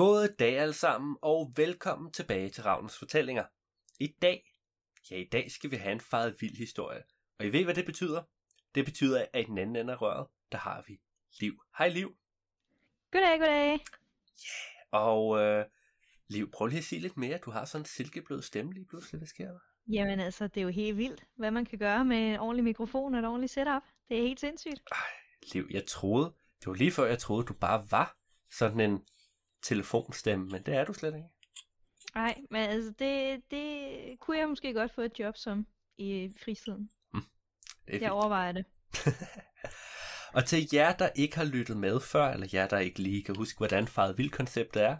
God 0.00 0.28
dag 0.38 0.58
alle 0.58 0.74
sammen, 0.74 1.16
og 1.22 1.52
velkommen 1.56 2.12
tilbage 2.12 2.50
til 2.50 2.62
Ravnens 2.62 2.98
Fortællinger. 2.98 3.44
I 3.98 4.14
dag, 4.22 4.52
ja 5.10 5.16
i 5.16 5.28
dag 5.32 5.50
skal 5.50 5.70
vi 5.70 5.76
have 5.76 5.92
en 5.92 6.00
faret 6.00 6.36
vild 6.40 6.56
historie. 6.56 7.02
Og 7.38 7.46
I 7.46 7.48
ved, 7.48 7.64
hvad 7.64 7.74
det 7.74 7.86
betyder? 7.86 8.22
Det 8.74 8.84
betyder, 8.84 9.26
at 9.32 9.42
i 9.42 9.44
den 9.44 9.58
anden 9.58 9.76
ende 9.76 9.92
af 9.92 10.02
røret, 10.02 10.26
der 10.52 10.58
har 10.58 10.84
vi 10.88 11.00
Liv. 11.40 11.62
Hej 11.78 11.88
Liv. 11.88 12.16
Goddag, 13.12 13.38
goddag. 13.38 13.80
Og 14.90 15.38
øh, 15.38 15.64
Liv, 16.28 16.50
prøv 16.50 16.66
lige 16.66 16.78
at 16.78 16.84
sige 16.84 17.00
lidt 17.00 17.16
mere. 17.16 17.38
Du 17.38 17.50
har 17.50 17.64
sådan 17.64 17.82
en 17.82 17.86
silkeblød 17.86 18.42
stemme 18.42 18.72
lige 18.72 18.86
pludselig. 18.86 19.18
Hvad 19.18 19.28
sker 19.28 19.48
der? 19.48 19.58
Jamen 19.88 20.20
altså, 20.20 20.46
det 20.46 20.56
er 20.56 20.64
jo 20.64 20.68
helt 20.68 20.96
vildt, 20.96 21.24
hvad 21.36 21.50
man 21.50 21.64
kan 21.64 21.78
gøre 21.78 22.04
med 22.04 22.16
en 22.16 22.38
ordentlig 22.38 22.64
mikrofon 22.64 23.14
og 23.14 23.20
et 23.20 23.26
ordentligt 23.26 23.52
setup. 23.52 23.82
Det 24.08 24.18
er 24.18 24.22
helt 24.22 24.40
sindssygt. 24.40 24.82
Liv, 25.52 25.66
jeg 25.70 25.86
troede, 25.86 26.34
det 26.60 26.66
var 26.66 26.74
lige 26.74 26.92
før 26.92 27.06
jeg 27.06 27.18
troede, 27.18 27.44
du 27.44 27.54
bare 27.54 27.86
var 27.90 28.16
sådan 28.50 28.80
en 28.80 29.04
telefonstemme, 29.62 30.48
men 30.48 30.62
det 30.62 30.74
er 30.74 30.84
du 30.84 30.92
slet 30.92 31.14
ikke. 31.14 31.28
Nej, 32.14 32.40
men 32.50 32.62
altså, 32.70 32.92
det, 32.98 33.42
det 33.50 34.18
kunne 34.20 34.38
jeg 34.38 34.48
måske 34.48 34.74
godt 34.74 34.94
få 34.94 35.00
et 35.00 35.18
job 35.18 35.36
som 35.36 35.66
i 35.98 36.34
fritiden. 36.44 36.90
Det 37.86 37.94
er 37.94 38.00
Jeg 38.00 38.12
overvejer 38.12 38.52
det. 38.52 38.64
Og 40.34 40.44
til 40.44 40.68
jer, 40.72 40.92
der 40.92 41.08
ikke 41.14 41.36
har 41.36 41.44
lyttet 41.44 41.76
med 41.76 42.00
før, 42.00 42.30
eller 42.30 42.46
jer, 42.52 42.68
der 42.68 42.78
ikke 42.78 43.02
lige 43.02 43.24
kan 43.24 43.36
huske, 43.36 43.58
hvordan 43.58 43.88
faret 43.88 44.18
vild 44.18 44.30
konceptet 44.30 44.82
er, 44.82 44.96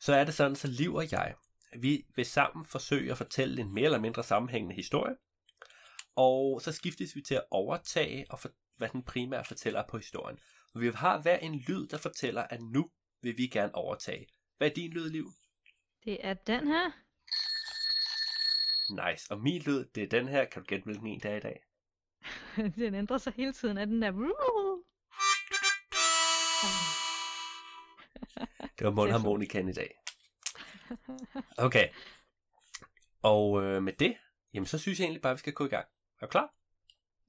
så 0.00 0.14
er 0.14 0.24
det 0.24 0.34
sådan, 0.34 0.56
så 0.56 0.68
Liv 0.68 0.94
og 0.94 1.12
jeg, 1.12 1.34
vi 1.78 2.06
vil 2.16 2.26
sammen 2.26 2.64
forsøge 2.64 3.10
at 3.10 3.18
fortælle 3.18 3.60
en 3.60 3.74
mere 3.74 3.84
eller 3.84 4.00
mindre 4.00 4.22
sammenhængende 4.22 4.74
historie, 4.74 5.16
og 6.16 6.60
så 6.62 6.72
skiftes 6.72 7.16
vi 7.16 7.22
til 7.22 7.34
at 7.34 7.44
overtage, 7.50 8.26
og 8.30 8.38
for, 8.38 8.48
hvad 8.76 8.88
den 8.88 9.02
primære 9.02 9.44
fortæller 9.44 9.80
er 9.80 9.86
på 9.88 9.98
historien. 9.98 10.38
Og 10.74 10.80
vi 10.80 10.90
har 10.94 11.22
hver 11.22 11.36
en 11.36 11.54
lyd, 11.54 11.86
der 11.86 11.98
fortæller, 11.98 12.42
at 12.42 12.60
nu 12.60 12.90
vil 13.24 13.38
vi 13.38 13.46
gerne 13.46 13.74
overtage. 13.74 14.26
Hvad 14.56 14.70
er 14.70 14.74
din 14.74 14.90
lyd, 14.90 15.10
Liv? 15.10 15.30
Det 16.04 16.26
er 16.26 16.34
den 16.34 16.66
her. 16.66 16.90
Nice. 18.90 19.30
Og 19.30 19.40
min 19.40 19.62
lyd, 19.62 19.84
det 19.84 20.02
er 20.02 20.08
den 20.08 20.28
her. 20.28 20.44
Kan 20.44 20.62
du 20.62 20.66
gætte, 20.66 20.84
hvilken 20.84 21.06
en 21.06 21.20
er 21.24 21.36
i 21.36 21.40
dag? 21.40 21.64
den 22.76 22.94
ændrer 22.94 23.18
sig 23.18 23.32
hele 23.32 23.52
tiden 23.52 23.78
af 23.78 23.86
den 23.86 24.02
der. 24.02 24.10
Det 28.78 28.84
var 28.84 28.90
mundharmonikaen 28.90 29.68
i 29.68 29.72
dag. 29.72 29.98
Okay. 31.58 31.88
Og 33.22 33.62
øh, 33.62 33.82
med 33.82 33.92
det, 33.92 34.16
jamen 34.54 34.66
så 34.66 34.78
synes 34.78 34.98
jeg 35.00 35.04
egentlig 35.04 35.22
bare, 35.22 35.30
at 35.30 35.36
vi 35.36 35.38
skal 35.38 35.52
gå 35.52 35.64
i 35.66 35.68
gang. 35.68 35.86
Er 36.20 36.26
du 36.26 36.30
klar? 36.30 36.54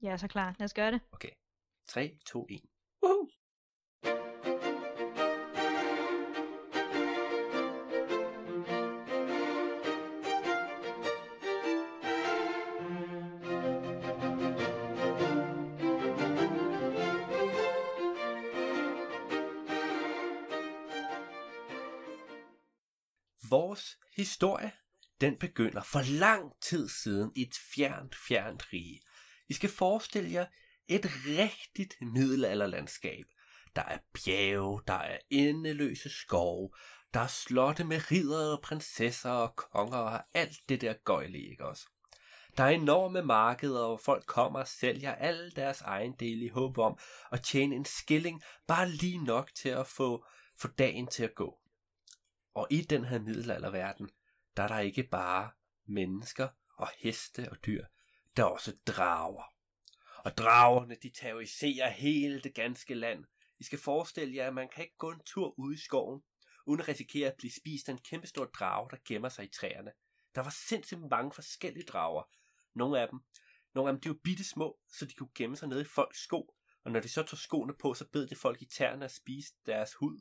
Jeg 0.02 0.12
er 0.12 0.16
så 0.16 0.28
klar. 0.28 0.54
Lad 0.58 0.64
os 0.64 0.74
gøre 0.74 0.92
det. 0.92 1.00
Okay. 1.12 1.30
3, 1.86 2.18
2, 2.26 2.46
1. 2.50 2.60
Woohoo! 3.02 3.28
Historie, 24.36 24.72
den 25.20 25.36
begynder 25.36 25.82
for 25.82 26.18
lang 26.18 26.52
tid 26.60 26.88
siden 26.88 27.32
i 27.36 27.42
et 27.42 27.54
fjernt, 27.74 28.16
fjernt 28.28 28.72
rige. 28.72 29.00
I 29.48 29.52
skal 29.52 29.70
forestille 29.70 30.32
jer 30.32 30.46
et 30.88 31.06
rigtigt 31.26 31.96
middelalderlandskab. 32.00 33.24
Der 33.76 33.82
er 33.82 33.98
bjerge, 34.14 34.82
der 34.86 34.94
er 34.94 35.18
endeløse 35.30 36.10
skove, 36.10 36.70
der 37.14 37.20
er 37.20 37.26
slotte 37.26 37.84
med 37.84 38.10
ridere 38.10 38.56
og 38.56 38.62
prinsesser 38.62 39.30
og 39.30 39.56
konger 39.56 39.98
og 39.98 40.22
alt 40.34 40.56
det 40.68 40.80
der 40.80 40.94
gøjlige, 41.04 41.50
ikke 41.50 41.66
også? 41.66 41.86
Der 42.56 42.64
er 42.64 42.68
enorme 42.68 43.22
markeder, 43.22 43.86
hvor 43.86 43.96
folk 43.96 44.26
kommer 44.26 44.60
og 44.60 44.68
sælger 44.68 45.14
alle 45.14 45.50
deres 45.50 45.80
ejendele 45.80 46.44
i 46.44 46.48
håb 46.48 46.78
om 46.78 46.98
at 47.32 47.42
tjene 47.42 47.76
en 47.76 47.84
skilling, 47.84 48.42
bare 48.66 48.88
lige 48.88 49.24
nok 49.24 49.50
til 49.54 49.68
at 49.68 49.86
få, 49.86 50.24
få 50.58 50.68
dagen 50.68 51.06
til 51.06 51.24
at 51.24 51.34
gå. 51.34 51.58
Og 52.54 52.66
i 52.70 52.80
den 52.80 53.04
her 53.04 53.18
middelalderverden, 53.18 54.10
der 54.56 54.62
er 54.62 54.68
der 54.68 54.78
ikke 54.78 55.02
bare 55.02 55.50
mennesker 55.86 56.48
og 56.76 56.88
heste 56.98 57.50
og 57.50 57.56
dyr, 57.66 57.84
der 58.36 58.42
er 58.42 58.48
også 58.48 58.76
drager. 58.86 59.52
Og 60.24 60.36
dragerne, 60.36 60.96
de 61.02 61.10
terroriserer 61.10 61.90
hele 61.90 62.40
det 62.40 62.54
ganske 62.54 62.94
land. 62.94 63.24
I 63.58 63.64
skal 63.64 63.78
forestille 63.78 64.36
jer, 64.36 64.46
at 64.46 64.54
man 64.54 64.68
kan 64.68 64.84
ikke 64.84 64.96
gå 64.96 65.10
en 65.10 65.20
tur 65.26 65.58
ude 65.58 65.74
i 65.74 65.78
skoven, 65.78 66.22
uden 66.66 66.80
at 66.80 66.88
risikere 66.88 67.30
at 67.30 67.36
blive 67.38 67.52
spist 67.52 67.88
af 67.88 67.92
en 67.92 67.98
kæmpestor 67.98 68.44
drage, 68.44 68.88
der 68.90 68.96
gemmer 69.04 69.28
sig 69.28 69.44
i 69.44 69.48
træerne. 69.48 69.92
Der 70.34 70.42
var 70.42 70.54
sindssygt 70.68 71.00
mange 71.10 71.32
forskellige 71.32 71.84
drager. 71.84 72.22
Nogle 72.74 73.00
af 73.00 73.08
dem, 73.08 73.20
nogle 73.74 73.90
af 73.90 73.94
dem, 73.94 74.00
de 74.00 74.08
var 74.08 74.18
bitte 74.24 74.44
små, 74.44 74.78
så 74.88 75.06
de 75.06 75.14
kunne 75.14 75.34
gemme 75.34 75.56
sig 75.56 75.68
nede 75.68 75.80
i 75.80 75.84
folks 75.84 76.18
sko. 76.18 76.54
Og 76.84 76.92
når 76.92 77.00
de 77.00 77.08
så 77.08 77.22
tog 77.22 77.38
skoene 77.38 77.74
på, 77.80 77.94
så 77.94 78.08
bed 78.12 78.26
de 78.26 78.36
folk 78.36 78.62
i 78.62 78.66
tæerne 78.66 79.04
og 79.04 79.10
spiste 79.10 79.56
deres 79.66 79.94
hud. 79.94 80.20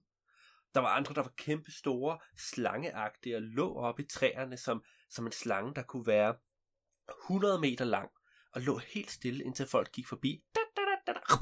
Der 0.76 0.82
var 0.82 0.90
andre, 0.90 1.14
der 1.14 1.22
var 1.22 1.34
kæmpe 1.38 1.72
store, 1.72 2.20
slangeagtige 2.38 3.36
og 3.36 3.42
lå 3.42 3.76
oppe 3.76 4.04
i 4.04 4.08
træerne 4.08 4.58
som, 4.58 4.84
som 5.10 5.26
en 5.26 5.32
slange, 5.32 5.74
der 5.76 5.84
kunne 5.84 6.08
være 6.08 6.36
100 7.24 7.60
meter 7.60 7.86
lang 7.86 8.10
og 8.52 8.62
lå 8.62 8.78
helt 8.78 9.12
stille, 9.12 9.44
indtil 9.44 9.68
folk 9.68 9.92
gik 9.92 10.08
forbi. 10.08 10.44
Da, 10.56 10.60
da, 10.76 10.82
da, 10.82 11.14
da, 11.14 11.20
da. 11.20 11.36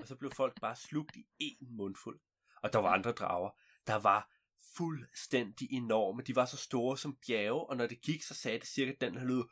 Og 0.00 0.08
så 0.08 0.16
blev 0.16 0.30
folk 0.30 0.60
bare 0.60 0.76
slugt 0.76 1.16
i 1.16 1.26
én 1.42 1.76
mundfuld. 1.76 2.20
Og 2.62 2.72
der 2.72 2.78
var 2.78 2.92
andre 2.92 3.12
drager, 3.12 3.50
der 3.86 3.96
var 3.96 4.30
fuldstændig 4.76 5.72
enorme. 5.72 6.22
De 6.22 6.36
var 6.36 6.44
så 6.44 6.56
store 6.56 6.98
som 6.98 7.18
bjerge, 7.26 7.66
og 7.66 7.76
når 7.76 7.86
det 7.86 8.00
gik, 8.00 8.22
så 8.22 8.34
sagde 8.34 8.58
det 8.58 8.68
cirka 8.68 8.92
den 9.00 9.18
her 9.18 9.24
lyd. 9.24 9.42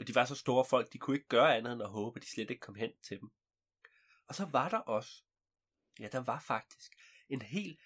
Og 0.00 0.08
de 0.08 0.14
var 0.14 0.24
så 0.24 0.34
store 0.34 0.64
folk, 0.64 0.92
de 0.92 0.98
kunne 0.98 1.16
ikke 1.16 1.28
gøre 1.28 1.56
andet 1.56 1.72
end 1.72 1.82
at 1.82 1.90
håbe, 1.90 2.18
at 2.18 2.22
de 2.22 2.30
slet 2.30 2.50
ikke 2.50 2.60
kom 2.60 2.74
hen 2.74 2.90
til 3.02 3.20
dem. 3.20 3.30
Og 4.32 4.36
så 4.36 4.44
var 4.44 4.68
der 4.68 4.78
også, 4.78 5.24
ja, 5.98 6.08
der 6.12 6.18
var 6.18 6.40
faktisk 6.40 6.92
en 7.28 7.42
helt 7.42 7.80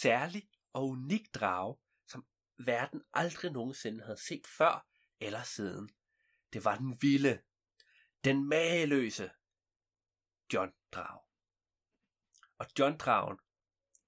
særlig 0.00 0.48
og 0.72 0.88
unik 0.88 1.34
drage, 1.34 1.76
som 2.08 2.26
verden 2.58 3.02
aldrig 3.12 3.52
nogensinde 3.52 4.04
havde 4.04 4.26
set 4.28 4.46
før 4.58 4.86
eller 5.20 5.42
siden. 5.42 5.90
Det 6.52 6.64
var 6.64 6.76
den 6.78 6.98
vilde, 7.00 7.42
den 8.24 8.48
mageløse 8.48 9.30
John 10.52 10.72
Drag. 10.92 11.20
Og 12.58 12.66
John 12.78 12.96
Dragen, 12.98 13.38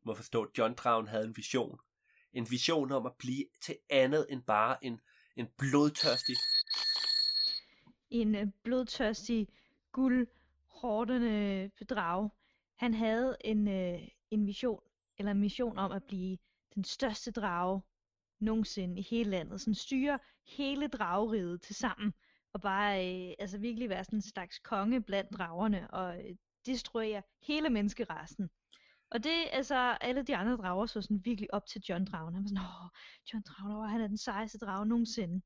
må 0.07 0.15
forstå, 0.15 0.45
at 0.45 0.59
John 0.59 0.75
Dragen 0.75 1.09
havde 1.09 1.25
en 1.25 1.37
vision. 1.37 1.81
En 2.33 2.51
vision 2.51 2.93
om 2.93 3.07
at 3.07 3.17
blive 3.19 3.47
til 3.63 3.79
andet 3.91 4.27
end 4.31 4.43
bare 4.43 4.85
en, 4.85 5.01
en 5.37 5.49
blodtørstig 5.59 6.37
En 8.11 8.35
øh, 8.35 8.47
blodtørstig, 8.63 9.49
guld, 9.93 10.29
hårdende 10.81 11.71
bedrag. 11.79 12.31
Han 12.79 12.95
havde 12.95 13.37
en, 13.41 13.69
øh, 13.69 14.09
en 14.31 14.47
vision, 14.47 14.81
eller 15.19 15.33
en 15.33 15.41
mission 15.41 15.79
om 15.79 15.93
at 15.93 16.05
blive 16.05 16.39
den 16.75 16.85
største 16.85 17.31
drage 17.31 17.83
nogensinde 18.41 18.99
i 18.99 19.07
hele 19.11 19.31
landet. 19.31 19.61
Sådan 19.61 19.75
styre 19.75 20.19
hele 20.47 20.89
drageriget 20.89 21.63
til 21.63 21.75
sammen. 21.75 22.13
Og 22.53 22.61
bare 22.61 23.29
øh, 23.29 23.35
altså 23.39 23.59
virkelig 23.59 23.89
være 23.89 24.05
sådan 24.05 24.17
en 24.17 24.23
slags 24.23 24.59
konge 24.59 25.03
blandt 25.03 25.33
dragerne. 25.33 25.91
Og 25.91 26.19
øh, 26.19 26.37
destruere 26.67 27.23
hele 27.43 27.71
menneskerassen. 27.71 28.51
Og 29.11 29.25
det, 29.25 29.49
altså, 29.53 29.75
alle 30.01 30.23
de 30.23 30.37
andre 30.37 30.57
drager 30.57 30.87
så 30.87 31.03
sådan 31.03 31.25
virkelig 31.25 31.55
op 31.55 31.67
til 31.67 31.83
John 31.89 32.05
Dragen. 32.05 32.35
Han 32.35 32.43
var 32.43 32.49
sådan, 32.49 32.65
åh, 32.65 32.89
John 33.33 33.43
Dragen, 33.43 33.77
åh, 33.77 33.85
han 33.85 34.01
er 34.01 34.09
den 34.09 34.19
sejeste 34.19 34.59
drage 34.59 34.87
nogensinde. 34.87 35.43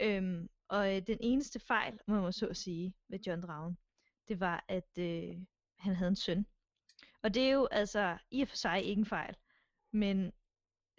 Øhm, 0.00 0.48
og 0.68 0.96
øh, 0.96 1.02
den 1.06 1.18
eneste 1.20 1.60
fejl, 1.60 1.98
må 2.08 2.20
man 2.20 2.32
så 2.32 2.54
sige, 2.54 2.94
ved 3.08 3.18
John 3.26 3.42
Dragen, 3.42 3.78
det 4.32 4.40
var, 4.40 4.64
at 4.68 4.98
øh, 4.98 5.36
han 5.78 5.94
havde 5.94 6.08
en 6.08 6.16
søn. 6.16 6.46
Og 7.22 7.34
det 7.34 7.42
er 7.42 7.52
jo 7.52 7.68
altså 7.70 8.18
i 8.30 8.42
og 8.42 8.48
for 8.48 8.56
sig 8.56 8.82
ikke 8.82 9.00
en 9.00 9.06
fejl, 9.06 9.36
men 9.90 10.32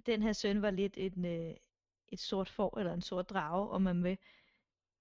den 0.05 0.21
her 0.21 0.33
søn 0.33 0.61
var 0.61 0.71
lidt 0.71 0.97
en, 0.97 1.25
øh, 1.25 1.55
et 2.07 2.19
sort 2.19 2.49
får, 2.49 2.77
eller 2.79 2.93
en 2.93 3.01
sort 3.01 3.29
drage, 3.29 3.69
om 3.69 3.81
man 3.81 4.03
vil, 4.03 4.17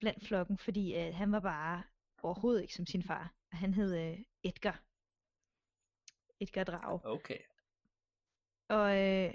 blandt 0.01 0.27
flokken, 0.27 0.59
fordi 0.59 0.95
øh, 0.95 1.15
han 1.15 1.33
var 1.33 1.41
bare 1.41 1.83
overhovedet 2.23 2.63
ikke 2.63 2.75
som 2.75 2.87
sin 2.87 3.03
far. 3.03 3.35
Han 3.53 3.75
hed 3.75 3.97
øh, 3.97 4.19
Edgar. 4.43 4.83
Edgar 6.41 6.65
Drage. 6.65 7.01
Okay. 7.05 7.39
Og 8.69 8.99
øh, 8.99 9.35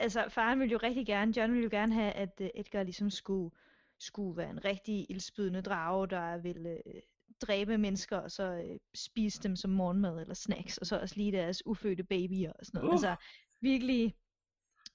altså, 0.00 0.28
faren 0.28 0.60
ville 0.60 0.72
jo 0.72 0.78
rigtig 0.82 1.06
gerne, 1.06 1.34
John 1.36 1.52
ville 1.52 1.64
jo 1.64 1.70
gerne 1.70 1.94
have, 1.94 2.12
at 2.12 2.40
øh, 2.40 2.50
Edgar 2.54 2.82
ligesom 2.82 3.10
skulle, 3.10 3.56
skulle 3.98 4.36
være 4.36 4.50
en 4.50 4.64
rigtig 4.64 5.10
ildspydende 5.10 5.62
drage, 5.62 6.06
der 6.06 6.38
ville 6.38 6.82
øh, 6.86 7.02
dræbe 7.42 7.78
mennesker, 7.78 8.18
og 8.18 8.30
så 8.30 8.42
øh, 8.42 8.78
spise 8.94 9.42
dem 9.42 9.56
som 9.56 9.70
morgenmad 9.70 10.20
eller 10.20 10.34
snacks, 10.34 10.78
og 10.78 10.86
så 10.86 11.00
også 11.00 11.16
lige 11.16 11.32
deres 11.32 11.66
ufødte 11.66 12.04
babyer 12.04 12.52
og 12.52 12.66
sådan 12.66 12.78
noget. 12.78 12.88
Uh. 12.88 12.94
Altså, 12.94 13.16
virkelig, 13.60 14.16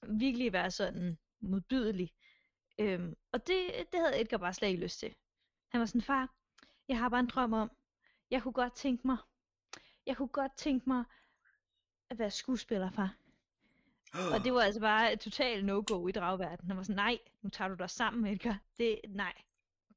virkelig 0.08 0.52
være 0.52 0.70
sådan 0.70 1.18
modbydelig. 1.40 2.10
Øhm, 2.78 3.14
og 3.32 3.46
det, 3.46 3.58
det 3.92 4.00
havde 4.00 4.20
Edgar 4.20 4.36
bare 4.36 4.54
slet 4.54 4.68
ikke 4.68 4.82
lyst 4.82 4.98
til. 4.98 5.14
Han 5.68 5.80
var 5.80 5.86
sådan, 5.86 6.02
far, 6.02 6.34
jeg 6.88 6.98
har 6.98 7.08
bare 7.08 7.20
en 7.20 7.26
drøm 7.26 7.52
om, 7.52 7.70
jeg 8.30 8.42
kunne 8.42 8.52
godt 8.52 8.74
tænke 8.74 9.06
mig, 9.06 9.16
jeg 10.06 10.16
kunne 10.16 10.28
godt 10.28 10.52
tænke 10.56 10.88
mig 10.88 11.04
at 12.10 12.18
være 12.18 12.30
skuespiller, 12.30 12.90
far. 12.90 13.16
Og 14.34 14.44
det 14.44 14.52
var 14.52 14.60
altså 14.66 14.80
bare 14.80 15.12
et 15.12 15.20
totalt 15.20 15.64
no-go 15.64 16.06
i 16.08 16.12
dragverdenen. 16.12 16.70
Han 16.70 16.76
var 16.76 16.82
sådan, 16.82 16.96
nej, 16.96 17.18
nu 17.42 17.50
tager 17.50 17.68
du 17.68 17.74
dig 17.74 17.90
sammen, 17.90 18.32
Edgar. 18.32 18.58
Det, 18.78 19.00
nej. 19.08 19.32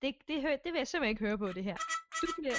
Det, 0.03 0.15
det, 0.27 0.41
hø- 0.41 0.57
det 0.63 0.73
vil 0.73 0.79
jeg 0.79 0.87
simpelthen 0.87 1.09
ikke 1.09 1.25
høre 1.25 1.37
på, 1.37 1.47
det 1.47 1.63
her. 1.63 1.77
Du 2.21 2.27
bliver... 2.37 2.55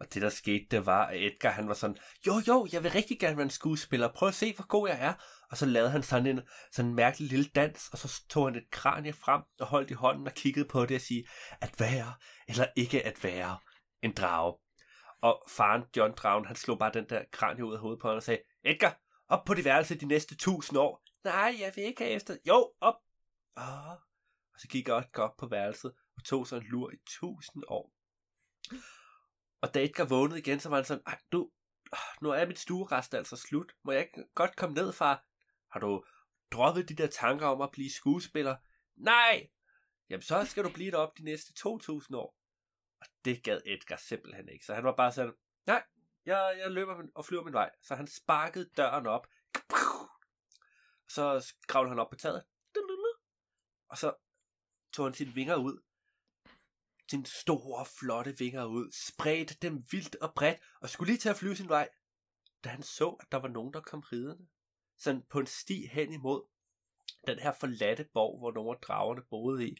Og 0.00 0.14
det 0.14 0.22
der 0.22 0.28
skete, 0.28 0.66
det 0.70 0.86
var, 0.86 1.06
at 1.06 1.22
Edgar 1.22 1.50
han 1.50 1.68
var 1.68 1.74
sådan, 1.74 1.96
jo 2.26 2.32
jo, 2.48 2.68
jeg 2.72 2.82
vil 2.82 2.90
rigtig 2.90 3.20
gerne 3.20 3.36
være 3.36 3.44
en 3.44 3.50
skuespiller, 3.50 4.12
prøv 4.12 4.28
at 4.28 4.34
se, 4.34 4.54
hvor 4.54 4.66
god 4.66 4.88
jeg 4.88 4.98
er. 5.00 5.14
Og 5.50 5.56
så 5.56 5.66
lavede 5.66 5.90
han 5.90 6.02
sådan 6.02 6.26
en, 6.26 6.40
sådan 6.72 6.88
en 6.90 6.94
mærkelig 6.94 7.28
lille 7.28 7.44
dans, 7.44 7.88
og 7.88 7.98
så 7.98 8.22
tog 8.28 8.46
han 8.46 8.56
et 8.56 8.70
kranie 8.70 9.12
frem 9.12 9.42
og 9.60 9.66
holdt 9.66 9.90
i 9.90 9.94
hånden 9.94 10.26
og 10.26 10.34
kiggede 10.34 10.68
på 10.68 10.86
det 10.86 10.94
og 10.94 11.00
sige, 11.00 11.24
at 11.60 11.80
være 11.80 12.14
eller 12.48 12.66
ikke 12.76 13.06
at 13.06 13.24
være 13.24 13.58
en 14.02 14.12
drage. 14.12 14.58
Og 15.22 15.42
faren 15.48 15.82
John 15.96 16.14
Dragen, 16.16 16.44
han 16.44 16.56
slog 16.56 16.78
bare 16.78 16.92
den 16.94 17.08
der 17.08 17.22
kranie 17.32 17.64
ud 17.64 17.74
af 17.74 17.80
hovedet 17.80 18.00
på 18.00 18.08
ham 18.08 18.16
og 18.16 18.22
sagde, 18.22 18.40
Edgar, 18.64 19.00
op 19.28 19.44
på 19.44 19.54
det 19.54 19.64
værelse 19.64 19.94
de 19.94 20.06
næste 20.06 20.36
tusind 20.36 20.78
år. 20.78 21.02
Nej, 21.24 21.56
jeg 21.60 21.72
vil 21.76 21.84
ikke 21.84 22.02
have 22.04 22.14
efter. 22.14 22.36
Jo, 22.48 22.72
op. 22.80 22.94
Åh. 23.56 23.90
Og 24.54 24.60
så 24.60 24.68
gik 24.68 24.88
Edgar 24.88 25.22
op 25.22 25.36
på 25.36 25.46
værelset 25.46 25.94
og 26.16 26.24
tog 26.24 26.46
sig 26.46 26.56
en 26.56 26.62
lur 26.62 26.90
i 26.90 26.96
tusind 27.06 27.64
år. 27.68 27.92
Og 29.60 29.74
da 29.74 29.84
Edgar 29.84 30.04
vågnede 30.04 30.38
igen, 30.38 30.60
så 30.60 30.68
var 30.68 30.76
han 30.76 30.84
sådan, 30.84 31.02
Ej, 31.06 31.18
du, 31.32 31.50
nu 32.22 32.30
er 32.30 32.46
mit 32.46 32.58
stuerest 32.58 33.14
altså 33.14 33.36
slut. 33.36 33.72
Må 33.84 33.92
jeg 33.92 34.00
ikke 34.00 34.24
godt 34.34 34.56
komme 34.56 34.74
ned, 34.74 34.92
far? 34.92 35.24
Har 35.72 35.80
du 35.80 36.04
droppet 36.52 36.88
de 36.88 36.94
der 36.94 37.06
tanker 37.06 37.46
om 37.46 37.60
at 37.60 37.70
blive 37.70 37.90
skuespiller? 37.90 38.56
Nej! 38.96 39.48
Jamen, 40.10 40.22
så 40.22 40.44
skal 40.44 40.64
du 40.64 40.70
blive 40.74 40.90
deroppe 40.90 41.18
de 41.18 41.24
næste 41.24 41.68
2.000 41.68 42.16
år. 42.16 42.36
Og 43.00 43.06
det 43.24 43.42
gad 43.42 43.60
Edgar 43.66 43.96
simpelthen 43.96 44.48
ikke. 44.48 44.64
Så 44.64 44.74
han 44.74 44.84
var 44.84 44.96
bare 44.96 45.12
sådan, 45.12 45.34
nej, 45.66 45.82
jeg, 46.26 46.56
jeg 46.58 46.70
løber 46.70 46.96
min, 46.96 47.10
og 47.14 47.24
flyver 47.24 47.44
min 47.44 47.52
vej. 47.52 47.70
Så 47.82 47.94
han 47.94 48.06
sparkede 48.06 48.70
døren 48.76 49.06
op. 49.06 49.26
Så 51.08 51.54
kravlede 51.68 51.90
han 51.90 51.98
op 51.98 52.10
på 52.10 52.16
taget. 52.16 52.44
Og 53.94 53.98
så 53.98 54.14
tog 54.92 55.06
han 55.06 55.14
sine 55.14 55.34
vinger 55.34 55.56
ud. 55.56 55.82
Sine 57.10 57.26
store, 57.26 57.86
flotte 57.98 58.38
vinger 58.38 58.64
ud. 58.64 58.92
Spredte 59.06 59.54
dem 59.62 59.84
vildt 59.90 60.16
og 60.16 60.34
bredt. 60.34 60.58
Og 60.80 60.90
skulle 60.90 61.10
lige 61.10 61.18
til 61.18 61.28
at 61.28 61.36
flyve 61.36 61.56
sin 61.56 61.68
vej. 61.68 61.88
Da 62.64 62.68
han 62.68 62.82
så, 62.82 63.08
at 63.08 63.32
der 63.32 63.38
var 63.38 63.48
nogen, 63.48 63.72
der 63.72 63.80
kom 63.80 64.00
ridende. 64.00 64.46
Sådan 64.98 65.22
på 65.30 65.38
en 65.40 65.46
sti 65.46 65.86
hen 65.86 66.12
imod 66.12 66.42
den 67.26 67.38
her 67.38 67.52
forladte 67.60 68.08
borg, 68.14 68.38
hvor 68.38 68.52
nogle 68.52 68.70
af 68.70 68.80
dragerne 68.82 69.22
boede 69.30 69.68
i. 69.68 69.76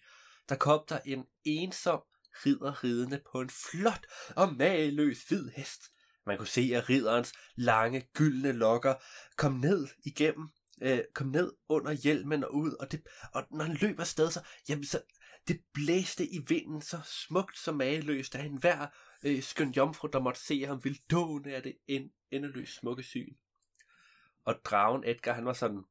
Der 0.49 0.56
kom 0.56 0.84
der 0.88 1.00
en 1.05 1.26
ensom 1.44 2.02
ridder 2.46 2.84
ridende 2.84 3.22
på 3.32 3.40
en 3.40 3.50
flot 3.50 4.06
og 4.37 4.52
mageløs 4.52 5.28
hvid 5.28 5.49
hest. 5.49 5.82
Man 6.26 6.38
kunne 6.38 6.46
se, 6.46 6.70
at 6.75 6.88
ridderens 6.88 7.32
lange, 7.56 8.00
gyldne 8.00 8.52
lokker 8.52 8.94
kom 9.37 9.52
ned 9.52 9.88
igennem, 10.05 10.49
øh, 10.82 11.00
kom 11.14 11.26
ned 11.26 11.52
under 11.68 11.92
hjelmen 11.92 12.44
og 12.44 12.54
ud, 12.54 12.72
og, 12.80 12.92
det, 12.92 13.06
og 13.34 13.46
når 13.50 13.64
han 13.64 13.74
løb 13.74 14.00
afsted, 14.00 14.30
så, 14.30 14.40
jamen, 14.68 14.84
så 14.84 15.02
det 15.48 15.60
blæste 15.74 16.26
i 16.26 16.38
vinden 16.48 16.80
så 16.80 17.00
smukt 17.04 17.58
som 17.58 17.74
mageløst, 17.74 18.34
at 18.34 18.44
enhver 18.44 18.86
øh, 19.24 19.42
skøn 19.42 19.70
jomfru, 19.70 20.08
der 20.12 20.20
måtte 20.20 20.40
se 20.40 20.64
ham, 20.64 20.84
ville 20.84 20.98
dåne 21.10 21.54
af 21.54 21.62
det 21.62 21.78
en, 21.86 22.12
endeløst 22.30 22.74
smukke 22.74 23.02
syn. 23.02 23.34
Og 24.44 24.54
dragen 24.64 25.04
Edgar, 25.06 25.32
han 25.32 25.44
var 25.44 25.52
sådan, 25.52 25.82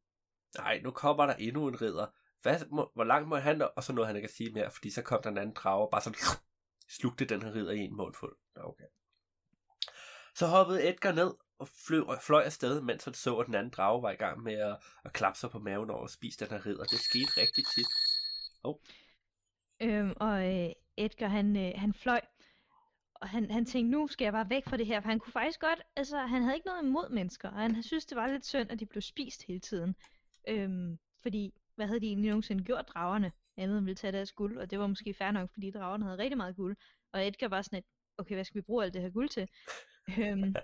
nej, 0.57 0.80
nu 0.83 0.91
kommer 0.91 1.25
der 1.25 1.33
endnu 1.33 1.68
en 1.68 1.81
ridder, 1.81 2.07
hvad, 2.41 2.59
må, 2.71 2.91
hvor 2.95 3.03
langt 3.03 3.27
må 3.30 3.35
han, 3.35 3.68
og 3.75 3.83
så 3.83 3.94
noget 3.94 4.07
han 4.07 4.15
ikke 4.15 4.27
at 4.27 4.33
sige 4.33 4.53
mere, 4.53 4.71
fordi 4.71 4.89
så 4.89 5.01
kom 5.01 5.21
der 5.24 5.30
en 5.30 5.38
anden 5.38 5.56
drage, 5.56 5.85
og 5.85 5.91
bare 5.91 6.01
sådan, 6.01 6.19
slugte 6.89 7.25
den 7.25 7.41
her 7.41 7.53
ridder 7.53 7.71
i 7.71 7.80
en 7.80 7.97
mundfuld. 7.97 8.38
Okay. 8.56 8.85
Så 10.35 10.47
hoppede 10.47 10.89
Edgar 10.89 11.12
ned 11.12 11.33
og 11.63 11.69
fløj, 11.88 12.19
fløj 12.19 12.42
afsted, 12.42 12.81
mens 12.81 13.04
han 13.04 13.13
så, 13.13 13.36
at 13.36 13.45
den 13.48 13.56
anden 13.56 13.74
drage 13.77 14.04
var 14.04 14.12
i 14.12 14.15
gang 14.15 14.44
med 14.44 14.54
at, 14.54 14.77
at 15.06 15.13
klappe 15.13 15.39
sig 15.39 15.50
på 15.50 15.60
maven 15.60 15.89
over 15.89 16.01
og 16.01 16.10
spise 16.10 16.39
den 16.39 16.51
her 16.51 16.65
ridder. 16.65 16.83
Det 16.83 17.00
skete 17.00 17.31
rigtig 17.42 17.63
tit. 17.75 17.88
Oh. 18.63 18.75
Øhm, 19.81 20.13
og 20.15 20.54
øh, 20.54 20.69
Edgar, 20.98 21.27
han, 21.27 21.57
øh, 21.57 21.71
han 21.75 21.94
fløj, 21.94 22.21
og 23.15 23.30
han, 23.30 23.51
han 23.51 23.65
tænkte, 23.65 23.92
nu 23.92 24.07
skal 24.07 24.25
jeg 24.25 24.33
bare 24.33 24.50
væk 24.50 24.63
fra 24.68 24.77
det 24.77 24.86
her, 24.86 25.01
for 25.01 25.10
han 25.10 25.19
kunne 25.19 25.33
faktisk 25.33 25.60
godt, 25.60 25.81
altså 25.95 26.18
han 26.18 26.42
havde 26.42 26.56
ikke 26.56 26.68
noget 26.68 26.83
imod 26.83 27.10
mennesker, 27.10 27.50
og 27.50 27.60
han 27.60 27.83
synes, 27.83 28.06
det 28.06 28.16
var 28.16 28.27
lidt 28.27 28.45
synd, 28.45 28.71
at 28.71 28.80
de 28.80 28.86
blev 28.86 29.01
spist 29.01 29.44
hele 29.48 29.59
tiden. 29.59 29.95
Øhm, 30.48 31.00
fordi 31.21 31.54
hvad 31.75 31.88
havde 31.88 32.00
de 32.00 32.06
egentlig 32.06 32.30
nogensinde 32.30 32.63
gjort 32.63 32.88
dragerne, 32.88 33.31
andet 33.57 33.77
end 33.77 33.86
ville 33.86 33.95
tage 33.95 34.12
deres 34.12 34.31
guld, 34.31 34.57
og 34.57 34.71
det 34.71 34.80
var 34.80 34.88
måske 34.88 35.13
fair 35.13 35.31
nok, 35.31 35.50
fordi 35.54 35.71
dragerne 35.71 36.06
havde 36.06 36.18
rigtig 36.18 36.38
meget 36.38 36.56
guld, 36.56 36.75
og 37.13 37.27
Edgar 37.27 37.48
var 37.48 37.62
sådan 37.62 37.80
et, 37.80 37.86
okay, 38.18 38.36
hvad 38.36 38.45
skal 38.45 38.57
vi 38.57 38.62
bruge 38.62 38.83
alt 38.83 38.94
det 38.94 39.01
her 39.01 39.09
guld 39.09 39.30
til? 39.30 39.50
øhm, 40.19 40.56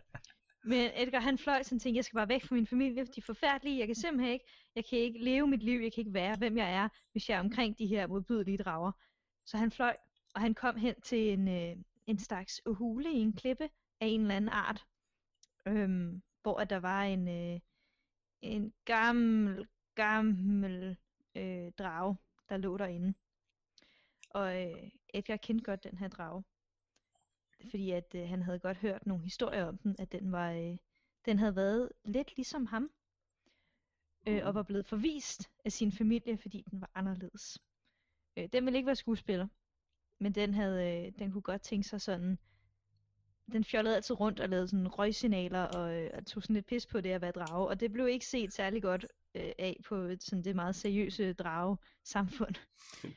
men 0.64 0.92
Edgar 0.96 1.20
han 1.20 1.38
fløj 1.38 1.64
sådan 1.64 1.80
tænkte, 1.80 1.98
jeg 1.98 2.06
skal 2.06 2.18
bare 2.18 2.30
væk 2.30 2.44
fra 2.44 2.56
min 2.56 2.68
familie, 2.68 3.06
de 3.06 3.12
er 3.18 3.22
forfærdelige, 3.22 3.80
jeg 3.80 3.88
kan 3.88 3.96
simpelthen 3.96 4.34
ikke, 4.34 4.46
jeg 4.76 4.86
kan 4.86 5.00
ikke 5.00 5.24
leve 5.24 5.48
mit 5.48 5.64
liv, 5.64 5.80
jeg 5.82 5.94
kan 5.94 6.02
ikke 6.02 6.14
være, 6.14 6.38
hvem 6.38 6.58
jeg 6.58 6.74
er, 6.74 6.90
hvis 7.12 7.30
jeg 7.30 7.36
er 7.36 7.40
omkring 7.40 7.78
de 7.78 7.88
her 7.88 8.08
modbydelige 8.08 8.58
drager. 8.58 8.92
Så 9.46 9.58
han 9.58 9.72
fløj, 9.72 9.96
og 10.36 10.42
han 10.42 10.54
kom 10.54 10.76
hen 10.76 11.02
til 11.02 11.34
en, 11.34 11.48
øh, 11.48 11.76
en 12.08 12.20
slags 12.20 12.62
hule 12.66 13.12
i 13.12 13.18
en 13.18 13.34
klippe 13.34 13.70
af 14.00 14.06
en 14.08 14.22
eller 14.22 14.36
anden 14.36 14.50
art, 14.50 14.86
øhm, 15.66 16.22
hvor 16.42 16.58
at 16.60 16.70
der 16.70 16.80
var 16.80 17.04
en, 17.04 17.28
øh, 17.28 17.60
en 18.42 18.74
gammel, 18.86 19.68
gammel 19.96 20.98
øh, 21.36 21.72
drage, 21.72 22.18
der 22.50 22.58
lå 22.58 22.78
derinde. 22.78 23.14
Og 24.30 24.62
øh, 24.62 24.90
Edgar 25.14 25.38
kendte 25.38 25.64
godt 25.64 25.84
den 25.84 25.98
her 25.98 26.08
drage. 26.08 26.44
Fordi 27.70 27.92
at 27.92 28.16
øh, 28.16 28.30
han 28.30 28.42
havde 28.42 28.60
godt 28.60 28.78
hørt 28.78 29.06
nogle 29.06 29.24
historier 29.24 29.66
om 29.66 29.78
den, 29.78 29.96
at 30.00 30.12
den 30.12 30.32
var 30.32 30.52
øh, 30.52 30.78
den 31.26 31.40
havde 31.40 31.56
været 31.56 31.90
lidt 32.06 32.36
ligesom 32.36 32.66
ham. 32.66 32.92
Øh, 34.28 34.46
og 34.46 34.56
var 34.56 34.64
blevet 34.64 34.86
forvist 34.86 35.50
af 35.66 35.72
sin 35.72 35.92
familie, 35.92 36.38
fordi 36.38 36.66
den 36.72 36.82
var 36.82 36.90
anderledes. 36.96 37.60
Øh, 38.38 38.50
den 38.54 38.66
ville 38.66 38.78
ikke 38.78 38.88
være 38.88 38.96
skuespiller. 38.96 39.48
Men 40.20 40.36
den 40.36 40.54
havde 40.54 41.06
øh, 41.06 41.12
den 41.20 41.32
kunne 41.32 41.42
godt 41.42 41.62
tænke 41.62 41.88
sig 41.88 42.02
sådan 42.02 42.38
den 43.52 43.64
fjollede 43.64 43.96
altid 43.96 44.20
rundt 44.20 44.40
og 44.40 44.50
lavede 44.50 44.68
sådan 44.68 44.88
røgsignaler 44.88 45.64
og, 45.64 45.96
øh, 45.96 46.12
og 46.14 46.26
tog 46.26 46.44
sådan 46.44 46.54
lidt 46.54 46.66
pis 46.66 46.86
på 46.86 47.02
det 47.02 47.10
at 47.10 47.22
være 47.22 47.32
drage, 47.32 47.68
og 47.68 47.80
det 47.80 47.92
blev 47.94 48.08
ikke 48.08 48.26
set 48.26 48.54
særlig 48.54 48.82
godt 48.82 49.06
øh, 49.36 49.52
af 49.60 49.82
på 49.86 50.10
sådan 50.20 50.44
det 50.44 50.56
meget 50.56 50.76
seriøse 50.76 51.34
drage-samfund. 51.34 52.56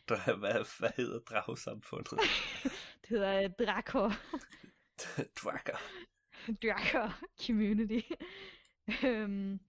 hvad, 0.38 0.79
hvad 0.79 0.91
hedder 0.97 1.19
dragesamfundet? 1.19 2.21
det 3.02 3.09
hedder 3.09 3.42
øh, 3.42 3.50
Drakor. 3.59 4.12
Drakor. 5.42 5.81
Drakor 6.62 7.21
Community. 7.47 8.00
øhm, 9.04 9.61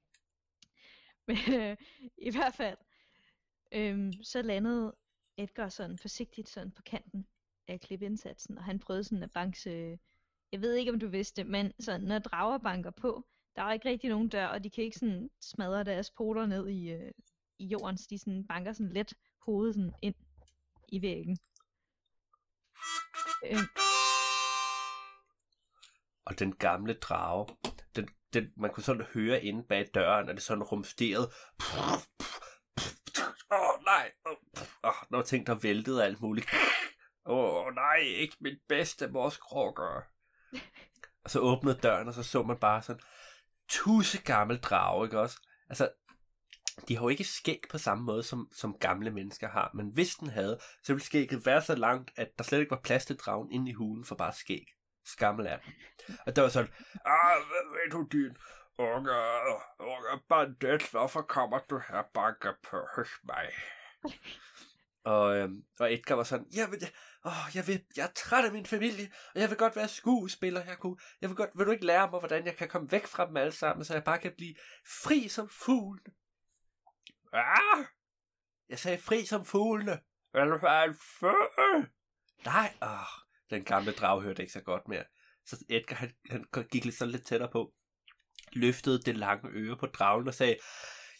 men 1.27 1.37
øh, 1.53 1.77
i 2.17 2.31
hvert 2.31 2.53
fald, 2.53 2.77
øhm, 3.71 4.13
så 4.23 4.41
landede 4.41 4.95
Edgar 5.37 5.69
sådan 5.69 5.97
forsigtigt 5.97 6.49
sådan 6.49 6.71
på 6.71 6.81
kanten 6.81 7.27
af 7.67 7.79
klipindsatsen, 7.81 8.57
og 8.57 8.63
han 8.63 8.79
prøvede 8.79 9.03
sådan 9.03 9.23
at 9.23 9.31
banke 9.31 9.59
jeg 10.51 10.61
ved 10.61 10.75
ikke, 10.75 10.91
om 10.91 10.99
du 10.99 11.07
vidste, 11.07 11.43
men 11.43 11.73
så 11.79 11.97
når 11.97 12.19
drager 12.19 12.57
banker 12.57 12.91
på, 12.91 13.27
der 13.55 13.63
er 13.63 13.73
ikke 13.73 13.89
rigtig 13.89 14.09
nogen 14.09 14.29
dør, 14.29 14.47
og 14.47 14.63
de 14.63 14.69
kan 14.69 14.83
ikke 14.83 14.99
sådan 14.99 15.29
smadre 15.41 15.83
deres 15.83 16.11
poter 16.11 16.45
ned 16.45 16.67
i, 16.67 16.89
øh, 16.89 17.11
i 17.59 17.65
jorden, 17.65 17.97
så 17.97 18.07
de 18.09 18.19
sådan 18.19 18.47
banker 18.47 18.73
sådan 18.73 18.93
let 18.93 19.13
hovedet 19.45 19.75
sådan 19.75 19.93
ind 20.01 20.15
i 20.87 21.01
væggen. 21.01 21.37
Øh. 23.45 23.57
Og 26.25 26.39
den 26.39 26.55
gamle 26.55 26.93
drage, 26.93 27.47
den, 27.95 28.09
den, 28.33 28.53
man 28.57 28.71
kunne 28.73 28.83
sådan 28.83 29.05
høre 29.13 29.43
inde 29.43 29.63
bag 29.63 29.89
døren, 29.93 30.29
at 30.29 30.35
det 30.35 30.43
sådan 30.43 30.63
rumsterede. 30.63 31.31
Åh 33.51 33.59
oh, 33.59 33.83
nej, 33.85 34.11
oh, 34.25 34.35
oh, 34.83 34.93
når 35.09 35.21
ting 35.21 35.47
der 35.47 35.55
væltede 35.55 35.99
og 35.99 36.05
alt 36.05 36.21
muligt. 36.21 36.47
Åh 37.25 37.65
oh, 37.65 37.73
nej, 37.75 37.97
ikke 37.97 38.37
mit 38.39 38.59
bedste 38.67 39.07
morskrukker 39.07 40.01
og 41.23 41.29
så 41.29 41.39
åbnede 41.39 41.79
døren, 41.83 42.07
og 42.07 42.13
så 42.13 42.23
så 42.23 42.43
man 42.43 42.57
bare 42.57 42.81
sådan 42.81 43.01
tusse 43.69 44.21
gammel 44.21 44.57
drage, 44.57 45.05
ikke 45.05 45.19
også? 45.19 45.37
Altså, 45.69 45.89
de 46.87 46.95
har 46.95 47.03
jo 47.03 47.09
ikke 47.09 47.23
skæg 47.23 47.61
på 47.69 47.77
samme 47.77 48.03
måde, 48.03 48.23
som, 48.23 48.47
som 48.51 48.77
gamle 48.79 49.11
mennesker 49.11 49.49
har, 49.49 49.71
men 49.73 49.89
hvis 49.93 50.15
den 50.15 50.29
havde, 50.29 50.59
så 50.83 50.93
ville 50.93 51.05
skægget 51.05 51.45
være 51.45 51.61
så 51.61 51.75
langt, 51.75 52.11
at 52.15 52.27
der 52.37 52.43
slet 52.43 52.59
ikke 52.59 52.71
var 52.71 52.81
plads 52.83 53.05
til 53.05 53.15
dragen 53.15 53.51
inde 53.51 53.71
i 53.71 53.73
hulen 53.73 54.05
for 54.05 54.15
bare 54.15 54.33
skæg. 54.33 54.65
Skammel 55.05 55.45
er 55.45 55.57
den. 55.57 55.73
Og 56.25 56.35
der 56.35 56.41
var 56.41 56.49
sådan, 56.49 56.73
ah, 57.05 57.37
hvad 57.47 57.63
ved 57.73 57.91
du, 57.91 58.07
din 58.11 58.37
unge, 58.77 59.11
unge 59.79 60.21
bandit, 60.29 60.91
hvorfor 60.91 61.21
kommer 61.21 61.59
du 61.69 61.81
her 61.89 62.03
banke 62.13 62.49
på 62.69 62.77
hos 62.95 63.09
mig? 63.23 63.49
Og, 65.03 65.37
øhm, 65.37 65.63
og 65.79 65.93
Edgar 65.93 66.15
var 66.15 66.23
sådan, 66.23 66.47
jeg 66.55 66.71
vil, 66.71 66.87
åh, 67.25 67.55
jeg, 67.55 67.67
vil, 67.67 67.85
jeg 67.97 68.03
er 68.03 68.11
træt 68.15 68.45
af 68.45 68.51
min 68.51 68.65
familie, 68.65 69.11
og 69.35 69.41
jeg 69.41 69.49
vil 69.49 69.57
godt 69.57 69.75
være 69.75 69.87
skuespiller. 69.87 70.63
Jeg, 70.65 70.77
kunne, 70.77 70.97
jeg 71.21 71.29
vil 71.29 71.37
godt, 71.37 71.49
vil 71.55 71.65
du 71.65 71.71
ikke 71.71 71.85
lære 71.85 72.09
mig, 72.11 72.19
hvordan 72.19 72.45
jeg 72.45 72.55
kan 72.55 72.69
komme 72.69 72.91
væk 72.91 73.07
fra 73.07 73.27
dem 73.27 73.37
alle 73.37 73.51
sammen, 73.51 73.85
så 73.85 73.93
jeg 73.93 74.03
bare 74.03 74.19
kan 74.19 74.33
blive 74.37 74.55
fri 75.03 75.27
som 75.27 75.49
fuglen? 75.49 76.13
Ah! 77.33 77.85
Jeg 78.69 78.79
sagde 78.79 78.97
fri 78.97 79.25
som 79.25 79.45
fuglene. 79.45 79.99
Vil 80.33 80.41
du 80.41 80.57
være 80.61 80.85
en 80.85 80.95
fugl? 81.19 81.89
Nej, 82.45 82.73
åh, 82.81 83.23
Den 83.49 83.63
gamle 83.63 83.91
drag 83.91 84.21
hørte 84.21 84.41
ikke 84.41 84.53
så 84.53 84.61
godt 84.61 84.87
mere. 84.87 85.03
Så 85.45 85.65
Edgar, 85.69 85.95
han, 85.95 86.13
han 86.29 86.45
gik 86.71 86.85
lidt 86.85 86.95
sådan 86.95 87.11
lidt 87.11 87.25
tættere 87.25 87.51
på, 87.51 87.73
løftede 88.53 89.01
det 89.01 89.17
lange 89.17 89.49
øre 89.49 89.77
på 89.77 89.85
dragen 89.85 90.27
og 90.27 90.33
sagde, 90.33 90.57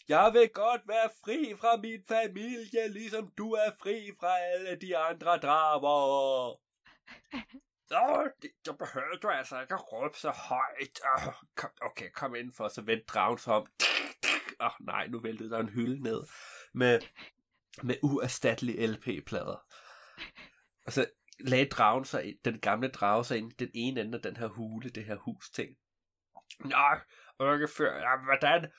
jeg 0.08 0.30
vil 0.32 0.48
godt 0.48 0.82
være 0.88 1.10
fri 1.24 1.54
fra 1.60 1.76
min 1.76 2.04
familie, 2.08 2.88
ligesom 2.88 3.32
du 3.38 3.52
er 3.52 3.70
fri 3.82 4.10
fra 4.20 4.38
alle 4.38 4.76
de 4.76 4.96
andre 4.96 5.38
drager. 5.38 6.58
Åh, 7.92 8.26
det, 8.42 8.50
det 8.64 8.78
behøver 8.78 9.16
du 9.22 9.28
altså 9.28 9.60
ikke 9.60 9.74
at 9.74 9.92
råbe 9.92 10.18
så 10.18 10.30
højt. 10.30 11.00
Oh, 11.16 11.34
kom, 11.56 11.70
okay, 11.82 12.10
kom 12.10 12.34
ind 12.34 12.52
for, 12.52 12.68
så 12.68 12.82
vent 12.82 13.08
dragen 13.08 13.38
sig 13.38 13.54
om. 13.54 13.66
Åh, 14.60 14.66
oh, 14.66 14.86
nej, 14.86 15.06
nu 15.06 15.20
væltede 15.20 15.50
der 15.50 15.58
en 15.58 15.68
hylde 15.68 16.02
ned 16.02 16.22
med, 16.74 17.00
med 17.82 17.96
uerstattelige 18.02 18.86
LP-plader. 18.86 19.66
Og 20.86 20.92
så 20.92 21.06
lagde 21.40 21.68
dragen 21.68 22.04
sig, 22.04 22.34
den 22.44 22.60
gamle 22.60 22.88
drage 22.88 23.24
sig 23.24 23.38
ind 23.38 23.52
den 23.52 23.70
ene 23.74 24.00
ende 24.00 24.18
af 24.18 24.22
den 24.22 24.36
her 24.36 24.46
hule, 24.46 24.90
det 24.90 25.04
her 25.04 25.16
hus 25.16 25.50
ting. 25.50 25.76
Nå, 26.60 26.86
ungefær, 27.38 27.92
ja, 27.92 28.16
hvordan, 28.24 28.72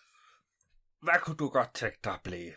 hvad 1.05 1.19
kunne 1.21 1.37
du 1.37 1.49
godt 1.49 1.73
tænke 1.73 1.99
dig 2.03 2.13
at 2.13 2.21
blive? 2.23 2.53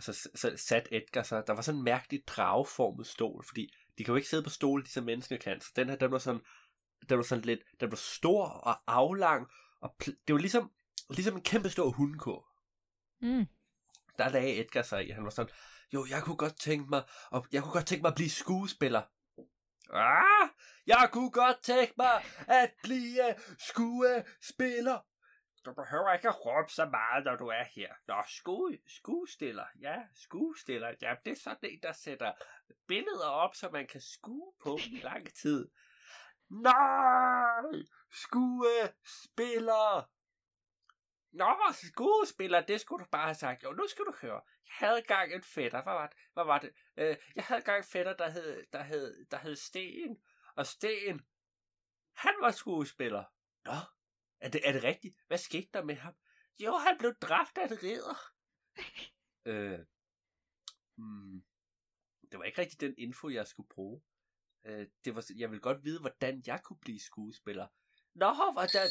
Så, 0.00 0.28
så 0.34 0.52
sat 0.56 0.88
Edgar 0.90 1.22
sig, 1.22 1.42
der 1.46 1.52
var 1.52 1.62
sådan 1.62 1.78
en 1.78 1.84
mærkelig 1.84 2.22
drageformet 2.26 3.06
stol, 3.06 3.44
fordi 3.46 3.74
de 3.98 4.04
kan 4.04 4.12
jo 4.12 4.16
ikke 4.16 4.28
sidde 4.28 4.42
på 4.42 4.50
stole, 4.50 4.82
ligesom 4.82 5.04
mennesker 5.04 5.36
kan. 5.36 5.60
Så 5.60 5.72
den 5.76 5.88
her, 5.88 5.96
den 5.96 6.12
var 6.12 6.18
sådan, 6.18 6.40
den 7.08 7.16
var 7.16 7.24
sådan 7.24 7.44
lidt, 7.44 7.60
den 7.80 7.90
var 7.90 7.96
stor 7.96 8.44
og 8.46 8.82
aflang, 8.86 9.46
og 9.80 9.96
det 10.06 10.32
var 10.34 10.38
ligesom, 10.38 10.72
ligesom 11.10 11.36
en 11.36 11.42
kæmpe 11.42 11.70
stor 11.70 11.90
hundekår. 11.90 12.50
Mm. 13.20 13.46
Der 14.18 14.28
lagde 14.28 14.60
Edgar 14.60 14.82
sig 14.82 15.08
i, 15.08 15.10
han 15.10 15.24
var 15.24 15.30
sådan, 15.30 15.54
jo, 15.94 16.06
jeg 16.10 16.22
kunne 16.22 16.36
godt 16.36 16.60
tænke 16.60 16.90
mig, 16.90 17.02
og 17.30 17.46
jeg 17.52 17.62
kunne 17.62 17.72
godt 17.72 17.86
tænke 17.86 18.02
mig 18.02 18.08
at 18.08 18.14
blive 18.14 18.30
skuespiller. 18.30 19.02
Ah, 19.92 20.48
jeg 20.86 21.08
kunne 21.12 21.30
godt 21.30 21.62
tænke 21.62 21.94
mig 21.96 22.24
at 22.48 22.74
blive 22.82 23.34
skuespiller. 23.58 24.98
Du 25.64 25.74
behøver 25.74 26.12
ikke 26.12 26.28
at 26.28 26.46
råbe 26.46 26.70
så 26.72 26.84
meget, 26.84 27.24
når 27.24 27.36
du 27.36 27.48
er 27.48 27.64
her. 27.64 27.94
Nå, 28.06 28.22
sku, 28.28 28.70
skuespiller. 28.86 29.66
Ja, 29.80 30.02
skuespiller. 30.14 30.94
Ja, 31.02 31.16
det 31.24 31.30
er 31.30 31.36
sådan 31.36 31.70
en, 31.70 31.80
der 31.82 31.92
sætter 31.92 32.32
billeder 32.86 33.28
op, 33.28 33.54
så 33.54 33.70
man 33.70 33.86
kan 33.86 34.00
skue 34.00 34.52
på 34.62 34.78
i 34.86 35.00
lang 35.02 35.34
tid. 35.34 35.70
Nej, 36.48 37.62
skuespiller. 38.12 40.10
Nå, 41.32 41.56
skuespiller, 41.72 42.60
det 42.60 42.80
skulle 42.80 43.04
du 43.04 43.08
bare 43.10 43.24
have 43.24 43.34
sagt. 43.34 43.62
Jo, 43.62 43.72
nu 43.72 43.86
skal 43.88 44.04
du 44.04 44.14
høre. 44.20 44.40
Jeg 44.66 44.74
havde 44.88 45.02
gang 45.02 45.32
en 45.32 45.42
fætter. 45.42 45.82
Hvad 45.82 45.92
var 45.92 46.06
det? 46.06 46.16
Hvad 46.32 46.44
var 46.44 46.58
det? 46.58 46.72
Øh, 46.96 47.16
jeg 47.36 47.44
havde 47.44 47.62
gang 47.62 47.78
en 47.78 47.84
fætter, 47.84 48.16
der 48.16 48.30
hed, 48.30 48.66
der 48.72 48.82
hed, 48.82 49.26
der 49.30 49.38
hed 49.38 49.56
Sten. 49.56 50.22
Og 50.56 50.66
Sten, 50.66 51.26
han 52.12 52.34
var 52.40 52.50
skuespiller. 52.50 53.24
Nå, 53.64 53.74
er 54.44 54.48
det, 54.48 54.68
er 54.68 54.72
det 54.72 54.84
rigtigt? 54.84 55.16
Hvad 55.26 55.38
skete 55.38 55.68
der 55.74 55.84
med 55.84 55.94
ham? 55.94 56.14
Jo, 56.58 56.72
han 56.72 56.98
blev 56.98 57.14
dræbt 57.14 57.58
af 57.58 57.72
et 57.72 57.82
ridder. 57.82 58.16
øh, 59.50 59.78
hmm, 60.96 61.44
det 62.30 62.38
var 62.38 62.44
ikke 62.44 62.60
rigtig 62.60 62.80
den 62.80 62.94
info, 62.98 63.28
jeg 63.28 63.46
skulle 63.46 63.68
bruge. 63.68 64.02
Øh, 64.64 64.86
det 65.04 65.14
var, 65.14 65.24
jeg 65.36 65.50
vil 65.50 65.60
godt 65.60 65.84
vide, 65.84 66.00
hvordan 66.00 66.42
jeg 66.46 66.60
kunne 66.62 66.78
blive 66.80 67.00
skuespiller. 67.00 67.66
Nå, 68.14 68.34
hvordan... 68.52 68.88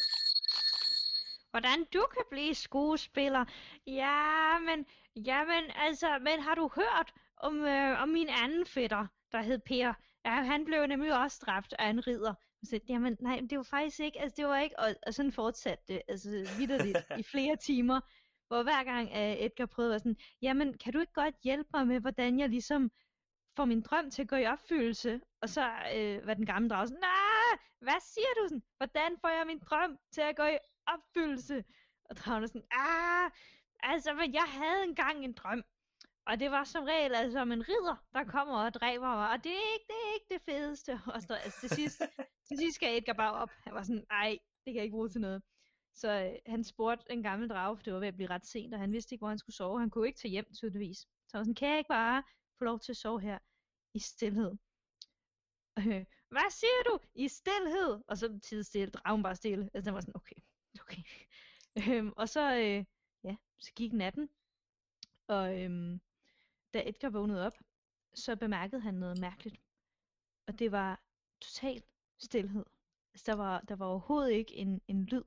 Hvordan 1.50 1.86
du 1.94 2.08
kan 2.14 2.26
blive 2.30 2.56
skuespiller? 2.56 3.46
Ja, 3.88 4.60
men, 4.60 4.86
jamen, 5.16 5.64
altså, 5.76 6.20
men 6.22 6.40
har 6.40 6.56
du 6.56 6.70
hørt 6.76 7.14
om, 7.38 7.66
øh, 7.66 8.02
om 8.02 8.10
min 8.10 8.30
anden 8.30 8.66
fætter, 8.66 9.08
der 9.32 9.42
hed 9.42 9.60
Per? 9.60 9.94
Ja, 10.26 10.44
han 10.44 10.66
blev 10.66 10.88
nemlig 10.88 11.20
også 11.20 11.44
dræbt 11.46 11.74
af 11.80 11.90
en 11.90 12.08
ridder. 12.08 12.34
Så, 12.64 12.80
jamen, 12.90 13.18
nej, 13.20 13.42
det 13.50 13.58
var 13.58 13.64
faktisk 13.64 14.00
ikke, 14.00 14.22
altså 14.22 14.36
det 14.38 14.46
var 14.46 14.60
ikke, 14.60 14.80
og, 14.80 14.96
og 15.08 15.14
sådan 15.14 15.32
fortsatte 15.32 15.84
det, 15.88 16.02
altså 16.08 16.30
vidderligt, 16.58 16.98
i 17.20 17.24
flere 17.34 17.56
timer, 17.56 18.02
hvor 18.48 18.64
hver 18.64 18.84
gang 18.84 19.10
uh, 19.10 19.46
Edgar 19.46 19.66
prøvede 19.66 19.90
at 19.90 19.94
være 19.94 20.00
sådan, 20.00 20.18
jamen, 20.42 20.78
kan 20.78 20.94
du 20.94 21.00
ikke 21.00 21.14
godt 21.14 21.36
hjælpe 21.44 21.70
mig 21.74 21.88
med, 21.88 22.00
hvordan 22.00 22.40
jeg 22.40 22.50
ligesom 22.50 22.92
får 23.56 23.66
min 23.66 23.82
drøm 23.82 24.10
til 24.10 24.22
at 24.22 24.28
gå 24.28 24.36
i 24.36 24.46
opfyldelse? 24.46 25.22
Og 25.42 25.50
så 25.50 25.62
uh, 25.62 26.28
var 26.28 26.34
den 26.34 26.46
gamle 26.46 26.70
drag 26.70 26.88
sådan, 26.88 27.02
nej, 27.02 27.60
hvad 27.80 28.00
siger 28.02 28.34
du 28.42 28.48
sådan? 28.48 28.64
Hvordan 28.78 29.18
får 29.22 29.30
jeg 29.30 29.48
min 29.48 29.60
drøm 29.60 29.98
til 30.12 30.22
at 30.22 30.36
gå 30.36 30.44
i 30.44 30.58
opfyldelse? 30.88 31.64
Og 32.10 32.18
dragen 32.18 32.44
er 32.44 32.48
sådan, 32.48 32.68
ah, 32.72 33.32
altså, 33.80 34.14
men 34.14 34.34
jeg 34.34 34.48
havde 34.48 34.84
engang 34.84 35.26
en 35.26 35.34
drøm. 35.34 35.64
Og 36.26 36.40
det 36.40 36.52
var 36.52 36.64
som 36.64 36.84
regel 36.84 37.16
altså 37.16 37.40
om 37.40 37.52
en 37.52 37.70
ridder, 37.70 37.96
der 38.14 38.24
kommer 38.24 38.58
og 38.66 38.74
dræber 38.74 39.16
mig, 39.16 39.30
og 39.30 39.44
det 39.44 39.52
er 39.52 39.74
ikke 39.74 39.86
det, 39.88 40.00
er 40.08 40.14
ikke 40.14 40.34
det 40.34 40.42
fedeste. 40.42 40.92
Og 41.14 41.22
så, 41.22 41.34
altså, 41.34 41.60
til, 41.60 41.70
sidst, 41.70 42.02
til 42.48 42.58
sidst 42.58 42.76
skal 42.76 42.98
Edgar 42.98 43.14
bare 43.14 43.34
op. 43.34 43.50
Han 43.64 43.74
var 43.74 43.84
sådan, 43.84 44.06
nej, 44.10 44.30
det 44.66 44.74
kan 44.74 44.76
jeg 44.76 44.84
ikke 44.84 44.96
bruge 44.96 45.10
til 45.10 45.22
noget. 45.22 45.44
Så 45.96 46.10
øh, 46.12 46.36
han 46.46 46.64
spurgte 46.64 47.12
en 47.12 47.24
gammel 47.24 47.50
drage, 47.50 47.78
for 47.78 47.84
det 47.84 47.94
var 47.94 48.00
ved 48.00 48.08
at 48.08 48.16
blive 48.16 48.30
ret 48.30 48.46
sent, 48.46 48.74
og 48.74 48.80
han 48.80 48.92
vidste 48.92 49.14
ikke, 49.16 49.22
hvor 49.22 49.30
han 49.30 49.38
skulle 49.38 49.56
sove. 49.56 49.80
Han 49.80 49.90
kunne 49.90 50.08
ikke 50.08 50.20
tage 50.20 50.32
hjem, 50.32 50.46
tydeligvis. 50.54 50.98
Så 50.98 51.30
han 51.34 51.40
var 51.40 51.44
sådan, 51.44 51.56
kan 51.56 51.70
jeg 51.70 51.78
ikke 51.78 51.88
bare 51.88 52.24
få 52.58 52.64
lov 52.64 52.80
til 52.80 52.92
at 52.92 52.98
sove 52.98 53.22
her 53.22 53.40
i 53.94 54.00
stillhed? 54.00 54.52
Øh, 55.80 56.06
hvad 56.30 56.52
siger 56.52 56.84
du? 56.86 57.00
I 57.16 57.28
stillhed? 57.28 58.02
Og 58.08 58.18
så 58.18 58.40
tid 58.44 58.64
stille, 58.64 58.92
dragen 58.92 59.24
bare 59.24 59.36
stille. 59.36 59.70
Altså, 59.74 59.90
den 59.90 59.96
var 59.96 60.02
sådan, 60.02 60.16
okay, 60.16 60.36
okay. 60.82 61.02
Øhm, 61.98 62.14
og 62.18 62.30
så, 62.30 62.56
øh, 62.56 62.86
ja, 63.24 63.36
så 63.60 63.72
gik 63.76 63.94
natten, 63.94 64.30
og 65.28 65.62
øhm, 65.62 66.02
da 66.74 66.84
Edgar 66.86 67.10
vågnede 67.10 67.46
op, 67.46 67.54
så 68.14 68.36
bemærkede 68.36 68.82
han 68.82 68.94
noget 68.94 69.20
mærkeligt. 69.20 69.62
Og 70.48 70.60
det 70.60 70.72
var 70.72 71.00
total 71.42 71.84
stillhed. 72.18 72.66
Altså, 73.14 73.32
der 73.32 73.38
var, 73.38 73.60
der 73.60 73.76
var 73.76 73.86
overhovedet 73.86 74.32
ikke 74.32 74.56
en, 74.56 74.82
en 74.88 75.04
lyd, 75.06 75.24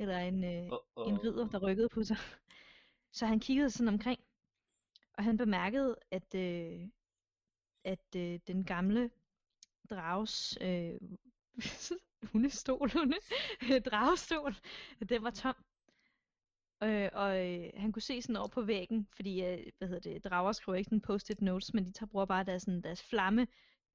eller 0.00 0.18
en, 0.18 0.44
øh, 0.44 0.68
Uh-oh. 0.72 1.08
en 1.08 1.24
ridder, 1.24 1.48
der 1.48 1.58
rykkede 1.58 1.88
på 1.88 2.04
sig. 2.04 2.16
Så 3.12 3.26
han 3.26 3.40
kiggede 3.40 3.70
sådan 3.70 3.88
omkring, 3.88 4.20
og 5.12 5.24
han 5.24 5.36
bemærkede, 5.36 5.96
at, 6.10 6.34
øh, 6.34 6.88
at 7.84 8.16
øh, 8.16 8.40
den 8.46 8.64
gamle 8.64 9.10
drags 9.90 10.58
øh, 10.60 11.00
hundestol, 12.32 12.90
hunde, 12.98 13.16
dragestol, 13.80 14.54
den 15.08 15.22
var 15.22 15.30
tom. 15.30 15.56
Øh, 16.82 17.08
og 17.12 17.46
øh, 17.46 17.70
han 17.76 17.92
kunne 17.92 18.02
se 18.02 18.22
sådan 18.22 18.36
over 18.36 18.48
på 18.48 18.62
væggen, 18.62 19.08
fordi 19.16 19.44
øh, 19.44 19.66
hvad 19.78 19.88
hedder 19.88 20.12
det, 20.12 20.24
drager 20.24 20.52
skriver 20.52 20.76
ikke 20.76 20.88
sådan 20.88 21.00
post-it 21.00 21.40
notes, 21.40 21.74
men 21.74 21.86
de 21.86 21.92
tager, 21.92 22.06
bruger 22.06 22.26
bare 22.26 22.44
deres, 22.44 22.62
sådan, 22.62 22.82
deres 22.82 23.02
flamme, 23.02 23.46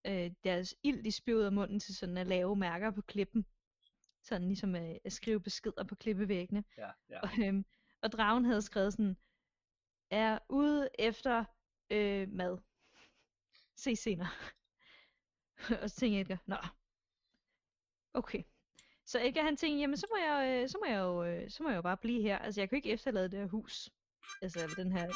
øh, 0.08 0.32
deres 0.44 0.76
ild, 0.84 1.04
de 1.04 1.12
spyr 1.12 1.36
ud 1.36 1.42
af 1.42 1.52
munden 1.52 1.80
til 1.80 1.96
sådan 1.96 2.18
at 2.18 2.28
lave 2.28 2.56
mærker 2.56 2.92
på 2.92 3.02
klippen. 3.02 3.46
Sådan 4.24 4.48
ligesom 4.48 4.76
øh, 4.76 4.96
at 5.04 5.14
skrive 5.14 5.40
beskeder 5.40 5.84
på 5.84 5.96
klippevæggene. 5.96 6.64
Ja, 6.78 6.90
ja. 7.10 7.20
Og, 7.20 7.30
øh, 7.40 7.64
og 8.02 8.12
dragen 8.12 8.46
havde 8.46 8.62
skrevet 8.62 8.94
sådan, 8.94 9.18
er 10.10 10.40
ude 10.50 10.90
efter 11.00 11.46
øh, 11.90 12.30
mad. 12.30 12.58
Se 13.76 13.96
senere. 13.96 14.30
og 15.84 15.90
så 15.90 15.96
tænkte 15.96 16.20
Edgar, 16.20 16.44
nå, 16.46 16.58
okay. 18.14 18.44
Så 19.12 19.20
ikke 19.20 19.42
han 19.42 19.58
tænkte, 19.58 19.80
jamen 19.80 19.98
så 19.98 20.08
må 20.12 20.18
jeg, 20.18 20.62
øh, 20.62 20.70
så 20.70 20.78
må 20.78 20.86
jeg 20.86 21.00
jo, 21.00 21.24
øh, 21.24 21.50
så 21.50 21.64
må 21.64 21.70
jeg 21.70 21.76
jo 21.76 21.82
bare 21.82 21.98
blive 21.98 22.22
her. 22.22 22.38
Altså 22.40 22.62
jeg 22.62 22.70
kan 22.70 22.76
ikke 22.76 22.92
efterlade 22.92 23.32
det 23.32 23.40
her 23.40 23.48
hus. 23.48 23.90
Altså 24.42 24.60
den 24.78 24.92
her... 24.92 25.08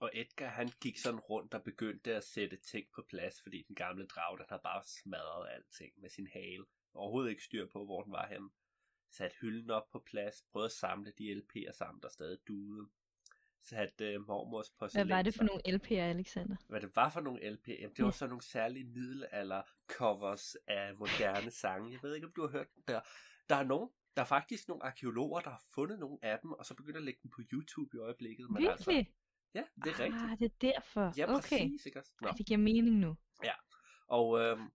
Og 0.00 0.10
Edgar 0.14 0.48
han 0.48 0.68
gik 0.80 0.98
sådan 0.98 1.20
rundt 1.20 1.54
og 1.54 1.62
begyndte 1.62 2.14
at 2.14 2.24
sætte 2.24 2.56
ting 2.56 2.86
på 2.94 3.02
plads, 3.08 3.42
fordi 3.42 3.64
den 3.68 3.74
gamle 3.74 4.06
drag, 4.06 4.38
den 4.38 4.46
har 4.48 4.58
bare 4.58 4.82
smadret 4.84 5.48
alting 5.54 5.92
med 6.00 6.10
sin 6.10 6.26
hale. 6.26 6.64
Overhovedet 6.94 7.30
ikke 7.30 7.44
styr 7.44 7.66
på, 7.72 7.84
hvor 7.84 8.02
den 8.02 8.12
var 8.12 8.26
henne. 8.26 8.50
Sat 9.10 9.34
hylden 9.40 9.70
op 9.70 9.90
på 9.90 9.98
plads, 9.98 10.44
prøvede 10.50 10.66
at 10.66 10.72
samle 10.72 11.12
de 11.18 11.32
LP'er 11.32 11.72
sammen, 11.72 12.02
der 12.02 12.08
stadig 12.08 12.38
duede 12.48 12.88
sat 13.68 14.00
uh, 14.00 14.26
mormors 14.26 14.70
porcelæn. 14.70 15.06
Hvad 15.06 15.16
var 15.16 15.22
det 15.22 15.34
for 15.34 15.44
nogle 15.44 15.62
LP'er, 15.66 15.94
Alexander? 15.94 16.56
Hvad 16.68 16.80
det 16.80 16.96
var 16.96 17.10
for 17.10 17.20
nogle 17.20 17.40
LP'er? 17.40 17.80
Jamen, 17.80 17.96
det 17.96 18.04
var 18.04 18.10
så 18.10 18.26
nogle 18.26 18.42
særlige 18.42 18.84
middelalder 18.84 19.62
covers 19.86 20.56
af 20.66 20.94
moderne 20.94 21.50
sange. 21.50 21.92
Jeg 21.92 21.98
ved 22.02 22.14
ikke, 22.14 22.26
om 22.26 22.32
du 22.36 22.42
har 22.42 22.48
hørt 22.48 22.66
dem 22.76 22.84
der. 22.88 23.00
Der 23.48 23.56
er 23.56 23.64
nogen, 23.64 23.90
der 24.16 24.22
er 24.22 24.26
faktisk 24.26 24.68
nogle 24.68 24.84
arkeologer, 24.84 25.40
der 25.40 25.50
har 25.50 25.62
fundet 25.74 25.98
nogle 25.98 26.18
af 26.22 26.38
dem, 26.42 26.52
og 26.52 26.66
så 26.66 26.74
begynder 26.74 26.98
at 26.98 27.04
lægge 27.04 27.20
dem 27.22 27.30
på 27.30 27.42
YouTube 27.52 27.96
i 27.96 27.98
øjeblikket. 28.00 28.50
Men 28.50 28.66
altså- 28.66 28.90
Virkelig? 28.90 28.98
Altså, 28.98 29.16
ja, 29.54 29.62
det 29.84 29.90
er 29.90 29.94
ah, 29.94 30.00
rigtigt. 30.00 30.22
Ah, 30.22 30.38
det 30.38 30.44
er 30.44 30.72
derfor. 30.72 31.12
Ja, 31.16 31.26
præcis, 31.26 31.52
okay. 31.52 31.86
ikke 31.86 31.98
også? 31.98 32.12
Nå. 32.20 32.28
Ej, 32.28 32.34
det 32.38 32.46
giver 32.46 32.58
mening 32.58 32.96
nu. 32.96 33.16
Ja, 33.44 33.52
og, 34.06 34.40
øhm, 34.40 34.70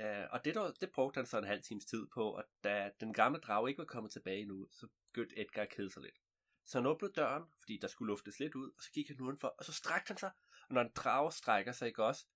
øh, 0.00 0.24
og 0.30 0.44
det, 0.44 0.54
der, 0.54 0.72
det 0.80 0.90
brugte 0.90 1.18
han 1.18 1.26
så 1.26 1.38
en 1.38 1.44
halv 1.44 1.62
times 1.62 1.84
tid 1.84 2.06
på, 2.14 2.30
og 2.30 2.44
da 2.64 2.90
den 3.00 3.12
gamle 3.12 3.38
drage 3.38 3.68
ikke 3.68 3.78
var 3.78 3.84
kommet 3.84 4.12
tilbage 4.12 4.44
nu, 4.44 4.68
så 4.70 4.88
begyndte 5.12 5.40
Edgar 5.40 5.62
at 5.62 5.68
kede 5.68 5.90
sig 5.90 6.02
lidt. 6.02 6.18
Så 6.68 6.78
han 6.78 6.86
åbnede 6.86 7.12
døren, 7.12 7.44
fordi 7.60 7.78
der 7.82 7.88
skulle 7.88 8.10
luftes 8.10 8.38
lidt 8.38 8.54
ud, 8.54 8.70
og 8.70 8.82
så 8.82 8.90
gik 8.90 9.08
han 9.08 9.20
udenfor, 9.20 9.48
og 9.48 9.64
så 9.64 9.72
strakte 9.72 10.10
han 10.10 10.18
sig. 10.18 10.30
Og 10.68 10.74
når 10.74 10.80
en 10.80 10.90
drage 10.94 11.32
strækker 11.32 11.72
sig, 11.72 11.88
ikke 11.88 12.04
også? 12.04 12.26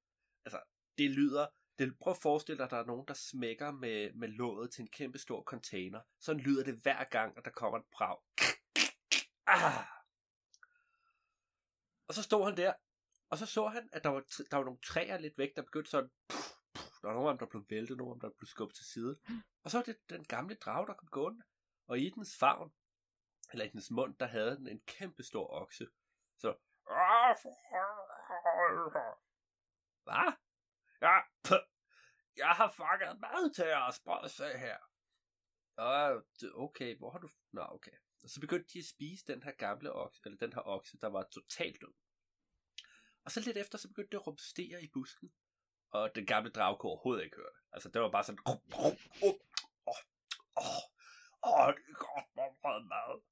Altså, 0.44 0.60
det 0.98 1.10
lyder... 1.10 1.46
Det, 1.78 1.98
prøv 1.98 2.10
at 2.10 2.22
forestille 2.22 2.58
dig, 2.58 2.64
at 2.64 2.70
der 2.70 2.76
er 2.76 2.84
nogen, 2.84 3.08
der 3.08 3.14
smækker 3.14 3.70
med, 3.70 4.12
med 4.12 4.28
låget 4.28 4.70
til 4.72 4.82
en 4.82 4.88
kæmpe 4.88 5.18
stor 5.18 5.42
container. 5.42 6.00
Sådan 6.20 6.40
lyder 6.40 6.64
det 6.64 6.74
hver 6.82 7.04
gang, 7.04 7.38
at 7.38 7.44
der 7.44 7.50
kommer 7.50 7.78
en 7.78 7.84
brag. 7.92 8.18
Ah! 9.46 9.84
Og 12.08 12.14
så 12.14 12.22
stod 12.22 12.44
han 12.44 12.56
der, 12.56 12.72
Og 13.30 13.38
så 13.38 13.46
så 13.46 13.66
han, 13.66 13.88
at 13.92 14.04
der 14.04 14.10
var, 14.10 14.20
der 14.50 14.56
var 14.56 14.64
nogle 14.64 14.80
træer 14.80 15.18
lidt 15.18 15.38
væk, 15.38 15.56
der 15.56 15.62
begyndte 15.62 15.90
sådan... 15.90 16.10
Puff, 16.28 16.52
puff, 16.74 17.00
der 17.02 17.08
var 17.08 17.14
nogle 17.14 17.28
af 17.28 17.34
dem, 17.34 17.38
der 17.38 17.50
blev 17.50 17.64
væltet, 17.70 17.96
nogle 17.96 18.10
af 18.10 18.14
dem, 18.14 18.30
der 18.30 18.36
blev 18.38 18.46
skubbet 18.46 18.76
til 18.76 18.86
side. 18.86 19.18
Og 19.62 19.70
så 19.70 19.78
var 19.78 19.84
det 19.84 19.96
den 20.10 20.24
gamle 20.24 20.54
drage, 20.54 20.86
der 20.86 20.94
kom 20.94 21.08
gående. 21.08 21.42
Og 21.86 21.98
i 21.98 22.10
dens 22.10 22.36
favn, 22.36 22.72
eller 23.52 23.64
i 23.64 23.68
dens 23.68 23.90
mund, 23.90 24.14
der 24.16 24.26
havde 24.26 24.56
den 24.56 24.68
en 24.68 24.80
kæmpe 24.80 25.22
stor 25.22 25.46
okse. 25.62 25.86
Så... 26.38 26.48
Ah, 26.90 27.36
Hvad? 30.04 30.32
Ja, 31.00 31.16
jeg 32.36 32.48
har 32.50 32.70
fanget 32.70 33.20
mad 33.20 33.54
til 33.54 33.72
os, 33.72 34.00
brødsag 34.00 34.60
her. 34.60 34.78
Og 35.76 36.24
okay, 36.54 36.98
hvor 36.98 37.10
har 37.10 37.18
du... 37.18 37.28
Nå, 37.52 37.62
okay. 37.70 37.96
Og 38.24 38.30
så 38.30 38.40
begyndte 38.40 38.72
de 38.72 38.78
at 38.78 38.84
spise 38.84 39.26
den 39.26 39.42
her 39.42 39.52
gamle 39.52 39.92
okse, 39.92 40.20
eller 40.24 40.38
den 40.38 40.52
her 40.52 40.62
okse, 40.66 40.98
der 40.98 41.06
var 41.08 41.22
totalt 41.22 41.80
død. 41.80 41.94
Og 43.24 43.30
så 43.30 43.40
lidt 43.40 43.56
efter, 43.56 43.78
så 43.78 43.88
begyndte 43.88 44.10
det 44.10 44.16
at 44.16 44.26
rumstere 44.26 44.82
i 44.82 44.90
busken. 44.92 45.32
Og 45.90 46.14
den 46.14 46.26
gamle 46.26 46.50
drage 46.50 46.76
kunne 46.78 46.90
overhovedet 46.90 47.24
ikke 47.24 47.36
høre 47.36 47.52
det. 47.56 47.62
Altså, 47.72 47.88
det 47.88 48.02
var 48.02 48.10
bare 48.10 48.24
sådan... 48.24 48.38
Åh, 48.46 48.54
åh, 48.86 48.94
åh, 49.26 49.34
oh, 50.56 50.82
oh, 51.42 51.74
det 51.74 51.82
er 51.88 51.98
godt 52.02 52.86
mad. 52.86 53.31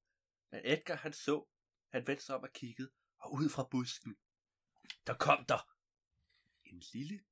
Men 0.52 0.60
Edgar, 0.64 0.94
han 0.94 1.12
så, 1.12 1.46
han 1.92 2.06
vendte 2.06 2.24
sig 2.24 2.36
om 2.36 2.42
og 2.42 2.52
kiggede, 2.52 2.90
og 3.18 3.32
ud 3.32 3.48
fra 3.48 3.68
busken, 3.70 4.16
der 5.06 5.14
kom 5.14 5.44
der 5.44 5.70
en 6.64 6.82
lille 6.92 7.24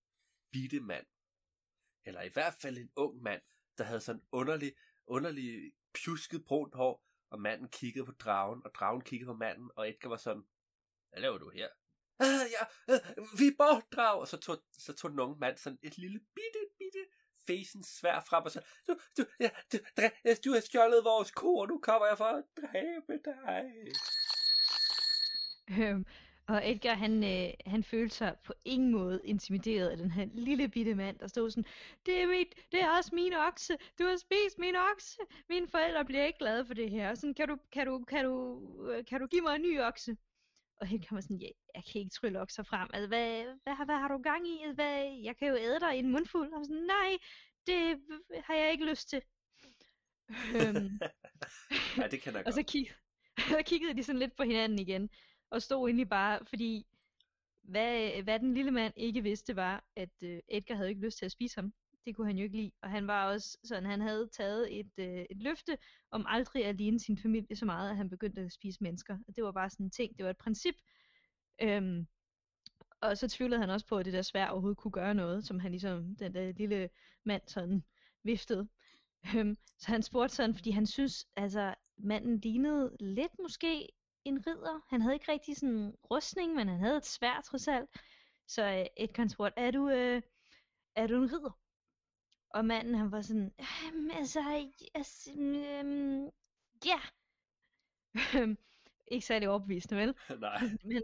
bitte 0.53 0.81
mand. 0.81 1.07
Eller 2.05 2.23
i 2.23 2.29
hvert 2.29 2.55
fald 2.55 2.79
en 2.79 2.93
ung 2.97 3.23
mand, 3.23 3.43
der 3.79 3.85
havde 3.85 4.01
sådan 4.01 4.27
underlig, 4.33 4.77
underlig 5.07 5.73
pjusket 5.95 6.45
brunt 6.45 6.75
hår, 6.75 7.05
og 7.31 7.41
manden 7.41 7.69
kiggede 7.69 8.07
på 8.07 8.13
dragen, 8.13 8.63
og 8.65 8.75
dragen 8.75 9.01
kiggede 9.01 9.27
på 9.27 9.35
manden, 9.35 9.71
og 9.77 9.89
Edgar 9.89 10.09
var 10.09 10.17
sådan, 10.17 10.49
hvad 11.11 11.21
laver 11.21 11.39
du 11.39 11.51
her? 11.51 11.69
Ah, 12.21 12.47
ja, 12.51 12.65
ah, 12.95 13.01
vi 13.39 13.47
er 13.47 13.57
bortdrag, 13.59 14.21
og 14.21 14.29
så 14.29 14.37
tog, 14.37 14.65
så 14.73 14.93
tog 14.93 15.11
den 15.11 15.21
unge 15.21 15.39
mand 15.39 15.57
sådan 15.59 15.79
et 15.83 15.99
lille 15.99 16.19
bitte, 16.19 16.61
bitte 16.79 17.07
facen 17.49 17.83
svær 17.85 18.21
frem, 18.29 18.45
og 18.45 18.51
så, 18.51 18.61
du, 18.87 18.93
du, 19.17 19.23
ja, 19.41 19.51
du, 19.73 19.79
dræ, 19.97 20.09
du 20.45 20.53
har 20.53 20.61
stjålet 20.61 21.05
vores 21.05 21.31
ko, 21.31 21.57
og 21.57 21.69
nu 21.69 21.79
kommer 21.79 22.07
jeg 22.07 22.19
for 22.19 22.25
at 22.25 22.45
dræbe 22.61 23.15
dig. 23.25 23.65
Øhm, 25.79 26.07
og 26.49 26.71
Edgar, 26.71 26.95
han, 26.95 27.25
øh, 27.25 27.51
han 27.67 27.83
følte 27.85 28.17
sig 28.17 28.37
på 28.45 28.53
ingen 28.65 28.93
måde 28.93 29.21
intimideret 29.25 29.89
af 29.89 29.97
den 29.97 30.11
her 30.11 30.27
lille 30.35 30.69
bitte 30.69 30.95
mand, 30.95 31.19
der 31.19 31.27
stod 31.27 31.51
sådan, 31.51 31.65
det 32.07 32.23
er, 32.23 32.27
mit, 32.27 32.55
det 32.73 32.81
er 32.83 32.97
også 32.97 33.11
min 33.15 33.35
okse, 33.35 33.77
du 33.99 34.05
har 34.05 34.17
spist 34.17 34.59
min 34.59 34.77
okse, 34.93 35.19
mine 35.49 35.69
forældre 35.69 36.05
bliver 36.05 36.25
ikke 36.25 36.39
glade 36.39 36.67
for 36.67 36.75
det 36.75 36.91
her, 36.91 37.15
sådan, 37.15 37.35
kan 37.35 37.49
du, 37.49 37.57
kan 37.73 37.87
du, 37.87 38.05
kan 38.05 38.25
du, 38.25 38.63
øh, 38.91 39.05
kan 39.05 39.21
du 39.21 39.27
give 39.27 39.43
mig 39.43 39.55
en 39.57 39.63
ny 39.63 39.81
okse? 39.81 40.17
Og 40.81 40.95
Edgar 40.95 41.17
var 41.17 41.21
sådan, 41.21 41.37
ja, 41.37 41.49
jeg 41.75 41.83
kan 41.85 42.01
ikke 42.01 42.11
trylle 42.11 42.41
okser 42.41 42.63
frem, 42.63 42.89
altså, 42.93 43.09
hvad, 43.09 43.45
hvad, 43.45 43.85
hvad, 43.85 43.99
har 43.99 44.09
du 44.09 44.19
gang 44.23 44.49
i, 44.49 44.65
hvad, 44.75 45.21
jeg 45.23 45.37
kan 45.37 45.49
jo 45.49 45.57
æde 45.57 45.81
dig 45.81 45.97
i 45.97 45.99
en 45.99 46.13
mundfuld, 46.13 46.53
og 46.53 46.65
sådan, 46.65 46.83
nej, 46.83 47.19
det 47.67 48.01
har 48.45 48.55
jeg 48.55 48.73
ikke 48.73 48.85
lyst 48.85 49.09
til. 49.09 49.23
øhm, 50.55 50.99
ja, 51.99 52.09
det 52.09 52.23
kan 52.23 52.35
jeg 52.35 52.45
godt. 52.45 52.47
og 52.47 52.53
så, 52.53 52.63
kig, 52.63 52.91
så 53.53 53.63
kiggede 53.67 53.97
de 53.97 54.03
sådan 54.03 54.19
lidt 54.19 54.37
på 54.37 54.43
hinanden 54.43 54.79
igen 54.79 55.11
og 55.51 55.63
stod 55.63 55.89
egentlig 55.89 56.09
bare, 56.09 56.41
fordi 56.47 56.87
hvad, 57.63 58.23
hvad 58.23 58.39
den 58.41 58.55
lille 58.55 58.71
mand 58.71 58.95
ikke 58.97 59.23
vidste 59.23 59.57
var, 59.57 59.85
at 59.97 60.11
øh, 60.23 60.41
Edgar 60.49 60.75
havde 60.75 60.89
ikke 60.89 61.05
lyst 61.05 61.19
til 61.19 61.25
at 61.25 61.33
spise 61.33 61.57
ham. 61.57 61.73
Det 62.09 62.17
kunne 62.17 62.27
han 62.27 62.37
jo 62.37 62.45
ikke 62.45 62.57
lide. 62.57 62.71
Og 62.83 62.91
han 62.91 63.07
var 63.07 63.27
også 63.27 63.59
sådan, 63.65 63.87
han 63.87 64.01
havde 64.01 64.29
taget 64.33 64.81
et, 64.81 64.93
øh, 64.99 65.25
et 65.31 65.43
løfte 65.43 65.79
om 66.11 66.25
aldrig 66.29 66.65
at 66.65 66.77
ligne 66.77 67.01
sin 67.01 67.19
familie 67.19 67.57
så 67.57 67.65
meget, 67.65 67.91
at 67.91 67.97
han 67.97 68.11
begyndte 68.11 68.41
at 68.41 68.53
spise 68.53 68.83
mennesker. 68.83 69.19
Og 69.29 69.37
det 69.37 69.45
var 69.45 69.53
bare 69.53 69.71
sådan 69.71 69.87
en 69.87 69.91
ting, 69.91 70.17
det 70.17 70.25
var 70.25 70.31
et 70.31 70.37
princip. 70.37 70.75
Øhm, 71.63 72.07
og 73.01 73.19
så 73.19 73.29
tvivlede 73.29 73.61
han 73.61 73.71
også 73.71 73.87
på, 73.87 73.97
at 73.97 74.05
det 74.05 74.13
der 74.13 74.23
svær 74.23 74.47
overhovedet 74.49 74.79
kunne 74.79 74.93
gøre 74.93 75.15
noget, 75.15 75.45
som 75.45 75.61
han 75.61 75.71
ligesom, 75.71 76.17
den 76.17 76.35
der 76.35 76.53
lille 76.53 76.91
mand 77.25 77.43
sådan 77.47 77.85
viftede. 78.23 78.69
Øhm, 79.37 79.57
så 79.79 79.87
han 79.87 80.03
spurgte 80.03 80.37
sådan, 80.37 80.55
fordi 80.55 80.71
han 80.71 80.87
synes, 80.87 81.27
altså 81.37 81.75
manden 81.97 82.39
lignede 82.39 82.97
lidt 83.01 83.39
måske 83.43 83.89
en 84.25 84.47
ridder. 84.47 84.81
Han 84.89 85.03
havde 85.03 85.15
ikke 85.15 85.33
rigtig 85.33 85.57
sådan 85.57 85.77
en 85.77 85.95
rustning, 86.11 86.55
men 86.55 86.69
han 86.69 86.81
havde 86.81 86.97
et 86.97 87.07
svær 87.07 87.41
trods 87.41 87.69
alt. 87.69 87.91
Så 88.47 88.65
øh, 88.65 88.87
Edgar 88.97 89.27
spurgte, 89.27 89.61
er 89.61 89.71
du, 89.71 89.89
øh, 89.91 90.23
er 90.97 91.07
du 91.07 91.23
en 91.23 91.33
ridder? 91.33 91.68
Og 92.51 92.65
manden 92.65 92.95
han 92.95 93.13
var 93.13 93.23
sådan, 93.23 93.53
altså, 94.13 94.41
altså 94.95 95.31
øhm, 95.33 96.31
ja. 96.85 97.01
ikke 99.07 99.27
særlig 99.27 99.49
overbevisende, 99.49 99.97
vel? 99.97 100.15
Nej. 100.41 100.61
Men, 100.85 101.03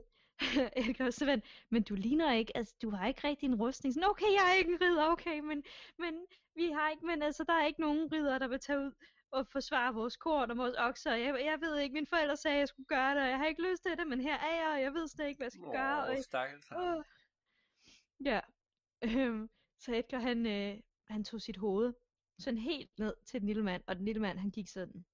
Edgar 0.76 1.10
så 1.18 1.40
men 1.70 1.82
du 1.82 1.94
ligner 1.94 2.32
ikke, 2.32 2.56
altså 2.56 2.74
du 2.82 2.90
har 2.90 3.06
ikke 3.06 3.28
rigtig 3.28 3.46
en 3.46 3.54
rustning. 3.54 3.94
Sådan, 3.94 4.10
okay, 4.10 4.26
jeg 4.26 4.50
er 4.50 4.54
ikke 4.58 4.72
en 4.72 4.80
ridder, 4.80 5.06
okay, 5.06 5.40
men, 5.40 5.64
men 5.98 6.26
vi 6.54 6.70
har 6.70 6.90
ikke, 6.90 7.06
men 7.06 7.22
altså 7.22 7.44
der 7.44 7.52
er 7.52 7.66
ikke 7.66 7.80
nogen 7.80 8.12
ridder, 8.12 8.38
der 8.38 8.48
vil 8.48 8.60
tage 8.60 8.78
ud 8.78 8.92
at 9.36 9.46
forsvare 9.48 9.94
vores 9.94 10.16
korn 10.16 10.50
og 10.50 10.56
vores 10.56 10.74
okser. 10.78 11.14
Jeg, 11.14 11.44
jeg 11.44 11.60
ved 11.60 11.78
ikke, 11.78 11.92
mine 11.92 12.06
forældre 12.06 12.36
sagde, 12.36 12.54
at 12.54 12.60
jeg 12.60 12.68
skulle 12.68 12.86
gøre 12.86 13.14
det, 13.14 13.22
og 13.22 13.28
jeg 13.28 13.38
har 13.38 13.46
ikke 13.46 13.70
lyst 13.70 13.82
til 13.82 13.96
det, 13.98 14.06
men 14.06 14.20
her 14.20 14.38
er 14.38 14.54
jeg, 14.54 14.72
og 14.74 14.82
jeg 14.82 14.94
ved 14.94 15.08
slet 15.08 15.26
ikke, 15.26 15.38
hvad 15.38 15.44
jeg 15.44 15.52
skal 15.52 15.64
Åh, 15.64 15.72
gøre. 15.72 16.04
Og, 16.06 16.24
stakkels 16.24 16.72
åh. 16.72 17.02
Ja. 18.24 18.40
Øhm, 19.04 19.50
så 19.78 19.94
Edgar, 19.94 20.18
han, 20.18 20.46
øh, 20.46 20.80
han 21.08 21.24
tog 21.24 21.40
sit 21.40 21.56
hoved 21.56 21.92
sådan 22.38 22.58
helt 22.58 22.98
ned 22.98 23.14
til 23.26 23.40
den 23.40 23.46
lille 23.46 23.62
mand, 23.62 23.82
og 23.86 23.96
den 23.96 24.04
lille 24.04 24.20
mand, 24.22 24.38
han 24.38 24.50
gik 24.50 24.68
sådan, 24.68 25.04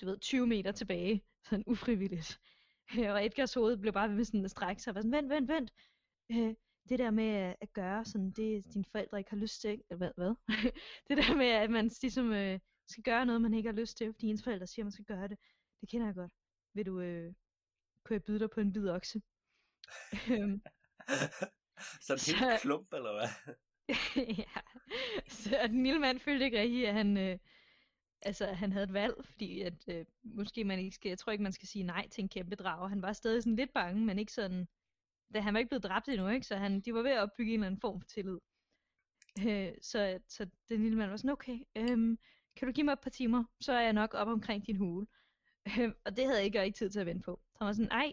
du 0.00 0.06
ved, 0.06 0.18
20 0.18 0.46
meter 0.46 0.72
tilbage, 0.72 1.24
sådan 1.44 1.64
ufrivilligt. 1.66 2.40
og 3.12 3.26
Edgars 3.26 3.54
hoved 3.54 3.76
blev 3.76 3.92
bare 3.92 4.08
ved 4.08 4.16
med 4.16 4.24
sådan 4.24 4.44
at 4.44 4.50
strække 4.50 4.82
sig, 4.82 4.90
og 4.90 4.94
var 4.94 5.00
sådan, 5.00 5.12
vent, 5.12 5.28
vent, 5.30 5.48
vent. 5.48 5.72
Øh, 6.30 6.54
det 6.88 6.98
der 6.98 7.10
med 7.10 7.54
at 7.60 7.72
gøre 7.72 8.04
sådan, 8.04 8.30
det 8.30 8.64
dine 8.74 8.84
forældre 8.92 9.18
ikke 9.18 9.30
har 9.30 9.36
lyst 9.36 9.60
til, 9.60 9.82
eller 9.90 9.96
hvad? 9.96 10.10
hvad? 10.16 10.34
det 11.08 11.16
der 11.16 11.36
med, 11.36 11.46
at 11.46 11.70
man 11.70 11.90
ligesom 12.02 12.32
øh, 12.32 12.60
skal 12.88 13.02
gøre 13.04 13.26
noget, 13.26 13.40
man 13.42 13.54
ikke 13.54 13.68
har 13.68 13.76
lyst 13.76 13.96
til, 13.96 14.12
fordi 14.12 14.26
ens 14.26 14.44
forældre 14.44 14.66
siger, 14.66 14.82
at 14.82 14.86
man 14.86 14.92
skal 14.92 15.04
gøre 15.04 15.28
det. 15.28 15.38
Det 15.80 15.88
kender 15.88 16.06
jeg 16.06 16.14
godt. 16.14 16.32
Vil 16.74 16.86
du, 16.86 17.00
øh, 17.00 17.34
kunne 18.04 18.14
jeg 18.14 18.24
byde 18.24 18.38
dig 18.38 18.50
på 18.50 18.60
en 18.60 18.70
hvid 18.70 18.88
okse? 18.90 19.22
Øhm, 20.32 20.62
Sådan 22.00 22.18
så- 22.18 22.36
helt 22.36 22.60
klump, 22.60 22.92
eller 22.92 23.12
hvad? 23.12 23.54
ja. 24.38 24.60
Så 25.28 25.58
den 25.66 25.82
lille 25.82 26.00
mand 26.00 26.18
følte 26.18 26.44
ikke 26.44 26.60
rigtigt, 26.60 26.88
at 26.88 26.94
han, 26.94 27.16
øh, 27.16 27.38
altså, 28.22 28.46
at 28.46 28.56
han 28.56 28.72
havde 28.72 28.84
et 28.84 28.92
valg, 28.92 29.14
fordi 29.24 29.60
at, 29.60 29.88
øh, 29.88 30.04
måske 30.22 30.64
man 30.64 30.78
ikke 30.78 30.94
skal, 30.94 31.08
jeg 31.08 31.18
tror 31.18 31.32
ikke, 31.32 31.42
man 31.42 31.52
skal 31.52 31.68
sige 31.68 31.82
nej 31.82 32.08
til 32.08 32.22
en 32.22 32.28
kæmpe 32.28 32.56
drage. 32.56 32.88
Han 32.88 33.02
var 33.02 33.12
stadig 33.12 33.42
sådan 33.42 33.56
lidt 33.56 33.72
bange, 33.72 34.04
men 34.06 34.18
ikke 34.18 34.32
sådan, 34.32 34.68
da 35.34 35.40
han 35.40 35.54
var 35.54 35.58
ikke 35.58 35.68
blevet 35.68 35.84
dræbt 35.84 36.08
endnu, 36.08 36.28
ikke? 36.28 36.46
så 36.46 36.56
han, 36.56 36.80
de 36.80 36.94
var 36.94 37.02
ved 37.02 37.10
at 37.10 37.22
opbygge 37.22 37.52
en 37.52 37.60
eller 37.60 37.66
anden 37.66 37.80
form 37.80 38.00
for 38.00 38.08
tillid. 38.08 38.38
Øh, 39.46 39.72
så, 39.82 40.18
så 40.28 40.46
den 40.68 40.82
lille 40.82 40.98
mand 40.98 41.10
var 41.10 41.16
sådan, 41.16 41.30
okay, 41.30 41.58
øhm, 41.76 42.18
kan 42.56 42.68
du 42.68 42.72
give 42.72 42.84
mig 42.84 42.92
et 42.92 43.00
par 43.00 43.10
timer, 43.10 43.44
så 43.60 43.72
er 43.72 43.80
jeg 43.80 43.92
nok 43.92 44.14
op 44.14 44.28
omkring 44.28 44.66
din 44.66 44.76
hule. 44.76 45.06
Øh, 45.78 45.92
og 46.04 46.16
det 46.16 46.24
havde 46.24 46.36
jeg 46.36 46.44
ikke 46.44 46.60
rigtig 46.60 46.74
tid 46.74 46.90
til 46.90 47.00
at 47.00 47.06
vente 47.06 47.22
på. 47.22 47.40
Så 47.52 47.58
han 47.58 47.66
var 47.66 47.72
sådan, 47.72 47.88
nej, 47.88 48.12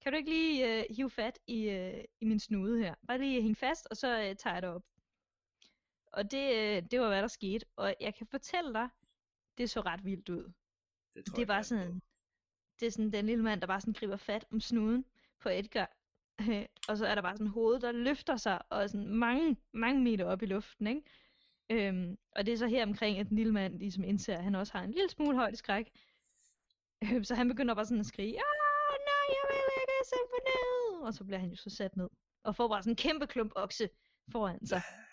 kan 0.00 0.12
du 0.12 0.16
ikke 0.16 0.30
lige 0.30 0.78
øh, 0.78 0.84
hive 0.96 1.10
fat 1.10 1.38
i, 1.46 1.68
øh, 1.68 2.04
i 2.20 2.24
min 2.24 2.40
snude 2.40 2.78
her? 2.78 2.94
Bare 3.08 3.18
lige 3.18 3.42
hænge 3.42 3.56
fast, 3.56 3.86
og 3.90 3.96
så 3.96 4.20
øh, 4.20 4.36
tager 4.36 4.54
jeg 4.54 4.62
det 4.62 4.70
op. 4.70 4.82
Og 6.16 6.30
det, 6.30 6.54
øh, 6.54 6.82
det 6.90 7.00
var, 7.00 7.08
hvad 7.08 7.22
der 7.22 7.28
skete. 7.28 7.66
Og 7.76 7.94
jeg 8.00 8.14
kan 8.14 8.26
fortælle 8.26 8.74
dig, 8.74 8.88
det 9.58 9.70
så 9.70 9.80
ret 9.80 10.04
vildt 10.04 10.28
ud. 10.28 10.52
Det, 11.14 11.24
tror 11.26 11.32
Det 11.34 11.38
jeg 11.38 11.46
gerne 11.46 11.64
sådan, 11.64 12.00
på. 12.00 12.06
det 12.80 12.86
er 12.86 12.90
sådan 12.90 13.12
den 13.12 13.26
lille 13.26 13.44
mand, 13.44 13.60
der 13.60 13.66
bare 13.66 13.80
sådan 13.80 13.92
griber 13.92 14.16
fat 14.16 14.44
om 14.52 14.60
snuden 14.60 15.04
på 15.40 15.48
Edgar. 15.48 15.96
og 16.88 16.96
så 16.96 17.06
er 17.06 17.14
der 17.14 17.22
bare 17.22 17.36
sådan 17.36 17.46
hoved, 17.46 17.80
der 17.80 17.92
løfter 17.92 18.36
sig, 18.36 18.62
og 18.70 18.90
sådan 18.90 19.08
mange, 19.08 19.56
mange 19.72 20.02
meter 20.02 20.24
op 20.24 20.42
i 20.42 20.46
luften, 20.46 20.86
ikke? 20.86 21.02
Øhm, 21.70 22.18
og 22.36 22.46
det 22.46 22.54
er 22.54 22.58
så 22.58 22.66
her 22.66 22.86
omkring, 22.86 23.18
at 23.18 23.28
den 23.28 23.36
lille 23.36 23.52
mand 23.52 23.78
ligesom 23.78 24.04
indser, 24.04 24.36
at 24.36 24.44
han 24.44 24.54
også 24.54 24.72
har 24.72 24.84
en 24.84 24.90
lille 24.90 25.10
smule 25.10 25.36
højde 25.36 25.56
skræk. 25.56 25.90
Øhm, 27.04 27.24
så 27.24 27.34
han 27.34 27.48
begynder 27.48 27.74
bare 27.74 27.86
sådan 27.86 28.00
at 28.00 28.06
skrige, 28.06 28.38
ah, 28.38 28.96
nej, 29.10 29.26
jeg 29.28 29.42
vil 29.48 29.56
ikke 29.56 30.30
mig 30.32 30.42
ned. 30.46 31.06
Og 31.06 31.14
så 31.14 31.24
bliver 31.24 31.38
han 31.38 31.50
jo 31.50 31.56
så 31.56 31.70
sat 31.70 31.96
ned. 31.96 32.08
Og 32.42 32.56
får 32.56 32.68
bare 32.68 32.82
sådan 32.82 32.92
en 32.92 32.96
kæmpe 32.96 33.26
klump 33.26 33.52
okse 33.56 33.88
foran 34.32 34.66
sig. 34.66 34.82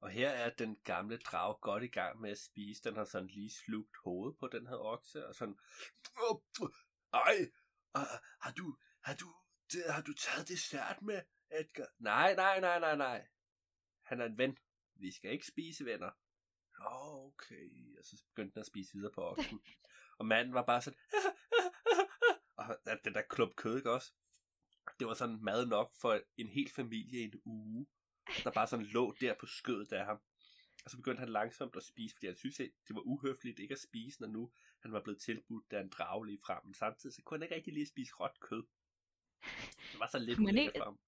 Og 0.00 0.10
her 0.10 0.30
er 0.30 0.50
den 0.50 0.76
gamle 0.84 1.18
drage 1.18 1.58
godt 1.60 1.82
i 1.82 1.86
gang 1.86 2.20
med 2.20 2.30
at 2.30 2.38
spise. 2.38 2.82
Den 2.84 2.96
har 2.96 3.04
sådan 3.04 3.28
lige 3.28 3.50
slugt 3.50 3.96
hovedet 4.04 4.38
på 4.38 4.48
den 4.48 4.66
her 4.66 4.76
okse, 4.76 5.26
og 5.26 5.34
sådan... 5.34 5.58
Ej, 7.12 7.50
ah, 7.94 8.06
har 8.40 8.52
du, 8.52 8.76
har 9.02 9.14
du, 9.14 9.34
det, 9.72 9.82
har 9.88 10.02
du 10.02 10.12
taget 10.12 10.48
dessert 10.48 11.02
med, 11.02 11.22
Edgar? 11.50 11.86
Nej, 11.98 12.34
nej, 12.34 12.60
nej, 12.60 12.80
nej, 12.80 12.96
nej. 12.96 13.26
Han 14.02 14.20
er 14.20 14.24
en 14.24 14.38
ven. 14.38 14.58
Vi 14.94 15.12
skal 15.12 15.30
ikke 15.30 15.46
spise 15.46 15.84
venner. 15.84 16.10
Nå, 16.78 17.24
okay. 17.26 17.98
Og 17.98 18.04
så 18.04 18.22
begyndte 18.28 18.54
den 18.54 18.60
at 18.60 18.66
spise 18.66 18.94
videre 18.94 19.12
på 19.12 19.20
oksen. 19.30 19.60
Og 20.18 20.26
manden 20.26 20.54
var 20.54 20.64
bare 20.64 20.82
sådan... 20.82 20.98
og 22.56 22.78
den 23.04 23.14
der 23.14 23.22
klump 23.22 23.56
kød, 23.56 23.76
ikke 23.76 23.92
også? 23.92 24.12
Det 24.98 25.06
var 25.06 25.14
sådan 25.14 25.38
mad 25.44 25.66
nok 25.66 25.92
for 26.00 26.20
en 26.36 26.48
hel 26.48 26.70
familie 26.70 27.20
i 27.20 27.24
en 27.24 27.40
uge 27.44 27.86
der 28.44 28.50
bare 28.50 28.66
sådan 28.66 28.86
lå 28.86 29.14
der 29.20 29.34
på 29.40 29.46
skødet 29.46 29.92
af 29.92 30.04
ham. 30.04 30.20
Og 30.84 30.90
så 30.90 30.96
begyndte 30.96 31.20
han 31.20 31.28
langsomt 31.28 31.76
at 31.76 31.82
spise, 31.82 32.14
fordi 32.14 32.26
han 32.26 32.36
synes, 32.36 32.60
at 32.60 32.70
det 32.88 32.94
var 32.96 33.00
uhøfligt 33.00 33.58
ikke 33.58 33.72
at 33.72 33.80
spise, 33.80 34.20
når 34.20 34.28
nu 34.28 34.50
han 34.82 34.92
var 34.92 35.00
blevet 35.02 35.20
tilbudt 35.20 35.70
der 35.70 35.80
en 35.80 35.88
drage 35.88 36.26
lige 36.26 36.38
frem. 36.46 36.58
Men 36.64 36.74
samtidig 36.74 37.14
så 37.14 37.22
kunne 37.22 37.38
han 37.38 37.42
ikke 37.42 37.54
rigtig 37.54 37.72
lige 37.72 37.86
spise 37.86 38.12
råt 38.20 38.40
kød. 38.40 38.62
Det 39.92 39.98
var 40.00 40.06
så 40.06 40.18
lidt 40.18 40.36
Kunne 40.38 40.60
ikke- 40.62 40.72
for 40.76 40.84
ham. 40.84 40.98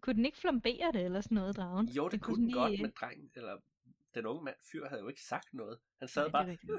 Kunne 0.00 0.14
den 0.16 0.24
ikke 0.26 0.38
flambere 0.38 0.92
det 0.92 1.04
eller 1.04 1.20
sådan 1.20 1.34
noget, 1.34 1.56
dragen? 1.56 1.88
Jo, 1.88 2.04
det 2.04 2.12
Den 2.12 2.20
kunne 2.20 2.36
den 2.46 2.52
godt, 2.52 2.72
lige- 2.72 2.82
men 2.82 2.92
drengen, 3.00 3.30
eller 3.34 3.58
den 4.14 4.26
unge 4.26 4.44
mand, 4.44 4.56
fyr, 4.72 4.88
havde 4.88 5.02
jo 5.02 5.08
ikke 5.08 5.22
sagt 5.22 5.54
noget. 5.54 5.78
Han 5.98 6.06
Nej, 6.06 6.08
sad 6.08 6.22
det 6.22 6.28
er 6.28 6.32
bare, 6.32 6.46
rigtigt. 6.50 6.72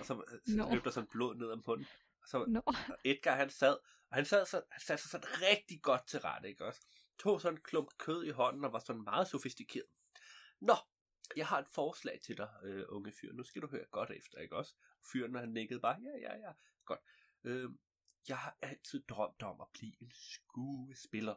og 0.00 0.04
så 0.06 0.38
Nå. 0.56 0.74
løb 0.74 0.84
der 0.84 0.90
sådan 0.90 1.08
blod 1.08 1.34
ned 1.36 1.46
om 1.50 1.62
munden. 1.66 1.86
Og 2.22 2.28
så 2.28 2.44
Nå, 2.48 2.60
og 2.66 2.74
Edgar, 3.04 3.36
han 3.36 3.50
sad, 3.50 3.76
og 4.10 4.16
han 4.16 4.24
sad 4.24 4.46
så, 4.46 4.62
han 4.70 4.80
satte 4.80 5.02
sig 5.02 5.10
sådan 5.10 5.28
rigtig 5.42 5.82
godt 5.82 6.06
til 6.06 6.20
rette, 6.20 6.48
ikke 6.48 6.64
også? 6.64 6.86
Tog 7.18 7.40
sådan 7.40 7.58
en 7.58 7.62
klump 7.62 7.98
kød 7.98 8.24
i 8.24 8.30
hånden 8.30 8.64
og 8.64 8.72
var 8.72 8.78
sådan 8.78 9.02
meget 9.02 9.28
sofistikeret. 9.28 9.88
Nå, 10.60 10.74
jeg 11.36 11.46
har 11.46 11.58
et 11.58 11.68
forslag 11.68 12.20
til 12.20 12.36
dig, 12.36 12.50
øh, 12.62 12.84
unge 12.88 13.12
fyr. 13.20 13.32
Nu 13.32 13.42
skal 13.42 13.62
du 13.62 13.66
høre 13.66 13.86
godt 13.90 14.10
efter, 14.10 14.38
ikke 14.38 14.56
også? 14.56 14.74
Fyren, 15.12 15.34
han 15.34 15.48
nikkede 15.48 15.80
bare, 15.80 16.00
ja, 16.02 16.30
ja, 16.30 16.38
ja, 16.38 16.52
godt. 16.84 17.00
Øh, 17.44 17.70
jeg 18.28 18.38
har 18.38 18.58
altid 18.62 19.04
drømt 19.08 19.42
om 19.42 19.60
at 19.60 19.66
blive 19.74 20.02
en 20.02 20.10
skuespiller. 20.14 21.34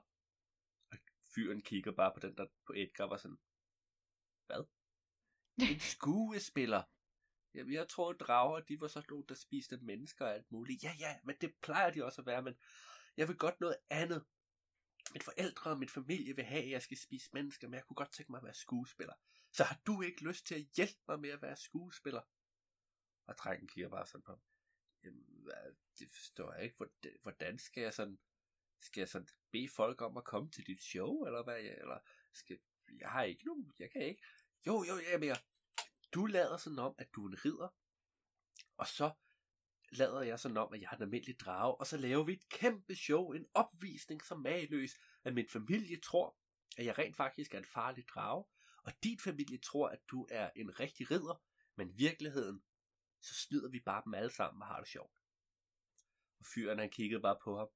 Og 0.91 0.97
fyren 1.35 1.61
kigger 1.61 1.91
bare 1.91 2.11
på 2.13 2.19
den 2.19 2.37
der 2.37 2.45
på 2.65 2.73
Edgar 2.75 3.03
og 3.03 3.09
var 3.09 3.17
sådan, 3.17 3.39
hvad? 4.45 4.63
En 5.57 5.79
skuespiller? 5.95 6.83
Jamen, 7.53 7.73
jeg 7.73 7.87
tror, 7.87 8.13
drager, 8.13 8.59
de 8.59 8.81
var 8.81 8.87
sådan 8.87 9.07
nogle, 9.09 9.25
der 9.29 9.35
spiste 9.35 9.77
mennesker 9.77 10.25
og 10.25 10.33
alt 10.33 10.51
muligt. 10.51 10.83
Ja, 10.83 10.95
ja, 10.99 11.19
men 11.23 11.35
det 11.41 11.53
plejer 11.61 11.91
de 11.91 12.05
også 12.05 12.21
at 12.21 12.25
være, 12.25 12.41
men 12.41 12.55
jeg 13.17 13.27
vil 13.27 13.37
godt 13.37 13.59
noget 13.59 13.77
andet. 13.89 14.25
Mine 15.13 15.23
forældre 15.23 15.71
og 15.71 15.79
min 15.79 15.89
familie 15.89 16.35
vil 16.35 16.45
have, 16.45 16.63
at 16.63 16.69
jeg 16.69 16.81
skal 16.81 16.97
spise 16.97 17.29
mennesker, 17.33 17.67
men 17.67 17.73
jeg 17.73 17.83
kunne 17.83 17.95
godt 17.95 18.11
tænke 18.11 18.31
mig 18.31 18.37
at 18.37 18.43
være 18.43 18.53
skuespiller. 18.53 19.13
Så 19.51 19.63
har 19.63 19.81
du 19.87 20.01
ikke 20.01 20.23
lyst 20.23 20.47
til 20.47 20.55
at 20.55 20.65
hjælpe 20.75 21.01
mig 21.07 21.19
med 21.19 21.29
at 21.29 21.41
være 21.41 21.57
skuespiller? 21.57 22.21
Og 23.27 23.37
drengen 23.37 23.67
kigger 23.67 23.89
bare 23.89 24.07
sådan 24.07 24.21
på 24.21 24.31
ham. 24.31 24.41
Jamen, 25.03 25.25
det 25.99 26.09
forstår 26.09 26.53
jeg 26.53 26.63
ikke. 26.63 26.77
Hvordan, 26.77 27.17
hvordan 27.21 27.59
skal 27.59 27.81
jeg 27.81 27.93
sådan, 27.93 28.19
skal 28.81 29.01
jeg 29.01 29.09
sådan 29.09 29.27
bede 29.51 29.69
folk 29.69 30.01
om 30.01 30.17
at 30.17 30.23
komme 30.23 30.51
til 30.51 30.67
dit 30.67 30.81
show, 30.81 31.25
eller 31.25 31.43
hvad? 31.43 31.59
Eller 31.59 31.99
skal, 32.33 32.59
jeg 32.99 33.09
har 33.09 33.23
ikke 33.23 33.45
nogen, 33.45 33.73
jeg 33.79 33.91
kan 33.91 34.01
ikke. 34.01 34.23
Jo, 34.67 34.83
jo, 34.83 34.95
jeg 34.95 35.13
er 35.13 35.17
mere. 35.17 35.35
Du 36.13 36.25
lader 36.25 36.57
sådan 36.57 36.79
om, 36.79 36.95
at 36.97 37.07
du 37.15 37.25
er 37.25 37.29
en 37.29 37.45
ridder, 37.45 37.69
og 38.77 38.87
så 38.87 39.11
lader 39.91 40.21
jeg 40.21 40.39
sådan 40.39 40.57
om, 40.57 40.73
at 40.73 40.81
jeg 40.81 40.89
har 40.89 40.97
en 40.97 41.03
almindelig 41.03 41.39
drage, 41.39 41.75
og 41.75 41.87
så 41.87 41.97
laver 41.97 42.23
vi 42.23 42.33
et 42.33 42.49
kæmpe 42.49 42.95
show, 42.95 43.31
en 43.31 43.45
opvisning 43.53 44.25
som 44.25 44.39
mageløs, 44.39 44.91
at 45.23 45.33
min 45.33 45.49
familie 45.49 45.99
tror, 45.99 46.37
at 46.77 46.85
jeg 46.85 46.97
rent 46.97 47.15
faktisk 47.15 47.53
er 47.53 47.57
en 47.57 47.65
farlig 47.65 48.07
drage, 48.07 48.45
og 48.83 48.93
din 49.03 49.19
familie 49.19 49.57
tror, 49.57 49.89
at 49.89 49.99
du 50.11 50.27
er 50.31 50.49
en 50.55 50.79
rigtig 50.79 51.11
ridder, 51.11 51.43
men 51.75 51.89
i 51.89 51.93
virkeligheden, 51.97 52.63
så 53.21 53.33
snyder 53.33 53.69
vi 53.69 53.79
bare 53.79 54.01
dem 54.05 54.13
alle 54.13 54.31
sammen 54.31 54.61
og 54.61 54.67
har 54.67 54.79
det 54.79 54.87
sjovt. 54.87 55.13
Og 56.39 56.45
fyren 56.45 56.79
han 56.79 56.89
kiggede 56.89 57.21
bare 57.21 57.37
på 57.43 57.57
ham. 57.57 57.67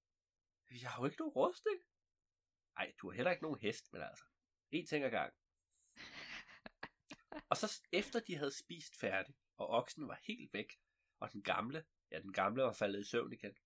Jeg 0.82 0.90
har 0.90 1.02
jo 1.02 1.06
ikke 1.06 1.20
nogen 1.20 1.34
rustning. 1.34 1.82
Nej, 2.78 2.94
du 3.02 3.10
har 3.10 3.16
heller 3.16 3.32
ikke 3.32 3.44
nogen 3.44 3.60
hest, 3.60 3.94
men 3.94 4.02
altså, 4.02 4.24
en 4.72 4.88
ting 4.88 5.04
ad 5.06 5.10
gang. 5.10 5.34
Og 7.50 7.58
så 7.58 7.82
efter 7.92 8.20
de 8.20 8.36
havde 8.36 8.58
spist 8.58 9.00
færdigt, 9.00 9.38
og 9.58 9.70
oksen 9.70 10.08
var 10.08 10.20
helt 10.24 10.54
væk, 10.54 10.80
og 11.20 11.32
den 11.32 11.44
gamle, 11.44 11.86
ja 12.12 12.20
den 12.20 12.34
gamle 12.34 12.64
var 12.64 12.74
faldet 12.74 13.02
i 13.02 13.10
søvn 13.10 13.34
igen, 13.34 13.58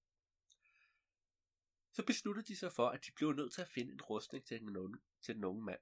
så 1.97 2.03
besluttede 2.03 2.47
de 2.47 2.55
sig 2.55 2.71
for, 2.71 2.89
at 2.89 3.05
de 3.05 3.11
blev 3.11 3.31
nødt 3.31 3.53
til 3.53 3.61
at 3.61 3.67
finde 3.67 3.93
en 3.93 4.01
rustning 4.01 4.45
til 4.45 4.59
den 4.59 4.77
unge, 4.77 4.99
til 5.21 5.35
den 5.35 5.43
unge 5.43 5.63
mand. 5.63 5.79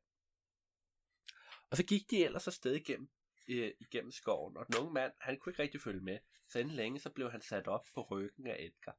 Og 1.69 1.77
så 1.77 1.85
gik 1.85 2.11
de 2.11 2.25
ellers 2.25 2.47
afsted 2.47 2.75
igennem, 2.75 3.09
øh, 3.47 3.73
igennem 3.79 4.11
skoven, 4.11 4.57
og 4.57 4.67
den 4.67 4.75
unge 4.75 4.93
mand, 4.93 5.13
han 5.19 5.39
kunne 5.39 5.51
ikke 5.51 5.63
rigtig 5.63 5.81
følge 5.81 6.01
med, 6.01 6.19
så 6.47 6.59
inden 6.59 6.75
længe 6.75 6.99
så 6.99 7.09
blev 7.09 7.31
han 7.31 7.41
sat 7.41 7.67
op 7.67 7.85
på 7.93 8.01
ryggen 8.01 8.47
af 8.47 8.57
Edgar. 8.59 8.97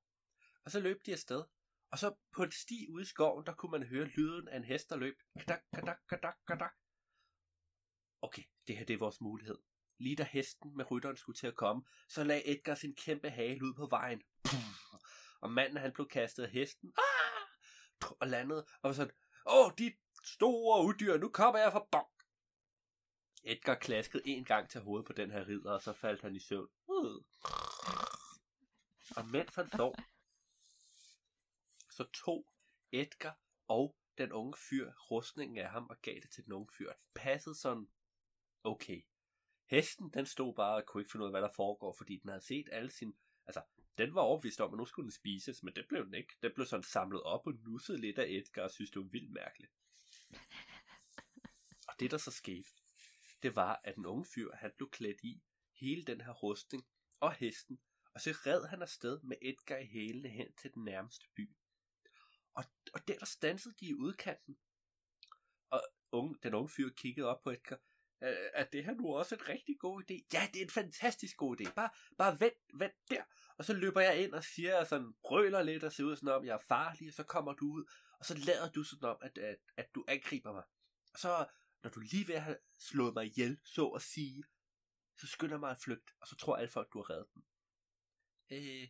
Og 0.64 0.70
så 0.70 0.81
løb 0.81 1.07
de 1.07 1.12
afsted, 1.12 1.44
og 1.90 1.99
så 1.99 2.14
på 2.33 2.42
en 2.42 2.53
sti 2.53 2.87
ude 2.90 3.03
i 3.03 3.07
skoven, 3.07 3.46
der 3.46 3.55
kunne 3.55 3.70
man 3.70 3.83
høre 3.83 4.05
lyden 4.05 4.49
af 4.49 4.57
en 4.57 4.64
hest, 4.64 4.90
der 4.90 4.96
løb. 4.96 5.22
Kadak, 5.38 5.62
kadak, 5.75 5.99
kadak, 6.09 6.37
kadak. 6.46 6.75
Okay, 8.22 8.42
det 8.67 8.77
her 8.77 8.85
det 8.85 8.95
er 8.95 8.99
vores 8.99 9.21
mulighed. 9.21 9.59
Lige 9.99 10.17
da 10.17 10.23
hesten 10.23 10.77
med 10.77 10.91
rytteren 10.91 11.17
skulle 11.17 11.37
til 11.37 11.47
at 11.47 11.57
komme, 11.57 11.83
så 12.09 12.25
lagde 12.25 12.49
Edgar 12.49 12.75
sin 12.75 12.95
kæmpe 12.95 13.31
hale 13.31 13.65
ud 13.65 13.75
på 13.75 13.87
vejen. 13.87 14.23
Puh. 14.45 14.61
Og 15.41 15.51
manden 15.51 15.77
han 15.77 15.93
blev 15.93 16.09
kastet 16.09 16.43
af 16.43 16.51
hesten. 16.51 16.93
Ah! 16.99 18.13
Og 18.21 18.29
landede 18.29 18.67
og 18.83 18.89
var 18.89 18.93
sådan, 18.93 19.15
Åh, 19.47 19.73
de 19.79 19.93
store 20.25 20.87
uddyr, 20.87 21.17
nu 21.17 21.29
kommer 21.29 21.59
jeg 21.59 21.73
fra 21.73 21.87
bonk. 21.93 22.17
Edgar 23.45 23.75
klaskede 23.75 24.23
en 24.27 24.45
gang 24.45 24.71
til 24.71 24.81
hovedet 24.81 25.07
på 25.07 25.13
den 25.13 25.31
her 25.31 25.49
ridder, 25.49 25.73
og 25.73 25.83
så 25.83 25.93
faldt 25.93 26.23
han 26.23 26.37
i 26.37 26.41
søvn. 26.41 26.69
Uh. 26.87 27.23
Og 29.17 29.27
mens 29.27 29.55
han 29.55 29.71
sov, 29.71 29.95
så 31.91 32.05
tog 32.25 32.47
Edgar 32.93 33.39
og 33.69 33.97
den 34.19 34.33
unge 34.33 34.55
fyr 34.71 34.93
rustningen 35.11 35.59
af 35.59 35.71
ham 35.71 35.87
og 35.91 35.97
gav 36.03 36.15
det 36.15 36.31
til 36.31 36.45
den 36.45 36.53
unge 36.53 36.69
fyr. 36.79 36.93
Det 36.93 36.99
passede 37.15 37.55
sådan 37.55 37.89
okay. 38.67 39.03
Hesten, 39.71 40.11
den 40.11 40.27
stod 40.27 40.55
bare 40.55 40.77
og 40.77 40.87
kunne 40.87 41.01
ikke 41.01 41.13
finde 41.13 41.25
ud 41.25 41.29
af, 41.29 41.33
hvad 41.33 41.43
der 41.43 41.55
foregår, 41.57 41.95
fordi 41.99 42.17
den 42.17 42.29
havde 42.31 42.45
set 42.45 42.69
alle 42.73 42.91
sine... 42.91 43.13
Altså, 43.47 43.63
den 43.99 44.15
var 44.15 44.21
overbevist 44.21 44.61
om, 44.61 44.73
at 44.73 44.79
nu 44.79 44.85
skulle 44.85 45.05
den 45.05 45.13
spises, 45.13 45.63
men 45.63 45.75
det 45.75 45.89
blev 45.89 46.05
den 46.05 46.15
ikke. 46.15 46.35
Den 46.43 46.53
blev 46.55 46.67
sådan 46.67 46.83
samlet 46.83 47.23
op 47.23 47.47
og 47.47 47.55
nusset 47.55 48.01
lidt 48.01 48.19
af 48.19 48.27
Edgar 48.29 48.63
og 48.63 48.71
synes, 48.71 48.91
det 48.91 49.03
var 49.03 49.09
vildt 49.09 49.33
mærkeligt. 49.33 49.73
Og 51.89 51.95
det, 52.01 52.11
der 52.11 52.19
så 52.19 52.31
skete, 52.31 52.69
det 53.43 53.57
var, 53.57 53.81
at 53.85 53.95
den 53.97 54.07
unge 54.07 54.27
fyr, 54.35 54.55
han 54.55 54.73
blev 54.77 54.91
klædt 54.91 55.21
i 55.23 55.43
hele 55.81 56.05
den 56.05 56.21
her 56.21 56.33
rustning 56.33 56.87
og 57.21 57.33
hesten, 57.35 57.81
og 58.15 58.21
så 58.21 58.31
red 58.31 58.67
han 58.67 58.83
afsted 58.83 59.21
med 59.23 59.37
Edgar 59.43 59.77
i 59.77 59.87
hælene 59.87 60.29
hen 60.29 60.53
til 60.53 60.75
den 60.75 60.85
nærmeste 60.85 61.27
by. 61.35 61.57
Og, 62.55 62.65
og 62.95 63.09
der, 63.09 63.19
der 63.19 63.27
stansede 63.27 63.75
de 63.81 63.87
i 63.87 63.95
udkanten. 63.95 64.59
Og 65.71 65.83
unge, 66.13 66.39
den 66.43 66.55
unge 66.55 66.69
fyr 66.69 66.91
kiggede 66.91 67.27
op 67.27 67.43
på 67.43 67.51
Edgar. 67.51 67.81
Øh, 68.23 68.37
er 68.55 68.65
det 68.65 68.85
her 68.85 68.95
nu 68.95 69.17
også 69.17 69.35
en 69.35 69.49
rigtig 69.49 69.79
god 69.79 70.03
idé? 70.03 70.27
Ja, 70.33 70.49
det 70.53 70.61
er 70.61 70.65
en 70.65 70.71
fantastisk 70.71 71.37
god 71.37 71.61
idé. 71.61 71.73
Bare, 71.75 71.91
bare 72.19 72.41
vent, 72.41 72.55
vent 72.75 73.11
der. 73.11 73.23
Og 73.59 73.65
så 73.65 73.73
løber 73.73 74.01
jeg 74.01 74.23
ind 74.23 74.33
og 74.33 74.45
siger 74.45 74.85
sådan, 74.85 75.15
brøler 75.23 75.63
lidt 75.63 75.85
og 75.85 75.93
ser 75.93 76.05
ud 76.05 76.17
sådan 76.17 76.29
om, 76.29 76.45
jeg 76.45 76.55
er 76.55 76.65
farlig, 76.69 77.09
og 77.09 77.15
så 77.15 77.23
kommer 77.23 77.53
du 77.53 77.65
ud, 77.65 77.85
og 78.19 78.25
så 78.25 78.35
lader 78.35 78.71
du 78.71 78.83
sådan 78.83 79.09
om, 79.09 79.17
at, 79.23 79.39
at, 79.39 79.57
at 79.77 79.95
du 79.95 80.05
angriber 80.09 80.53
mig. 80.53 80.63
Og 81.13 81.19
så, 81.19 81.47
når 81.83 81.91
du 81.91 82.01
lige 82.01 82.29
ved 82.29 82.35
at 82.35 82.43
have 82.43 82.57
slået 82.79 83.15
mig 83.15 83.27
ihjel, 83.27 83.59
så 83.65 83.87
at 83.87 84.03
sige, 84.03 84.45
så 85.17 85.27
skynder 85.27 85.59
mig 85.59 85.71
at 85.71 85.79
flygte, 85.85 86.13
og 86.21 86.29
så 86.29 86.37
tror 86.37 86.57
alle 86.57 86.71
folk, 86.71 86.93
du 86.93 86.99
har 86.99 87.11
reddet 87.11 87.27
dem. 87.35 87.43
Øh, 88.51 88.89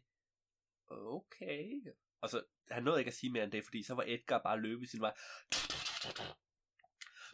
okay. 0.91 1.83
Og 2.21 2.31
så, 2.31 2.45
han 2.71 2.83
nåede 2.83 3.01
ikke 3.01 3.09
at 3.09 3.15
sige 3.15 3.33
mere 3.33 3.45
end 3.45 3.53
det, 3.53 3.65
fordi 3.65 3.83
så 3.83 3.95
var 3.95 4.05
Edgar 4.07 4.43
bare 4.43 4.61
løbet 4.61 4.85
i 4.85 4.87
sin 4.87 5.01
vej. 5.01 5.15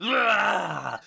Uah! 0.01 0.99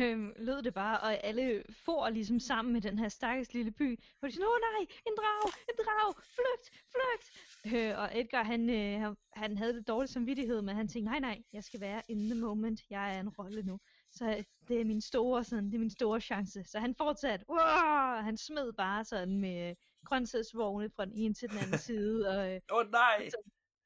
Øhm, 0.00 0.32
lød 0.36 0.62
det 0.62 0.74
bare, 0.74 1.00
og 1.00 1.24
alle 1.24 1.64
for 1.84 2.08
ligesom 2.08 2.40
sammen 2.40 2.72
med 2.72 2.80
den 2.80 2.98
her 2.98 3.08
stakkels 3.08 3.54
lille 3.54 3.70
by, 3.70 4.00
hvor 4.18 4.28
de 4.28 4.34
sådan, 4.34 4.48
åh 4.48 4.58
nej, 4.60 4.86
en 5.06 5.12
drag, 5.16 5.52
en 5.68 5.76
drag, 5.84 6.14
flygt, 6.16 6.82
flygt! 6.92 7.26
Øh, 7.74 7.98
og 7.98 8.20
Edgar, 8.20 8.42
han, 8.42 8.70
øh, 8.70 9.14
han, 9.32 9.58
havde 9.58 9.74
det 9.74 9.88
dårligt 9.88 10.12
samvittighed, 10.12 10.62
men 10.62 10.76
han 10.76 10.88
tænkte, 10.88 11.10
nej, 11.10 11.20
nej, 11.20 11.42
jeg 11.52 11.64
skal 11.64 11.80
være 11.80 12.02
in 12.08 12.30
the 12.30 12.34
moment, 12.34 12.80
jeg 12.90 13.16
er 13.16 13.20
en 13.20 13.28
rolle 13.28 13.62
nu. 13.62 13.78
Så 14.10 14.24
øh, 14.28 14.44
det 14.68 14.80
er 14.80 14.84
min 14.84 15.00
store, 15.00 15.44
sådan, 15.44 15.64
det 15.64 15.74
er 15.74 15.78
min 15.78 15.90
store 15.90 16.20
chance. 16.20 16.64
Så 16.64 16.78
han 16.78 16.94
fortsatte, 16.94 17.44
Uah! 17.48 18.24
han 18.24 18.36
smed 18.36 18.72
bare 18.72 19.04
sådan 19.04 19.40
med 19.40 19.74
grøntsagsvogne 20.04 20.90
fra 20.90 21.04
den 21.04 21.12
ene 21.16 21.34
til 21.34 21.50
den 21.50 21.58
anden 21.58 21.78
side, 21.78 22.28
og 22.28 22.52
øh, 22.52 22.60
Åh 22.72 22.78
oh, 22.78 22.90
nej! 22.90 23.30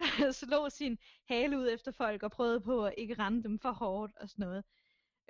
slog 0.33 0.73
sin 0.73 0.99
hale 1.25 1.59
ud 1.59 1.69
efter 1.73 1.93
folk 1.93 2.23
og 2.23 2.31
prøvede 2.31 2.61
på 2.61 2.87
at 2.87 2.95
ikke 2.99 3.15
ramme 3.15 3.43
dem 3.43 3.59
for 3.59 3.73
hårdt 3.73 4.17
og 4.17 4.29
sådan 4.29 4.47
noget. 4.47 4.65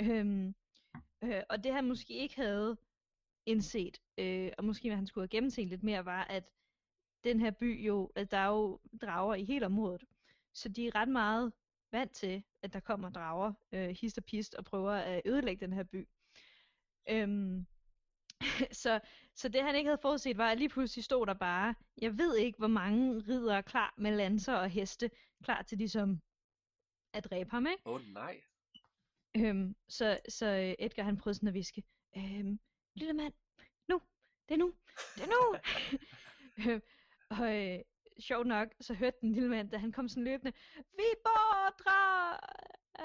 Øhm, 0.01 0.55
øh, 1.25 1.43
og 1.49 1.65
det 1.65 1.73
han 1.73 1.85
måske 1.85 2.15
ikke 2.15 2.37
havde 2.37 2.77
indset, 3.47 4.01
øh, 4.19 4.53
og 4.59 4.65
måske 4.65 4.97
han 4.97 5.07
skulle 5.07 5.23
have 5.23 5.29
gennemset 5.29 5.69
lidt 5.69 5.83
mere, 5.83 6.05
var, 6.05 6.25
at 6.25 6.45
den 7.25 7.41
her 7.41 7.51
by 7.51 7.87
jo, 7.87 8.11
at 8.15 8.31
der 8.31 8.37
er 8.37 8.49
jo 8.49 8.81
drager 9.01 9.35
i 9.35 9.45
hele 9.45 9.67
området. 9.67 10.05
Så 10.53 10.69
de 10.69 10.87
er 10.87 10.95
ret 10.95 11.09
meget 11.09 11.53
vant 11.93 12.13
til, 12.13 12.43
at 12.63 12.73
der 12.73 12.81
kommer 12.81 13.11
drager, 13.11 13.53
øh, 13.73 13.89
hist 13.89 14.19
og 14.19 14.25
pist, 14.25 14.55
og 14.55 14.65
prøver 14.65 14.93
at 14.93 15.23
ødelægge 15.25 15.67
den 15.67 15.73
her 15.73 15.83
by. 15.83 16.09
Øhm, 17.09 17.67
så, 18.83 19.01
så 19.35 19.49
det 19.49 19.63
han 19.63 19.75
ikke 19.75 19.89
havde 19.89 20.01
forudset 20.03 20.37
var, 20.39 20.51
at 20.51 20.59
lige 20.59 20.69
pludselig 20.69 21.05
stod 21.05 21.27
der 21.27 21.35
bare, 21.35 21.75
jeg 21.99 22.19
ved 22.19 22.37
ikke, 22.37 22.59
hvor 22.59 22.69
mange 22.69 23.19
ridere 23.29 23.63
klar 23.63 23.95
med 23.97 24.17
lanser 24.17 24.55
og 24.55 24.69
heste, 24.69 25.11
klar 25.45 25.63
til 25.63 25.79
ligesom 25.79 26.21
at 27.13 27.25
dræbe 27.25 27.51
ham, 27.51 27.67
ikke? 27.67 27.83
Åh 27.87 27.95
oh, 27.95 28.03
nej. 28.03 28.41
Øhm, 29.37 29.77
så, 29.89 30.21
så 30.29 30.47
øh, 30.47 30.75
Edgar 30.87 31.03
han 31.03 31.17
prøvede 31.17 31.35
sådan 31.35 31.49
at 31.49 31.55
viske, 31.55 31.83
øhm, 32.17 32.61
lille 32.95 33.13
mand, 33.13 33.35
nu, 33.89 34.03
det 34.49 34.55
er 34.55 34.59
nu, 34.59 34.75
det 35.15 35.23
er 35.23 35.29
nu. 35.29 35.57
øhm, 36.73 36.83
og 37.31 37.57
øh, 37.57 37.81
sjovt 38.21 38.47
nok, 38.47 38.69
så 38.81 38.95
hørte 38.95 39.17
den 39.21 39.33
lille 39.33 39.49
mand, 39.49 39.71
da 39.71 39.77
han 39.77 39.93
kom 39.93 40.09
sådan 40.09 40.25
løbende, 40.25 40.53
vi 40.77 41.05
bordrer 41.25 42.41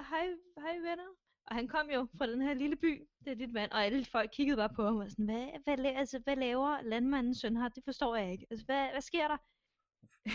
hej, 0.10 0.28
hej 0.58 0.78
venner. 0.78 1.25
Og 1.47 1.55
han 1.55 1.67
kom 1.67 1.89
jo 1.89 2.08
fra 2.17 2.27
den 2.27 2.41
her 2.41 2.53
lille 2.53 2.75
by, 2.75 3.08
det 3.25 3.31
er 3.31 3.36
dit 3.36 3.53
mand, 3.53 3.71
og 3.71 3.86
alle 3.86 4.05
folk 4.05 4.29
kiggede 4.34 4.58
bare 4.58 4.69
på 4.75 4.84
ham 4.86 4.95
og 4.97 5.12
sådan, 5.12 5.25
hvad, 5.25 5.47
hvad, 5.63 5.79
la- 5.79 5.97
altså, 5.99 6.19
hvad 6.19 6.36
laver 6.36 6.81
landmandens 6.81 7.39
søn 7.39 7.58
her? 7.58 7.67
Det 7.69 7.84
forstår 7.84 8.15
jeg 8.15 8.31
ikke. 8.31 8.45
Altså, 8.49 8.65
hvad, 8.65 8.91
hvad 8.91 9.01
sker 9.01 9.27
der? 9.27 9.38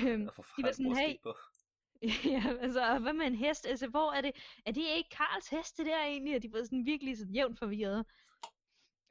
Øhm, 0.07 0.29
de 0.57 0.63
var 0.63 0.73
sådan, 0.73 0.97
hey, 0.97 1.15
ja, 2.35 2.43
altså, 2.61 2.99
hvad 2.99 3.13
med 3.13 3.27
en 3.27 3.35
hest? 3.35 3.67
Altså, 3.67 3.89
hvor 3.89 4.13
er 4.13 4.21
det? 4.21 4.33
Er 4.67 4.73
det 4.73 4.85
ikke 4.97 5.11
Karls 5.11 5.49
hest, 5.49 5.79
det 5.79 5.87
der 5.87 6.03
egentlig? 6.03 6.37
Og 6.37 6.43
de 6.43 6.53
var 6.53 6.65
sådan 6.65 6.87
virkelig 6.87 7.19
sådan 7.19 7.35
jævnt 7.35 7.59
forvirrede. 7.59 8.05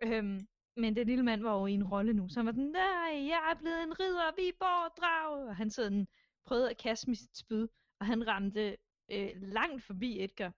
Øhm, 0.03 0.39
men 0.77 0.95
den 0.95 1.07
lille 1.07 1.23
mand 1.23 1.41
var 1.41 1.59
jo 1.59 1.65
i 1.65 1.71
en 1.73 1.88
rolle 1.88 2.13
nu, 2.13 2.29
så 2.29 2.39
han 2.39 2.45
var 2.45 2.51
sådan, 2.51 2.65
nej, 2.65 3.27
jeg 3.27 3.51
er 3.51 3.59
blevet 3.59 3.83
en 3.83 3.99
ridder, 3.99 4.31
vi 4.35 4.51
bor 4.59 4.88
drag. 5.01 5.47
Og 5.47 5.55
han 5.55 5.69
sådan 5.69 6.07
prøvede 6.45 6.69
at 6.69 6.77
kaste 6.77 7.09
med 7.09 7.15
sit 7.15 7.38
spyd, 7.38 7.67
og 7.99 8.05
han 8.05 8.27
ramte 8.27 8.77
øh, 9.12 9.29
langt 9.35 9.83
forbi 9.83 10.23
Edgar. 10.23 10.53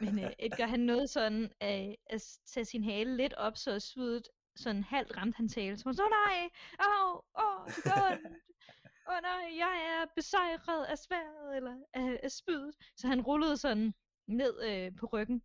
Men 0.00 0.24
øh, 0.24 0.30
Edgar, 0.38 0.66
han 0.66 0.80
nåede 0.80 1.08
sådan 1.08 1.42
øh, 1.62 1.94
at 2.06 2.22
tage 2.46 2.64
sin 2.64 2.84
hale 2.84 3.16
lidt 3.16 3.34
op, 3.34 3.56
så 3.56 3.80
svidet 3.80 4.28
sådan 4.56 4.84
halvt 4.84 5.16
ramte 5.16 5.36
hans 5.36 5.54
hale. 5.54 5.78
Så 5.78 5.88
han 5.88 5.94
så, 5.94 6.08
nej, 6.08 6.48
åh, 6.80 7.14
åh, 7.14 7.66
det 7.66 7.84
gør 7.84 8.10
ondt. 8.10 8.26
Åh 9.08 9.22
nej, 9.22 9.58
jeg 9.58 9.74
er 9.94 10.06
besejret 10.16 10.84
af 10.84 10.98
sværet, 10.98 11.56
eller 11.56 11.76
af, 11.94 12.20
af 12.22 12.30
spydet. 12.30 12.74
Så 12.96 13.06
han 13.06 13.20
rullede 13.20 13.56
sådan 13.56 13.94
ned 14.26 14.54
øh, 14.64 14.96
på 14.96 15.06
ryggen. 15.06 15.42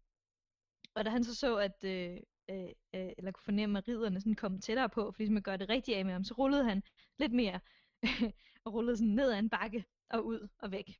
Og 0.95 1.05
da 1.05 1.09
han 1.09 1.23
så 1.23 1.35
så, 1.35 1.57
at, 1.57 1.83
øh, 1.83 2.17
øh, 2.49 2.69
øh 2.95 3.11
eller 3.17 3.31
kunne 3.31 3.43
fornemme, 3.43 3.77
at 3.77 3.87
ridderne 3.87 4.19
sådan 4.19 4.35
kom 4.35 4.61
tættere 4.61 4.89
på, 4.89 5.11
for 5.11 5.17
ligesom 5.17 5.33
man 5.33 5.43
gør 5.43 5.57
det 5.57 5.69
rigtigt 5.69 5.97
af 5.97 6.05
med 6.05 6.13
ham, 6.13 6.23
så 6.23 6.33
rullede 6.33 6.63
han 6.63 6.83
lidt 7.19 7.33
mere, 7.33 7.59
og 8.65 8.73
rullede 8.73 8.97
sådan 8.97 9.13
ned 9.13 9.31
ad 9.31 9.39
en 9.39 9.49
bakke, 9.49 9.85
og 10.09 10.25
ud 10.25 10.47
og 10.59 10.71
væk. 10.71 10.99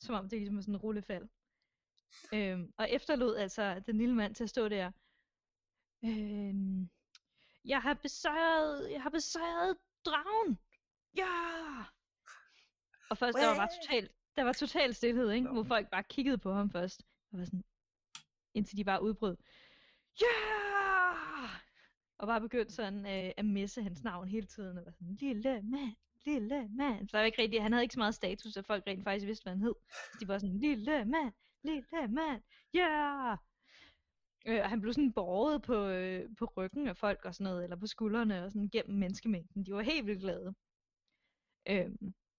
Som 0.00 0.14
om 0.14 0.28
det 0.28 0.38
ligesom 0.38 0.56
var 0.56 0.62
sådan 0.62 0.74
en 0.74 0.80
rullefald. 0.80 1.28
Øhm, 2.34 2.72
og 2.76 2.90
efterlod 2.90 3.36
altså 3.36 3.82
den 3.86 3.98
lille 3.98 4.14
mand 4.14 4.34
til 4.34 4.44
at 4.44 4.50
stå 4.50 4.68
der. 4.68 4.90
Øhm, 6.04 6.90
jeg 7.64 7.82
har 7.82 7.94
besejret, 7.94 8.90
jeg 8.90 9.02
har 9.02 9.10
besejret 9.10 9.76
dragen. 10.04 10.58
Ja! 11.16 11.84
Og 13.10 13.18
først, 13.18 13.38
der 13.38 13.46
var 13.46 13.56
bare 13.56 13.68
totalt, 13.82 14.12
der 14.36 14.42
var 14.42 14.52
total 14.52 14.94
stillhed, 14.94 15.30
ikke? 15.30 15.48
Hvor 15.48 15.62
folk 15.62 15.90
bare 15.90 16.02
kiggede 16.02 16.38
på 16.38 16.52
ham 16.52 16.70
først. 16.70 17.02
Og 17.32 17.38
var 17.38 17.44
sådan, 17.44 17.64
indtil 18.54 18.76
de 18.76 18.84
bare 18.84 19.02
udbrød. 19.02 19.36
Ja! 20.20 20.26
Og 22.18 22.26
bare 22.26 22.40
begyndte 22.40 22.74
sådan 22.74 23.06
øh, 23.06 23.32
at 23.36 23.44
misse 23.44 23.82
hans 23.82 24.02
navn 24.02 24.28
hele 24.28 24.46
tiden. 24.46 24.78
Og 24.78 24.84
var 24.84 24.90
sådan, 24.90 25.16
lille 25.20 25.62
mand, 25.62 25.96
lille 26.24 26.68
mand. 26.68 27.08
Så 27.08 27.16
der 27.16 27.18
var 27.18 27.26
ikke 27.26 27.42
rigtig, 27.42 27.62
han 27.62 27.72
havde 27.72 27.84
ikke 27.84 27.92
så 27.92 28.00
meget 28.00 28.14
status, 28.14 28.56
at 28.56 28.66
folk 28.66 28.86
rent 28.86 29.04
faktisk 29.04 29.26
vidste, 29.26 29.42
hvad 29.42 29.52
han 29.52 29.62
hed. 29.62 29.74
Så 30.12 30.18
de 30.20 30.28
var 30.28 30.38
sådan, 30.38 30.58
lille 30.58 31.04
mand, 31.04 31.32
lille 31.66 32.08
mand, 32.08 32.42
ja! 32.74 33.36
Øh, 34.46 34.60
og 34.62 34.68
han 34.68 34.80
blev 34.80 34.92
sådan 34.92 35.12
båret 35.12 35.62
på, 35.62 35.86
øh, 35.86 36.36
på 36.38 36.44
ryggen 36.56 36.88
af 36.88 36.96
folk 36.96 37.24
og 37.24 37.34
sådan 37.34 37.44
noget, 37.44 37.64
eller 37.64 37.76
på 37.76 37.86
skuldrene 37.86 38.44
og 38.44 38.52
sådan 38.52 38.68
gennem 38.68 38.98
menneskemængden. 38.98 39.66
De 39.66 39.74
var 39.74 39.82
helt 39.82 40.06
vildt 40.06 40.20
glade. 40.20 40.54
Øh, 41.68 41.90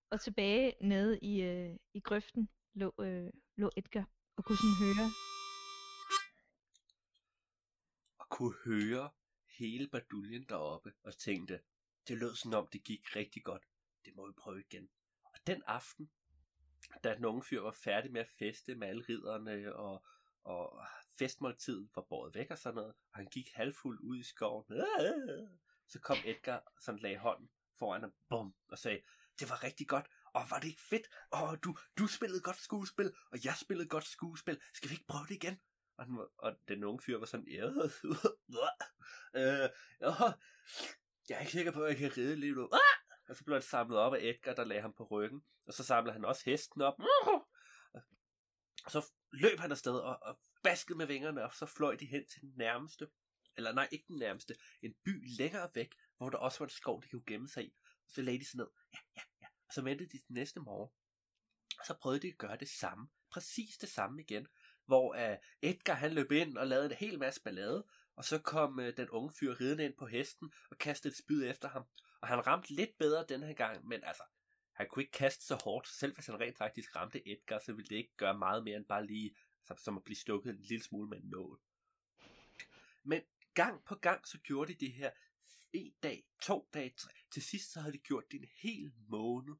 og 0.09 0.21
tilbage 0.21 0.73
nede 0.81 1.19
i, 1.19 1.41
øh, 1.41 1.75
i 1.93 1.99
grøften 1.99 2.49
lå, 2.73 2.93
øh, 2.99 3.29
lå 3.55 3.69
Edgar 3.77 4.09
og 4.37 4.45
kunne 4.45 4.57
sådan 4.57 4.79
høre. 4.85 5.07
Og 8.19 8.29
kunne 8.29 8.55
høre 8.65 9.09
hele 9.59 9.87
baduljen 9.87 10.45
deroppe, 10.49 10.93
og 11.03 11.17
tænkte, 11.17 11.59
det 12.07 12.17
lød 12.17 12.35
som 12.35 12.53
om 12.53 12.67
det 12.67 12.83
gik 12.83 13.15
rigtig 13.15 13.43
godt. 13.43 13.63
Det 14.05 14.15
må 14.15 14.27
vi 14.27 14.33
prøve 14.33 14.59
igen. 14.59 14.89
Og 15.23 15.39
den 15.47 15.63
aften, 15.67 16.09
da 17.04 17.15
den 17.15 17.26
unge 17.26 17.43
fyr 17.43 17.62
var 17.62 17.71
færdig 17.71 18.12
med 18.12 18.21
at 18.21 18.30
feste 18.39 18.76
med 18.76 18.88
alle 18.88 19.06
ridderne, 19.10 19.76
og, 19.76 20.06
og 20.43 20.86
festmåltiden 21.19 21.89
var 21.95 22.02
båret 22.10 22.36
væk 22.36 22.52
og 22.52 22.58
sådan 22.58 22.76
noget, 22.76 22.93
og 23.12 23.17
han 23.17 23.26
gik 23.26 23.50
halvfuld 23.54 24.00
ud 24.02 24.17
i 24.17 24.23
skoven, 24.23 24.65
så 25.88 26.00
kom 26.00 26.17
Edgar 26.26 26.63
som 26.82 26.95
lagde 26.95 27.17
hånden 27.17 27.50
foran 27.80 28.02
ham, 28.02 28.13
bum, 28.30 28.56
og 28.69 28.78
sagde, 28.78 29.02
det 29.39 29.50
var 29.50 29.63
rigtig 29.63 29.88
godt, 29.88 30.08
og 30.34 30.43
var 30.50 30.60
det 30.60 30.67
ikke 30.67 30.82
fedt? 30.82 31.08
Og 31.32 31.63
du, 31.63 31.78
du 31.97 32.08
spillede 32.08 32.41
godt 32.41 32.58
skuespil, 32.58 33.13
og 33.32 33.45
jeg 33.45 33.56
spillede 33.62 33.89
godt 33.89 34.06
skuespil. 34.06 34.62
Skal 34.73 34.89
vi 34.89 34.93
ikke 34.93 35.08
prøve 35.08 35.23
det 35.23 35.36
igen? 35.36 35.60
Og 35.97 36.06
den, 36.06 36.17
var, 36.17 36.28
og 36.38 36.56
den 36.67 36.84
unge 36.84 37.02
fyr 37.02 37.17
var 37.17 37.26
sådan, 37.26 37.47
øh, 37.47 37.76
øh, 39.34 39.69
ja, 40.02 40.12
jeg 41.30 41.36
er 41.36 41.39
ikke 41.39 41.52
sikker 41.52 41.71
på, 41.71 41.84
at 41.84 41.89
jeg 41.89 41.97
kan 41.97 42.17
ride 42.17 42.36
lige 42.36 42.56
nu. 42.56 42.69
Ah! 42.73 42.96
Og 43.29 43.35
så 43.35 43.43
blev 43.43 43.55
han 43.55 43.61
samlet 43.61 43.99
op 43.99 44.13
af 44.13 44.19
Edgar, 44.21 44.53
der 44.53 44.63
lagde 44.63 44.81
ham 44.81 44.93
på 44.93 45.03
ryggen. 45.03 45.43
Og 45.67 45.73
så 45.73 45.83
samlede 45.83 46.13
han 46.13 46.25
også 46.25 46.41
hesten 46.45 46.81
op. 46.81 46.93
Og 48.85 48.91
så 48.91 49.11
løb 49.31 49.59
han 49.59 49.71
afsted 49.71 49.93
og, 49.93 50.19
og 50.21 50.39
baskede 50.63 50.97
med 50.97 51.05
vingerne, 51.05 51.43
og 51.43 51.53
så 51.53 51.65
fløj 51.65 51.95
de 51.95 52.05
hen 52.05 52.27
til 52.27 52.41
den 52.41 52.53
nærmeste. 52.55 53.07
Eller 53.57 53.73
nej, 53.73 53.87
ikke 53.91 54.05
den 54.07 54.19
nærmeste. 54.19 54.55
En 54.81 54.95
by 55.05 55.37
længere 55.37 55.69
væk, 55.73 55.95
hvor 56.17 56.29
der 56.29 56.37
også 56.37 56.59
var 56.59 56.65
en 56.65 56.69
skov, 56.69 57.03
de 57.03 57.09
kunne 57.09 57.23
gemme 57.27 57.47
sig 57.47 57.65
i. 57.65 57.73
Og 58.05 58.11
så 58.11 58.21
lagde 58.21 58.39
de 58.39 58.45
sig 58.45 58.57
ned. 58.57 58.67
Ja, 58.93 58.99
ja, 59.15 59.21
ja. 59.41 59.47
Og 59.67 59.73
så 59.73 59.81
ventede 59.81 60.09
de 60.09 60.17
til 60.17 60.33
næste 60.33 60.59
morgen. 60.59 60.89
Og 61.79 61.85
så 61.85 61.93
prøvede 62.01 62.21
de 62.21 62.27
at 62.27 62.37
gøre 62.37 62.57
det 62.57 62.69
samme. 62.69 63.07
Præcis 63.31 63.77
det 63.77 63.89
samme 63.89 64.21
igen. 64.21 64.47
Hvor 64.85 65.31
uh, 65.31 65.37
Edgar 65.61 65.93
han 65.93 66.13
løb 66.13 66.31
ind 66.31 66.57
og 66.57 66.67
lavede 66.67 66.85
en 66.85 66.97
hel 66.97 67.19
masse 67.19 67.41
ballade. 67.41 67.87
Og 68.15 68.25
så 68.25 68.39
kom 68.39 68.79
uh, 68.79 68.87
den 68.97 69.09
unge 69.09 69.33
fyr 69.39 69.55
ridende 69.59 69.85
ind 69.85 69.97
på 69.97 70.05
hesten 70.05 70.53
og 70.71 70.77
kastede 70.77 71.11
et 71.11 71.17
spyd 71.17 71.43
efter 71.43 71.69
ham. 71.69 71.83
Og 72.21 72.27
han 72.27 72.47
ramte 72.47 72.73
lidt 72.73 72.97
bedre 72.97 73.25
den 73.30 73.43
her 73.43 73.53
gang, 73.53 73.88
men 73.88 74.03
altså, 74.03 74.23
han 74.73 74.88
kunne 74.89 75.03
ikke 75.03 75.12
kaste 75.12 75.45
så 75.45 75.56
hårdt. 75.63 75.88
Selv 75.88 76.13
hvis 76.13 76.25
han 76.25 76.39
rent 76.39 76.58
faktisk 76.58 76.95
ramte 76.95 77.32
Edgar, 77.32 77.60
så 77.60 77.73
ville 77.73 77.89
det 77.89 77.95
ikke 77.95 78.15
gøre 78.17 78.38
meget 78.38 78.63
mere 78.63 78.77
end 78.77 78.86
bare 78.86 79.06
lige, 79.06 79.36
altså, 79.69 79.84
som 79.84 79.97
at 79.97 80.03
blive 80.03 80.17
stukket 80.17 80.49
en 80.49 80.62
lille 80.62 80.84
smule 80.84 81.10
med 81.10 81.17
en 81.17 81.30
nål. 81.30 81.62
Men 83.03 83.21
gang 83.53 83.84
på 83.86 83.95
gang, 83.95 84.27
så 84.27 84.38
gjorde 84.38 84.73
de 84.73 84.86
det 84.86 84.93
her 84.93 85.12
en 85.73 85.93
dag, 86.03 86.27
to 86.41 86.69
dage, 86.73 86.93
tre. 86.97 87.12
Til 87.32 87.41
sidst 87.41 87.71
så 87.71 87.80
havde 87.80 87.93
de 87.93 87.97
gjort 87.97 88.32
det 88.32 88.41
en 88.41 88.49
hel 88.56 88.93
måned. 89.08 89.56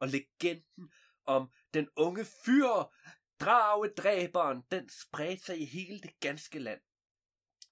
Og 0.00 0.08
legenden 0.08 0.92
om 1.24 1.52
den 1.74 1.88
unge 1.96 2.24
fyr, 2.44 2.92
dragedræberen, 3.40 4.62
den 4.70 4.88
spredte 4.88 5.44
sig 5.44 5.60
i 5.60 5.64
hele 5.64 6.00
det 6.00 6.20
ganske 6.20 6.58
land. 6.58 6.80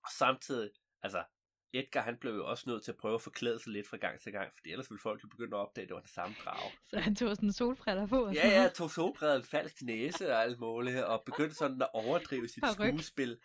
Og 0.03 0.11
samtidig, 0.11 0.71
altså, 1.03 1.25
Edgar 1.79 2.03
han 2.03 2.17
blev 2.17 2.35
jo 2.35 2.47
også 2.51 2.65
nødt 2.67 2.85
til 2.85 2.91
at 2.93 2.97
prøve 2.97 3.15
at 3.15 3.23
forklæde 3.23 3.59
sig 3.59 3.73
lidt 3.73 3.89
fra 3.89 3.97
gang 3.97 4.21
til 4.21 4.33
gang, 4.33 4.53
fordi 4.57 4.71
ellers 4.73 4.91
ville 4.91 5.01
folk 5.01 5.23
jo 5.23 5.29
begynde 5.29 5.57
at 5.57 5.61
opdage, 5.61 5.83
at 5.83 5.89
det 5.89 5.95
var 5.95 6.01
den 6.01 6.11
samme 6.11 6.37
drage. 6.45 6.73
Så 6.91 6.99
han 6.99 7.15
tog 7.17 7.37
sådan 7.37 7.49
en 7.49 7.53
solbriller 7.53 8.07
på. 8.07 8.27
Og 8.27 8.35
Ja, 8.35 8.63
ja, 8.63 8.69
tog 8.69 8.91
solbriller, 8.91 9.37
en 9.37 9.45
falsk 9.45 9.83
næse 9.83 10.33
og 10.33 10.43
alt 10.43 10.59
muligt, 10.61 11.05
og 11.05 11.23
begyndte 11.27 11.55
sådan 11.55 11.83
at 11.83 11.89
overdrive 11.93 12.49
sit 12.49 12.65
skuespil. 12.73 13.39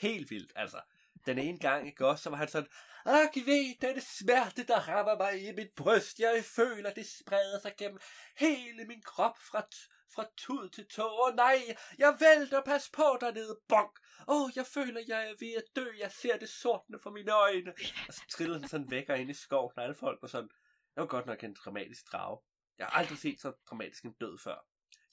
Helt 0.00 0.30
vildt, 0.30 0.52
altså. 0.56 0.80
Den 1.26 1.38
ene 1.38 1.58
gang, 1.58 1.86
ikke 1.86 2.06
også, 2.06 2.22
så 2.22 2.30
var 2.30 2.36
han 2.36 2.48
sådan, 2.48 2.68
Ak, 3.04 3.36
ved, 3.46 3.80
den 3.80 4.00
smerte, 4.00 4.64
der 4.64 4.88
rammer 4.88 5.16
mig 5.16 5.48
i 5.48 5.52
mit 5.52 5.70
bryst. 5.76 6.18
Jeg 6.18 6.44
føler, 6.44 6.92
det 6.92 7.06
spreder 7.06 7.60
sig 7.62 7.72
gennem 7.78 7.98
hele 8.36 8.84
min 8.84 9.02
krop 9.02 9.38
fra, 9.38 9.66
t- 9.74 10.01
fra 10.14 10.26
tud 10.36 10.68
til 10.68 10.88
tå. 10.88 11.26
Åh 11.26 11.34
nej, 11.34 11.76
jeg 11.98 12.16
vælter, 12.20 12.62
pas 12.62 12.90
på 12.90 13.18
dernede, 13.20 13.60
bonk. 13.68 13.98
Åh, 14.28 14.50
jeg 14.56 14.66
føler, 14.66 15.00
jeg 15.08 15.30
er 15.30 15.34
ved 15.40 15.54
at 15.54 15.76
dø. 15.76 15.86
Jeg 15.98 16.12
ser 16.12 16.38
det 16.38 16.48
sortne 16.48 16.98
for 16.98 17.10
mine 17.10 17.32
øjne. 17.32 17.74
Og 18.08 18.14
så 18.14 18.22
trillede 18.28 18.60
han 18.60 18.68
sådan 18.68 18.90
væk 18.90 19.08
og 19.08 19.18
ind 19.18 19.30
i 19.30 19.34
skoven, 19.34 19.72
og 19.76 19.82
alle 19.82 19.94
folk 19.94 20.22
var 20.22 20.28
sådan, 20.28 20.48
det 20.94 21.00
var 21.00 21.06
godt 21.06 21.26
nok 21.26 21.44
en 21.44 21.54
dramatisk 21.54 22.12
drage. 22.12 22.40
Jeg 22.78 22.86
har 22.86 22.98
aldrig 22.98 23.18
set 23.18 23.40
så 23.40 23.52
dramatisk 23.70 24.04
en 24.04 24.12
død 24.12 24.38
før. 24.38 24.66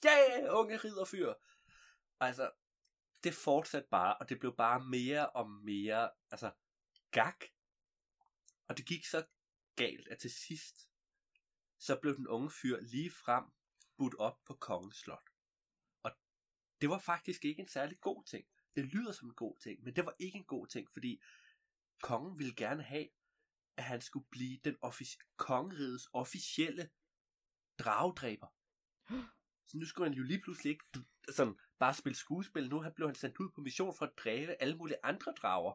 Ja, 0.04 0.18
yeah, 0.30 0.60
unge 0.60 0.78
ridderfyr. 0.78 1.34
Altså, 2.20 2.52
det 3.24 3.34
fortsatte 3.34 3.88
bare, 3.92 4.18
og 4.18 4.30
det 4.30 4.40
blev 4.40 4.56
bare 4.56 4.80
mere 4.80 5.30
og 5.30 5.50
mere, 5.50 6.10
altså, 6.32 6.52
gak. 7.12 7.46
Og 8.68 8.78
det 8.78 8.86
gik 8.86 9.06
så 9.06 9.26
galt, 9.76 10.08
at 10.08 10.20
til 10.20 10.32
sidst, 10.32 10.90
så 11.80 12.00
blev 12.02 12.16
den 12.16 12.28
unge 12.28 12.50
fyr 12.50 12.80
lige 12.82 13.12
frem 13.12 13.44
budt 14.00 14.16
op 14.20 14.38
på 14.46 14.54
kongens 14.54 14.96
slot. 14.96 15.30
Og 16.04 16.12
det 16.82 16.90
var 16.90 17.00
faktisk 17.00 17.46
ikke 17.46 17.62
en 17.62 17.68
særlig 17.68 18.00
god 18.02 18.24
ting. 18.26 18.48
Det 18.76 18.86
lyder 18.86 19.12
som 19.12 19.28
en 19.30 19.36
god 19.36 19.58
ting, 19.64 19.84
men 19.84 19.96
det 19.96 20.06
var 20.06 20.16
ikke 20.20 20.38
en 20.38 20.46
god 20.46 20.68
ting, 20.68 20.90
fordi 20.94 21.22
kongen 22.04 22.40
ville 22.40 22.56
gerne 22.56 22.84
have, 22.84 23.08
at 23.78 23.84
han 23.84 24.02
skulle 24.02 24.28
blive 24.32 24.60
den 24.64 24.78
offic- 24.86 25.36
kongerigets 25.38 26.08
officielle 26.14 26.90
dragedræber. 27.80 28.48
Så 29.68 29.78
nu 29.78 29.86
skulle 29.86 30.10
han 30.10 30.18
jo 30.18 30.24
lige 30.24 30.42
pludselig 30.42 30.70
ikke 30.72 30.86
sådan, 31.30 31.60
bare 31.80 31.94
spille 31.94 32.16
skuespil. 32.16 32.70
Nu 32.70 32.82
han- 32.82 32.94
blev 32.96 33.08
han 33.08 33.16
sendt 33.16 33.40
ud 33.40 33.50
på 33.56 33.62
mission 33.62 33.96
for 33.98 34.06
at 34.06 34.14
dræbe 34.18 34.62
alle 34.62 34.78
mulige 34.78 34.98
andre 35.04 35.32
drager. 35.42 35.74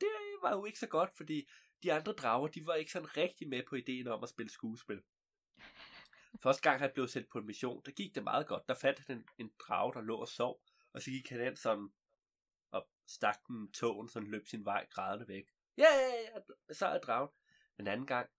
Det 0.00 0.08
var 0.42 0.52
jo 0.52 0.64
ikke 0.64 0.78
så 0.78 0.86
godt, 0.86 1.16
fordi 1.16 1.48
de 1.82 1.92
andre 1.92 2.12
drager, 2.12 2.48
de 2.48 2.66
var 2.66 2.74
ikke 2.74 2.92
sådan 2.92 3.16
rigtig 3.16 3.48
med 3.48 3.62
på 3.68 3.74
ideen 3.76 4.06
om 4.08 4.22
at 4.22 4.28
spille 4.28 4.50
skuespil. 4.50 5.02
Første 6.42 6.62
gang 6.62 6.80
han 6.80 6.90
blev 6.94 7.08
sendt 7.08 7.28
på 7.30 7.38
en 7.38 7.46
mission, 7.46 7.82
der 7.86 7.92
gik 7.92 8.14
det 8.14 8.24
meget 8.24 8.46
godt. 8.46 8.68
Der 8.68 8.74
fandt 8.74 8.98
han 9.06 9.16
en, 9.16 9.28
en 9.38 9.52
drage, 9.58 9.94
der 9.94 10.00
lå 10.00 10.16
og 10.16 10.28
sov. 10.28 10.62
Og 10.92 11.02
så 11.02 11.10
gik 11.10 11.28
han 11.28 11.46
ind 11.46 11.56
sådan 11.56 11.88
og 12.70 12.88
stak 13.06 13.38
den 13.48 13.72
tågen, 13.72 14.08
sådan 14.08 14.30
løb 14.30 14.46
sin 14.46 14.64
vej 14.64 14.86
grædende 14.90 15.28
væk. 15.28 15.44
Ja, 15.76 15.86
ja, 15.94 16.74
så 16.74 16.86
er 16.86 16.98
dragen. 16.98 17.28
Den 17.76 17.86
anden 17.86 18.06
gang, 18.06 18.30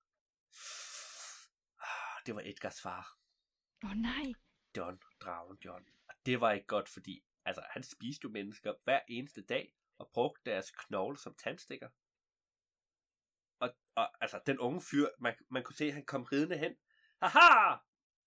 ah, 1.80 2.26
det 2.26 2.36
var 2.36 2.42
Edgars 2.46 2.82
far. 2.82 3.18
Åh 3.84 3.90
oh, 3.90 3.98
nej. 3.98 4.34
John, 4.78 5.02
dragen 5.20 5.58
John. 5.66 5.86
Og 6.08 6.16
det 6.26 6.42
var 6.42 6.52
ikke 6.52 6.68
godt, 6.68 6.90
fordi 6.90 7.24
altså, 7.46 7.64
han 7.70 7.84
spiste 7.84 8.24
jo 8.24 8.30
mennesker 8.30 8.74
hver 8.84 9.00
eneste 9.08 9.42
dag, 9.42 9.76
og 9.98 10.10
brugte 10.14 10.52
deres 10.52 10.72
knogle 10.72 11.18
som 11.18 11.36
tandstikker. 11.36 11.90
Og, 13.60 13.70
og 13.96 14.24
altså, 14.24 14.40
den 14.46 14.60
unge 14.60 14.82
fyr, 14.82 15.08
man, 15.20 15.36
man 15.50 15.64
kunne 15.64 15.76
se, 15.76 15.86
at 15.86 15.94
han 15.94 16.06
kom 16.06 16.24
ridende 16.24 16.58
hen. 16.58 16.76
Haha! 17.22 17.76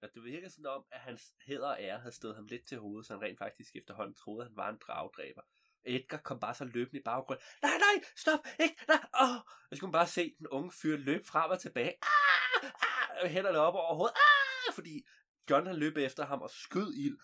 Og 0.02 0.08
det 0.14 0.24
virker 0.24 0.48
sådan 0.48 0.66
om, 0.66 0.84
at 0.90 1.00
hans 1.00 1.22
hæder 1.46 1.68
og 1.68 1.76
ære 1.80 1.98
havde 1.98 2.14
stået 2.14 2.36
ham 2.36 2.46
lidt 2.46 2.66
til 2.66 2.78
hovedet, 2.78 3.06
så 3.06 3.12
han 3.12 3.22
rent 3.22 3.38
faktisk 3.38 3.76
efterhånden 3.76 4.14
troede, 4.14 4.44
at 4.44 4.48
han 4.48 4.56
var 4.56 4.68
en 4.68 4.78
dragdræber. 4.86 5.42
Edgar 5.84 6.18
kom 6.18 6.40
bare 6.40 6.54
så 6.54 6.64
løbende 6.64 7.00
i 7.00 7.02
baggrunden. 7.02 7.44
Nej, 7.62 7.78
nej, 7.78 8.04
stop, 8.16 8.46
ikke, 8.60 8.76
nej, 8.88 9.06
åh. 9.22 9.36
Jeg 9.70 9.76
skulle 9.76 9.92
bare 9.92 10.06
se 10.06 10.34
den 10.38 10.46
unge 10.46 10.72
fyr 10.82 10.96
løbe 10.96 11.24
frem 11.26 11.50
og 11.50 11.60
tilbage. 11.60 11.94
Ah, 12.02 12.70
ah, 13.22 13.30
hænderne 13.30 13.58
op 13.58 13.74
over 13.74 13.94
hovedet. 13.94 14.14
Ah, 14.16 14.74
fordi 14.74 15.06
John 15.50 15.66
han 15.66 15.76
løb 15.76 15.96
efter 15.96 16.26
ham 16.26 16.42
og 16.42 16.50
skød 16.50 16.94
ild. 16.94 17.18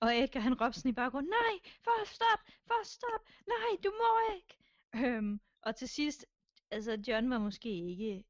Og 0.00 0.18
Edgar 0.18 0.40
han 0.40 0.60
råbte 0.60 0.78
sådan 0.78 0.90
i 0.90 0.94
baggrunden, 0.94 1.30
nej, 1.30 1.54
for 1.84 2.04
stop, 2.04 2.40
for 2.66 2.84
stop, 2.84 3.22
nej, 3.46 3.70
du 3.84 3.90
må 3.90 4.34
ikke. 4.36 4.67
Øhm, 5.04 5.40
og 5.62 5.76
til 5.76 5.88
sidst, 5.88 6.26
altså 6.70 7.02
John 7.08 7.30
var 7.30 7.38
måske 7.38 7.68
ikke 7.68 8.24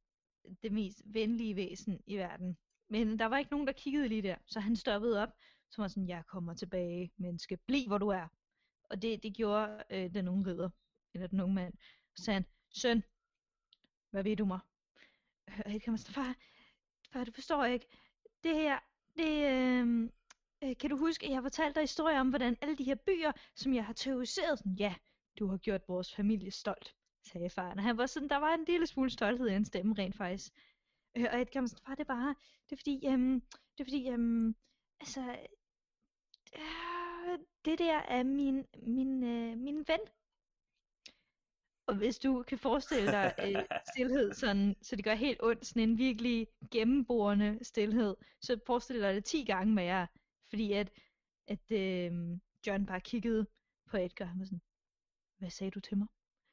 det 0.62 0.72
mest 0.72 1.02
venlige 1.04 1.56
væsen 1.56 2.00
i 2.06 2.16
verden. 2.16 2.58
Men 2.88 3.18
der 3.18 3.26
var 3.26 3.38
ikke 3.38 3.50
nogen, 3.50 3.66
der 3.66 3.72
kiggede 3.72 4.08
lige 4.08 4.22
der, 4.22 4.36
så 4.46 4.60
han 4.60 4.76
stoppede 4.76 5.22
op, 5.22 5.28
så 5.70 5.82
var 5.82 5.88
sådan, 5.88 6.08
jeg 6.08 6.26
kommer 6.26 6.54
tilbage, 6.54 7.12
menneske, 7.16 7.56
bliv 7.56 7.86
hvor 7.86 7.98
du 7.98 8.08
er. 8.08 8.28
Og 8.84 9.02
det, 9.02 9.22
det 9.22 9.34
gjorde 9.34 9.82
øh, 9.90 10.14
den 10.14 10.28
unge 10.28 10.50
ridder, 10.50 10.70
eller 11.14 11.26
den 11.26 11.40
unge 11.40 11.54
mand. 11.54 11.74
Så 12.14 12.24
sagde 12.24 12.34
han, 12.34 12.46
søn, 12.70 13.02
hvad 14.10 14.22
ved 14.22 14.36
du 14.36 14.44
mig? 14.44 14.60
Øh, 15.48 15.60
og 15.64 15.72
jeg 15.72 15.82
kan 15.82 15.92
man 15.92 15.98
far, 15.98 16.36
far, 17.12 17.24
du 17.24 17.32
forstår 17.32 17.64
ikke, 17.64 17.86
det 18.44 18.54
her, 18.54 18.78
det, 19.16 19.46
øh, 19.52 20.10
øh, 20.62 20.76
kan 20.76 20.90
du 20.90 20.96
huske, 20.96 21.26
at 21.26 21.32
jeg 21.32 21.42
fortalte 21.42 21.74
dig 21.74 21.82
historier 21.82 22.20
om, 22.20 22.28
hvordan 22.28 22.56
alle 22.60 22.76
de 22.76 22.84
her 22.84 22.94
byer, 22.94 23.32
som 23.54 23.74
jeg 23.74 23.86
har 23.86 23.92
terroriseret, 23.92 24.58
sådan, 24.58 24.74
ja, 24.74 24.94
du 25.38 25.46
har 25.46 25.56
gjort 25.56 25.88
vores 25.88 26.14
familie 26.14 26.50
stolt, 26.50 26.94
sagde 27.24 27.50
faren. 27.50 27.78
Og 27.78 27.84
han 27.84 27.96
var 27.96 28.06
sådan, 28.06 28.28
der 28.28 28.36
var 28.36 28.54
en 28.54 28.64
lille 28.64 28.86
smule 28.86 29.10
stolthed 29.10 29.48
i 29.48 29.52
hans 29.52 29.68
stemme 29.68 29.94
rent 29.98 30.16
faktisk. 30.16 30.52
Øh, 31.16 31.26
og 31.32 31.40
Edgar 31.40 31.60
var 31.60 31.66
sådan, 31.66 31.84
far, 31.86 31.94
det 31.94 32.00
er 32.00 32.14
bare, 32.14 32.34
det 32.64 32.72
er 32.72 32.76
fordi, 32.76 33.06
øhm, 33.06 33.40
det 33.78 33.80
er 33.80 33.84
fordi, 33.84 34.08
øhm, 34.08 34.54
altså, 35.00 35.20
øh, 36.56 37.38
det 37.64 37.78
der 37.78 37.98
er 37.98 38.22
min, 38.22 38.66
min, 38.82 39.24
øh, 39.24 39.58
min 39.58 39.84
ven. 39.88 40.00
Og 41.86 41.96
hvis 41.96 42.18
du 42.18 42.44
kan 42.48 42.58
forestille 42.58 43.12
dig 43.12 43.34
øh, 43.38 43.64
stillhed, 43.92 44.32
sådan, 44.32 44.76
så 44.82 44.96
det 44.96 45.04
gør 45.04 45.14
helt 45.14 45.42
ondt, 45.42 45.66
sådan 45.66 45.88
en 45.88 45.98
virkelig 45.98 46.46
gennemborende 46.70 47.58
stillhed, 47.62 48.16
så 48.40 48.60
forestil 48.66 49.00
dig 49.00 49.14
det 49.14 49.24
10 49.24 49.44
gange 49.44 49.74
mere, 49.74 50.06
fordi 50.48 50.72
at, 50.72 50.90
at 51.46 51.72
øh, 51.72 52.38
John 52.66 52.86
bare 52.86 53.00
kiggede 53.00 53.46
på 53.90 53.96
Edgar, 53.96 54.34
var 54.38 54.44
sådan, 54.44 54.60
hvad 55.38 55.50
sagde 55.50 55.70
du 55.70 55.80
til 55.80 55.98
mig? 55.98 56.06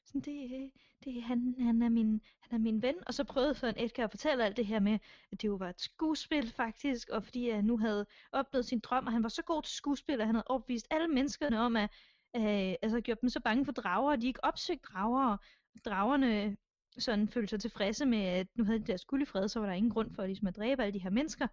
Sådan, 0.06 0.22
det, 0.22 0.72
det, 1.04 1.24
han, 1.24 1.56
han, 1.60 1.82
er 1.82 1.90
min, 1.90 2.22
han 2.40 2.60
er 2.60 2.64
min 2.64 2.82
ven. 2.82 2.96
Og 3.08 3.14
så 3.14 3.24
prøvede 3.24 3.56
for 3.56 3.68
en 3.68 3.76
Edgar 3.78 4.04
at 4.04 4.12
fortælle 4.12 4.46
alt 4.46 4.58
det 4.58 4.66
her 4.66 4.80
med, 4.80 5.00
at 5.32 5.42
det 5.42 5.48
jo 5.48 5.56
var 5.56 5.70
et 5.70 5.82
skuespil 5.82 6.52
faktisk, 6.52 7.10
og 7.10 7.24
fordi 7.24 7.50
jeg 7.50 7.62
nu 7.62 7.78
havde 7.78 8.06
opnået 8.32 8.66
sin 8.66 8.80
drøm, 8.80 9.06
og 9.06 9.14
han 9.14 9.24
var 9.24 9.30
så 9.30 9.44
god 9.44 9.64
til 9.64 9.76
skuespil, 9.76 10.22
at 10.22 10.26
han 10.26 10.36
havde 10.36 10.48
opvist 10.48 10.88
alle 10.92 11.08
menneskerne 11.08 11.60
om, 11.60 11.76
at 11.76 11.90
øh, 12.36 12.76
altså 12.82 13.02
gjort 13.02 13.22
dem 13.22 13.30
så 13.30 13.40
bange 13.40 13.66
for 13.66 13.72
drager, 13.72 14.12
at 14.12 14.22
de 14.22 14.28
ikke 14.28 14.44
opsøgte 14.44 14.88
drager, 14.94 15.28
og 15.32 15.40
dragerne 15.86 16.58
sådan 16.98 17.28
følte 17.28 17.50
sig 17.50 17.60
tilfredse 17.60 18.06
med, 18.06 18.24
at 18.24 18.48
nu 18.56 18.64
havde 18.64 18.80
de 18.80 18.84
deres 18.86 19.06
guld 19.06 19.22
i 19.22 19.26
fred, 19.26 19.48
så 19.48 19.60
var 19.60 19.66
der 19.66 19.74
ingen 19.74 19.92
grund 19.92 20.12
for 20.12 20.26
ligesom 20.26 20.48
at 20.48 20.56
dræbe 20.56 20.84
alle 20.84 20.94
de 20.94 21.04
her 21.04 21.10
mennesker. 21.10 21.48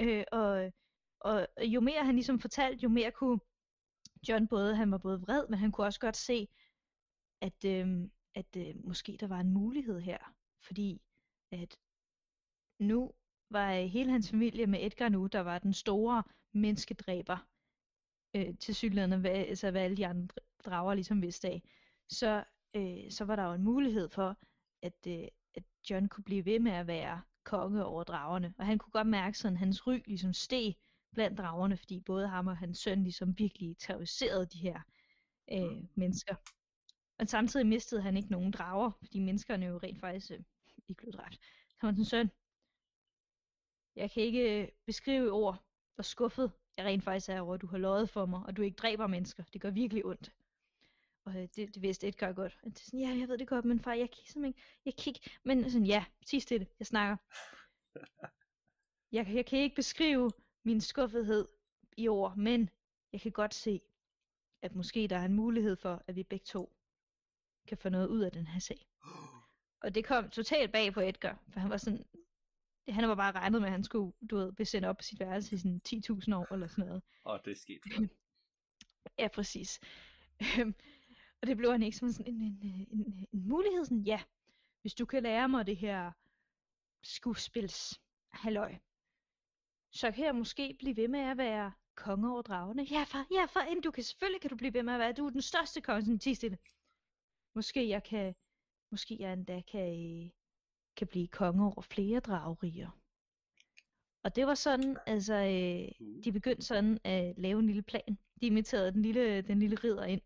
Øh, 0.00 0.24
og, 0.32 0.72
og 1.20 1.46
jo 1.62 1.80
mere 1.80 2.04
han 2.04 2.14
ligesom 2.14 2.40
fortalte, 2.40 2.82
jo 2.82 2.88
mere 2.88 3.10
kunne 3.10 3.40
John 4.28 4.48
både, 4.48 4.76
han 4.76 4.90
var 4.90 4.98
både 4.98 5.20
vred, 5.20 5.44
men 5.48 5.58
han 5.58 5.72
kunne 5.72 5.86
også 5.86 6.00
godt 6.00 6.16
se, 6.16 6.48
at, 7.40 7.64
øh, 7.64 8.08
at 8.34 8.56
øh, 8.56 8.84
måske 8.84 9.16
der 9.20 9.26
var 9.26 9.40
en 9.40 9.52
mulighed 9.52 10.00
her. 10.00 10.18
Fordi 10.62 11.02
at 11.52 11.78
nu 12.80 13.12
var 13.50 13.72
hele 13.72 14.10
hans 14.10 14.30
familie 14.30 14.66
med 14.66 14.78
Edgar 14.82 15.08
nu, 15.08 15.26
der 15.26 15.40
var 15.40 15.58
den 15.58 15.72
store 15.72 16.22
menneskedræber, 16.52 17.46
øh, 18.36 18.58
til 18.58 18.74
synligheden, 18.74 19.20
hvad, 19.20 19.30
altså 19.30 19.70
hvad 19.70 19.82
alle 19.82 19.96
de 19.96 20.06
andre 20.06 20.28
drager 20.64 20.94
ligesom 20.94 21.22
vidste 21.22 21.48
af, 21.48 21.62
så, 22.08 22.44
øh, 22.76 23.10
så 23.10 23.24
var 23.24 23.36
der 23.36 23.44
jo 23.44 23.52
en 23.52 23.64
mulighed 23.64 24.08
for, 24.08 24.36
at, 24.82 25.06
øh, 25.06 25.28
at 25.54 25.62
John 25.90 26.08
kunne 26.08 26.24
blive 26.24 26.44
ved 26.44 26.60
med 26.60 26.72
at 26.72 26.86
være 26.86 27.22
konge 27.44 27.84
over 27.84 28.04
dragerne. 28.04 28.54
Og 28.58 28.66
han 28.66 28.78
kunne 28.78 28.92
godt 28.92 29.06
mærke 29.06 29.38
sådan, 29.38 29.56
hans 29.56 29.86
ry 29.86 30.02
ligesom 30.06 30.32
steg 30.32 30.74
blandt 31.12 31.38
dragerne, 31.38 31.76
fordi 31.76 32.00
både 32.00 32.28
ham 32.28 32.46
og 32.46 32.56
hans 32.56 32.78
søn 32.78 33.02
ligesom 33.02 33.38
virkelig 33.38 33.78
terroriserede 33.78 34.46
de 34.46 34.58
her 34.58 34.80
øh, 35.52 35.70
mm. 35.70 35.88
mennesker. 35.94 36.34
Men 37.20 37.26
samtidig 37.26 37.66
mistede 37.66 38.02
han 38.02 38.16
ikke 38.16 38.30
nogen 38.30 38.50
drager, 38.50 38.90
fordi 38.98 39.18
menneskerne 39.18 39.66
jo 39.66 39.78
rent 39.78 40.00
faktisk 40.00 40.30
øh, 40.30 40.40
ikke 40.88 40.98
blev 40.98 41.12
dræbt. 41.12 41.38
Han 41.76 41.86
var 41.86 41.92
sådan, 41.92 42.04
søn, 42.04 42.30
jeg 43.96 44.10
kan 44.10 44.22
ikke 44.22 44.62
øh, 44.62 44.68
beskrive 44.86 45.26
i 45.26 45.30
ord, 45.30 45.64
hvor 45.94 46.02
skuffet 46.02 46.52
jeg 46.76 46.84
rent 46.84 47.04
faktisk 47.04 47.28
er 47.28 47.40
over, 47.40 47.54
at 47.54 47.60
du 47.60 47.66
har 47.66 47.78
løjet 47.78 48.10
for 48.10 48.26
mig, 48.26 48.42
og 48.46 48.56
du 48.56 48.62
ikke 48.62 48.76
dræber 48.76 49.06
mennesker. 49.06 49.44
Det 49.52 49.60
gør 49.60 49.70
virkelig 49.70 50.04
ondt. 50.04 50.32
Og 51.24 51.36
øh, 51.36 51.48
det, 51.56 51.74
det 51.74 51.82
vidste 51.82 52.08
Edgar 52.08 52.32
godt. 52.32 52.58
Og 52.62 52.70
det 52.70 52.80
er 52.80 52.84
sådan, 52.84 53.00
ja, 53.00 53.08
jeg 53.08 53.28
ved 53.28 53.38
det 53.38 53.48
godt, 53.48 53.64
men 53.64 53.80
far, 53.80 53.92
jeg 53.92 54.10
kan 54.10 54.24
simpelthen 54.24 54.44
ikke, 54.44 54.62
jeg 54.84 54.96
kan 54.96 55.10
ikke, 55.10 55.30
men 55.44 55.70
sådan, 55.70 55.86
ja, 55.86 56.04
sig 56.26 56.42
stille, 56.42 56.66
jeg 56.78 56.86
snakker. 56.86 57.16
Jeg, 59.12 59.34
jeg 59.34 59.46
kan 59.46 59.58
ikke 59.58 59.76
beskrive 59.76 60.30
min 60.64 60.80
skuffethed 60.80 61.48
i 61.96 62.08
ord, 62.08 62.36
men 62.36 62.70
jeg 63.12 63.20
kan 63.20 63.32
godt 63.32 63.54
se, 63.54 63.80
at 64.62 64.74
måske 64.74 65.08
der 65.08 65.16
er 65.16 65.24
en 65.24 65.34
mulighed 65.34 65.76
for, 65.76 66.02
at 66.06 66.16
vi 66.16 66.22
begge 66.22 66.44
to 66.44 66.72
kan 67.70 67.78
få 67.78 67.88
noget 67.88 68.06
ud 68.06 68.20
af 68.20 68.32
den 68.32 68.46
her 68.46 68.60
sag. 68.60 68.86
Og 69.80 69.94
det 69.94 70.04
kom 70.04 70.30
totalt 70.30 70.72
bag 70.72 70.92
på 70.92 71.00
Edgar, 71.00 71.42
for 71.52 71.60
han 71.60 71.70
var 71.70 71.76
sådan, 71.76 72.04
han 72.88 73.08
var 73.08 73.14
bare 73.14 73.32
regnet 73.32 73.60
med, 73.60 73.68
at 73.68 73.72
han 73.72 73.84
skulle, 73.84 74.12
du 74.30 74.36
ved, 74.36 74.52
blive 74.52 74.66
sendt 74.66 74.86
op 74.86 74.96
på 74.96 75.02
sit 75.02 75.20
værelse 75.20 75.54
i 75.54 75.58
sådan 75.58 75.80
10.000 75.88 76.34
år 76.34 76.54
eller 76.54 76.66
sådan 76.66 76.86
noget. 76.86 77.02
Og 77.24 77.40
det 77.44 77.58
skete 77.58 77.90
Ja, 79.18 79.28
præcis. 79.28 79.80
Øhm, 80.42 80.74
og 81.42 81.46
det 81.46 81.56
blev 81.56 81.70
han 81.70 81.82
ikke 81.82 81.96
som 81.96 82.12
sådan 82.12 82.34
en, 82.34 82.42
en, 82.42 82.88
en, 82.90 83.28
en, 83.32 83.48
mulighed, 83.48 83.84
sådan, 83.84 84.02
ja, 84.02 84.20
hvis 84.80 84.94
du 84.94 85.06
kan 85.06 85.22
lære 85.22 85.48
mig 85.48 85.66
det 85.66 85.76
her 85.76 86.12
skuespils 87.02 88.00
halløj, 88.32 88.74
så 89.90 90.10
kan 90.10 90.24
jeg 90.24 90.34
måske 90.34 90.76
blive 90.78 90.96
ved 90.96 91.08
med 91.08 91.20
at 91.20 91.36
være 91.36 91.72
konge 91.94 92.32
over 92.32 92.42
dragene. 92.42 92.82
Ja, 92.90 93.02
far, 93.02 93.26
ja, 93.30 93.44
far, 93.44 93.80
du 93.84 93.90
kan 93.90 94.04
selvfølgelig 94.04 94.40
kan 94.40 94.50
du 94.50 94.56
blive 94.56 94.74
ved 94.74 94.82
med 94.82 94.92
at 94.92 95.00
være, 95.00 95.12
du 95.12 95.26
er 95.26 95.30
den 95.30 95.42
største 95.42 95.80
konge, 95.80 96.20
sådan. 96.34 96.58
Måske 97.54 97.88
jeg 97.88 98.02
kan, 98.02 98.34
måske 98.90 99.16
jeg 99.20 99.32
endda 99.32 99.60
kan, 99.60 100.22
øh, 100.24 100.30
kan 100.96 101.06
blive 101.06 101.28
konge 101.28 101.64
over 101.64 101.80
flere 101.82 102.20
dragerier. 102.20 102.90
Og 104.24 104.36
det 104.36 104.46
var 104.46 104.54
sådan, 104.54 104.96
altså, 105.06 105.34
øh, 105.34 106.06
de 106.24 106.32
begyndte 106.32 106.62
sådan 106.62 106.98
at 107.04 107.34
lave 107.38 107.58
en 107.58 107.66
lille 107.66 107.82
plan. 107.82 108.18
De 108.40 108.46
inviterede 108.46 108.92
den 108.92 109.02
lille, 109.02 109.42
den 109.42 109.58
lille 109.58 109.76
ridder 109.76 110.04
ind, 110.04 110.20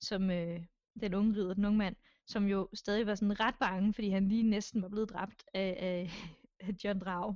som 0.00 0.30
øh, 0.30 0.60
den 1.00 1.14
unge 1.14 1.36
ridder, 1.36 1.54
den 1.54 1.64
unge 1.64 1.78
mand, 1.78 1.96
som 2.26 2.46
jo 2.46 2.68
stadig 2.74 3.06
var 3.06 3.14
sådan 3.14 3.40
ret 3.40 3.54
bange, 3.60 3.94
fordi 3.94 4.08
han 4.08 4.28
lige 4.28 4.42
næsten 4.42 4.82
var 4.82 4.88
blevet 4.88 5.10
dræbt 5.10 5.44
af, 5.54 5.76
af, 5.80 6.10
af 6.60 6.74
John 6.84 7.00
Drag. 7.00 7.34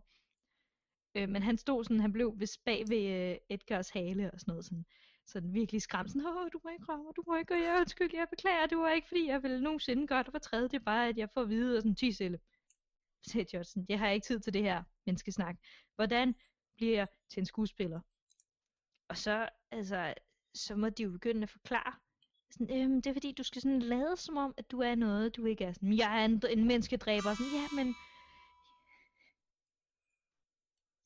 Øh, 1.15 1.29
men 1.29 1.43
han 1.43 1.59
stod 1.59 1.85
sådan, 1.85 2.01
han 2.01 2.13
blev 2.13 2.35
ved 2.37 2.59
bag 2.65 2.85
ved 2.89 3.31
øh, 3.31 3.37
Edgars 3.49 3.91
hale 3.91 4.31
og 4.33 4.41
sådan 4.41 4.53
noget, 4.53 4.65
sådan, 4.65 4.87
sådan 5.27 5.55
virkelig 5.55 5.83
skræmt, 5.83 6.11
sådan, 6.11 6.27
åh, 6.27 6.49
du 6.53 6.61
må 6.65 6.71
ikke 6.71 6.85
røre 6.89 6.99
mig, 6.99 7.17
du 7.17 7.25
må 7.27 7.37
ikke 7.37 7.49
gøre, 7.49 7.63
jeg 7.63 7.81
undskyld, 7.81 8.11
jeg 8.15 8.27
beklager, 8.31 8.67
det 8.67 8.79
var 8.79 8.91
ikke, 8.91 9.09
fordi 9.09 9.27
jeg 9.27 9.43
ville 9.43 9.63
nogensinde 9.63 10.07
gøre 10.07 10.23
det 10.23 10.33
for 10.33 10.39
tredje, 10.39 10.69
det 10.69 10.75
er 10.75 10.85
bare, 10.85 11.09
at 11.09 11.19
jeg 11.19 11.29
får 11.35 11.41
at 11.43 11.49
vide, 11.49 11.77
og 11.77 11.83
sådan, 11.83 11.95
ti 11.95 12.13
stille 12.13 12.39
sagde 13.27 13.57
Judson, 13.57 13.87
jeg 13.89 13.99
har 13.99 14.09
ikke 14.09 14.25
tid 14.25 14.41
til 14.41 14.55
det 14.55 14.63
her 14.63 14.83
menneskesnak. 15.07 15.57
Hvordan 15.95 16.35
bliver 16.77 16.95
jeg 16.95 17.07
til 17.29 17.41
en 17.41 17.47
skuespiller? 17.47 18.01
Og 19.09 19.17
så, 19.17 19.49
altså, 19.71 20.15
så 20.55 20.77
må 20.77 20.89
de 20.89 21.03
jo 21.03 21.11
begynde 21.11 21.43
at 21.43 21.51
forklare, 21.51 21.93
sådan, 22.51 22.83
øhm, 22.83 23.03
det 23.03 23.11
er 23.11 23.15
fordi, 23.15 23.33
du 23.33 23.43
skal 23.43 23.63
sådan 23.63 23.83
lade 23.83 24.17
som 24.17 24.37
om, 24.37 24.55
at 24.57 24.71
du 24.71 24.81
er 24.81 24.95
noget, 24.95 25.37
du 25.37 25.45
ikke 25.45 25.65
er 25.65 25.73
sådan, 25.73 25.97
jeg 25.97 26.21
er 26.21 26.25
en, 26.25 26.43
en 26.51 26.67
menneskedræber, 26.67 27.35
sådan, 27.35 27.53
ja, 27.53 27.85
men... 27.85 27.95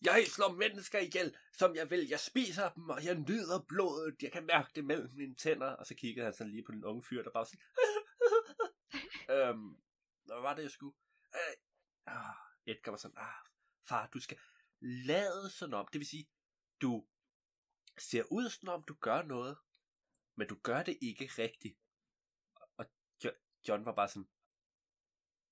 Jeg 0.03 0.27
slår 0.27 0.53
mennesker 0.53 0.99
ihjel, 0.99 1.37
som 1.53 1.75
jeg 1.77 1.91
vil. 1.91 2.09
Jeg 2.09 2.21
spiser 2.21 2.71
dem, 2.71 2.91
og 2.91 3.05
jeg 3.05 3.15
nyder 3.15 3.65
blodet. 3.69 4.23
Jeg 4.23 4.33
kan 4.33 4.47
mærke 4.47 4.71
det 4.75 4.85
mellem 4.85 5.11
mine 5.17 5.35
tænder. 5.35 5.71
Og 5.71 5.87
så 5.87 5.95
kiggede 5.95 6.25
han 6.25 6.35
sådan 6.35 6.51
lige 6.51 6.65
på 6.65 6.73
den 6.73 6.85
unge 6.85 7.03
fyr, 7.03 7.23
der 7.23 7.31
bare 7.31 7.47
sådan... 7.47 7.61
øhm, 9.37 9.77
hvad 10.25 10.41
var 10.41 10.55
det, 10.55 10.63
jeg 10.63 10.71
skulle? 10.71 10.97
Øh, 11.35 11.57
ah, 12.07 12.35
Edgar 12.67 12.93
var 12.93 12.99
sådan, 12.99 13.19
ah, 13.19 13.47
far, 13.89 14.07
du 14.07 14.21
skal 14.21 14.39
lade 14.81 15.51
sådan 15.51 15.75
om. 15.75 15.89
Det 15.93 15.99
vil 15.99 16.09
sige, 16.09 16.29
du 16.81 17.07
ser 17.99 18.25
ud 18.31 18.51
som 18.51 18.69
om, 18.69 18.83
du 18.83 18.95
gør 18.95 19.23
noget, 19.23 19.59
men 20.35 20.49
du 20.49 20.59
gør 20.63 20.83
det 20.83 20.99
ikke 21.03 21.25
rigtigt. 21.39 21.79
Og 22.77 22.87
John 23.69 23.85
var 23.85 23.95
bare 23.95 24.09
sådan, 24.09 24.29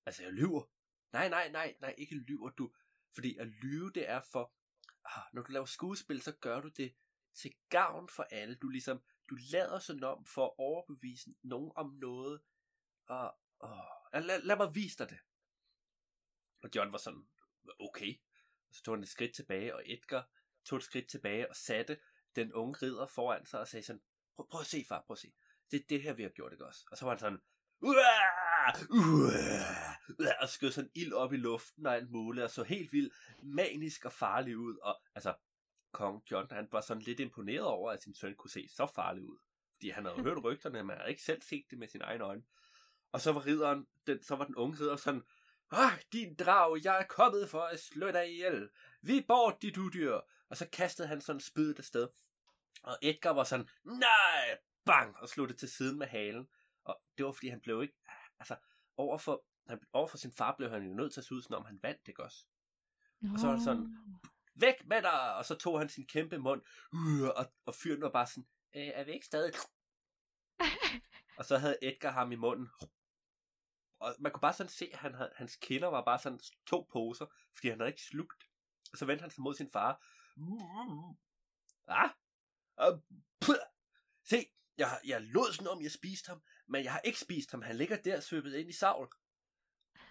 altså 0.05 0.23
jeg 0.23 0.31
lyver. 0.31 0.63
Nej, 1.11 1.29
nej, 1.29 1.51
nej, 1.51 1.75
nej, 1.79 1.95
ikke 1.97 2.15
lyver 2.15 2.49
du. 2.49 2.73
Fordi 3.13 3.37
at 3.37 3.47
lyve, 3.47 3.91
det 3.91 4.09
er 4.09 4.21
for, 4.31 4.53
ah, 5.05 5.23
når 5.33 5.41
du 5.41 5.51
laver 5.51 5.65
skuespil, 5.65 6.21
så 6.21 6.31
gør 6.31 6.61
du 6.61 6.67
det 6.67 6.95
til 7.33 7.55
gavn 7.69 8.09
for 8.09 8.23
alle. 8.23 8.55
Du 8.55 8.69
ligesom, 8.69 9.03
du 9.29 9.35
lader 9.51 9.79
sådan 9.79 10.03
om 10.03 10.25
for 10.25 10.45
at 10.45 10.53
overbevise 10.57 11.29
nogen 11.43 11.71
om 11.75 11.93
noget, 11.93 12.41
og, 13.07 13.37
og 13.59 14.21
lad, 14.21 14.41
lad 14.41 14.57
mig 14.57 14.75
vise 14.75 14.97
dig 14.97 15.09
det. 15.09 15.19
Og 16.63 16.69
John 16.75 16.91
var 16.91 16.97
sådan, 16.97 17.29
okay. 17.79 18.21
Og 18.69 18.75
så 18.75 18.83
tog 18.83 18.95
han 18.95 19.03
et 19.03 19.09
skridt 19.09 19.35
tilbage, 19.35 19.75
og 19.75 19.83
Edgar 19.85 20.29
tog 20.65 20.77
et 20.77 20.83
skridt 20.83 21.09
tilbage 21.09 21.49
og 21.49 21.55
satte 21.55 21.99
den 22.35 22.53
unge 22.53 22.77
ridder 22.81 23.07
foran 23.07 23.45
sig 23.45 23.59
og 23.59 23.67
sagde 23.67 23.85
sådan, 23.85 24.01
prøv, 24.35 24.47
prøv 24.49 24.61
at 24.61 24.67
se 24.67 24.85
far, 24.87 25.03
prøv 25.07 25.13
at 25.13 25.19
se. 25.19 25.33
Det 25.71 25.79
er 25.79 25.87
det 25.89 26.01
her, 26.01 26.13
vi 26.13 26.23
har 26.23 26.29
gjort, 26.29 26.51
ikke 26.51 26.65
også? 26.65 26.85
Og 26.91 26.97
så 26.97 27.05
var 27.05 27.11
han 27.11 27.19
sådan, 27.19 27.41
og 30.41 30.49
skød 30.49 30.71
sådan 30.71 30.91
ild 30.95 31.13
op 31.13 31.33
i 31.33 31.37
luften 31.37 31.85
og 31.85 31.95
alt 31.95 32.11
muligt, 32.11 32.43
og 32.43 32.49
så 32.49 32.63
helt 32.63 32.93
vildt 32.93 33.13
manisk 33.43 34.05
og 34.05 34.13
farlig 34.13 34.57
ud. 34.57 34.77
Og 34.81 35.01
altså, 35.15 35.33
kong 35.91 36.23
John, 36.31 36.47
han 36.51 36.67
var 36.71 36.81
sådan 36.81 37.03
lidt 37.03 37.19
imponeret 37.19 37.65
over, 37.65 37.91
at 37.91 38.03
sin 38.03 38.15
søn 38.15 38.35
kunne 38.35 38.51
se 38.51 38.67
så 38.75 38.87
farlig 38.95 39.23
ud. 39.29 39.37
Fordi 39.73 39.89
han 39.89 40.05
havde 40.05 40.23
hørt 40.27 40.43
rygterne, 40.43 40.83
men 40.83 40.89
han 40.89 40.97
havde 40.97 41.09
ikke 41.09 41.23
selv 41.23 41.41
set 41.41 41.65
det 41.69 41.77
med 41.77 41.87
sine 41.87 42.03
egne 42.03 42.23
øjne. 42.23 42.43
Og 43.11 43.21
så 43.21 43.31
var 43.31 43.45
ridderen, 43.45 43.87
den, 44.07 44.23
så 44.23 44.35
var 44.35 44.45
den 44.45 44.55
unge 44.55 44.79
ridder 44.79 44.95
sådan, 44.95 45.23
Ah, 45.71 45.91
din 46.13 46.35
drag, 46.35 46.83
jeg 46.83 46.99
er 46.99 47.05
kommet 47.05 47.49
for 47.49 47.61
at 47.61 47.79
slå 47.79 48.11
dig 48.11 48.31
ihjel. 48.31 48.69
Vi 49.01 49.25
bort, 49.27 49.61
dit 49.61 49.77
udyr. 49.77 50.19
Og 50.49 50.57
så 50.57 50.67
kastede 50.71 51.07
han 51.07 51.21
sådan 51.21 51.39
spydet 51.39 51.79
afsted. 51.79 52.07
Og 52.83 52.97
Edgar 53.01 53.33
var 53.33 53.43
sådan, 53.43 53.69
nej, 53.83 54.57
bang, 54.85 55.17
og 55.17 55.29
slog 55.29 55.49
det 55.49 55.57
til 55.57 55.69
siden 55.69 55.99
med 55.99 56.07
halen. 56.07 56.47
Og 56.83 57.01
det 57.17 57.25
var 57.25 57.31
fordi, 57.31 57.47
han 57.47 57.61
blev 57.61 57.81
ikke, 57.81 57.95
altså, 58.39 58.55
overfor, 58.97 59.45
han, 59.67 59.79
overfor 59.93 60.17
sin 60.17 60.31
far 60.31 60.55
blev 60.55 60.69
han 60.69 60.83
jo 60.83 60.93
nødt 60.93 61.13
til 61.13 61.21
at 61.21 61.25
se 61.25 61.35
ud, 61.35 61.41
som 61.41 61.55
om 61.55 61.65
han 61.65 61.79
vandt, 61.83 62.07
ikke 62.07 62.23
også? 62.23 62.45
Oh. 63.23 63.33
Og 63.33 63.39
så 63.39 63.47
var 63.47 63.53
det 63.53 63.63
sådan, 63.63 63.97
væk 64.55 64.85
med 64.85 65.01
dig! 65.01 65.35
Og 65.35 65.45
så 65.45 65.55
tog 65.55 65.79
han 65.79 65.89
sin 65.89 66.07
kæmpe 66.07 66.37
mund, 66.37 66.61
uh, 66.93 67.27
og, 67.35 67.53
og 67.65 67.75
fyren 67.75 68.01
var 68.01 68.11
bare 68.11 68.27
sådan, 68.27 68.47
øh, 68.75 68.87
er 68.87 69.03
vi 69.03 69.11
ikke 69.11 69.25
stadig? 69.25 69.53
og 71.39 71.45
så 71.45 71.57
havde 71.57 71.77
Edgar 71.81 72.11
ham 72.11 72.31
i 72.31 72.35
munden, 72.35 72.69
og 73.99 74.15
man 74.19 74.31
kunne 74.31 74.41
bare 74.41 74.53
sådan 74.53 74.69
se, 74.69 74.89
at 74.93 74.99
han 74.99 75.13
havde, 75.13 75.31
hans 75.35 75.55
kinder 75.55 75.87
var 75.87 76.03
bare 76.03 76.19
sådan 76.19 76.39
to 76.65 76.87
poser, 76.91 77.25
fordi 77.53 77.69
han 77.69 77.79
havde 77.79 77.89
ikke 77.89 78.01
slugt. 78.01 78.43
Og 78.91 78.97
så 78.97 79.05
vendte 79.05 79.21
han 79.21 79.31
sig 79.31 79.41
mod 79.41 79.53
sin 79.53 79.71
far. 79.71 80.05
Ah, 81.87 82.09
uh, 82.91 82.99
se, 84.23 84.45
jeg, 84.79 84.99
jeg 85.05 85.21
lod 85.21 85.53
sådan 85.53 85.67
om, 85.67 85.81
jeg 85.81 85.91
spiste 85.91 86.29
ham, 86.29 86.41
men 86.67 86.83
jeg 86.83 86.91
har 86.91 86.99
ikke 86.99 87.19
spist 87.19 87.51
ham. 87.51 87.61
Han 87.61 87.75
ligger 87.75 87.97
der 87.97 88.19
svøbet 88.19 88.55
ind 88.55 88.69
i 88.69 88.73
savl. 88.73 89.09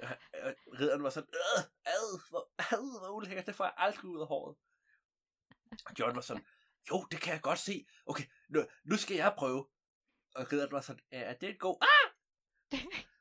Øh, 0.03 0.11
øh, 0.11 0.53
ridderen 0.81 1.03
var 1.03 1.11
sådan, 1.11 1.29
ad, 1.33 1.65
ad, 1.87 2.31
hvor, 2.31 2.51
ad, 2.59 2.99
hvor 3.01 3.17
ulækkert, 3.17 3.47
det 3.47 3.55
får 3.55 3.65
jeg 3.65 3.75
aldrig 3.77 4.05
ud 4.05 4.21
af 4.21 4.27
håret. 4.27 4.57
Og 5.87 5.93
John 5.99 6.17
var 6.17 6.23
sådan, 6.23 6.47
jo, 6.91 7.07
det 7.11 7.21
kan 7.21 7.33
jeg 7.33 7.43
godt 7.43 7.59
se. 7.59 7.87
Okay, 8.07 8.25
nu, 8.49 8.67
nu 8.85 8.97
skal 8.97 9.17
jeg 9.17 9.35
prøve. 9.39 9.69
Og 10.35 10.53
ridderen 10.53 10.73
var 10.73 10.81
sådan, 10.81 11.01
er 11.11 11.35
det 11.35 11.49
en 11.49 11.59
god? 11.59 11.77
Ah! 11.83 12.15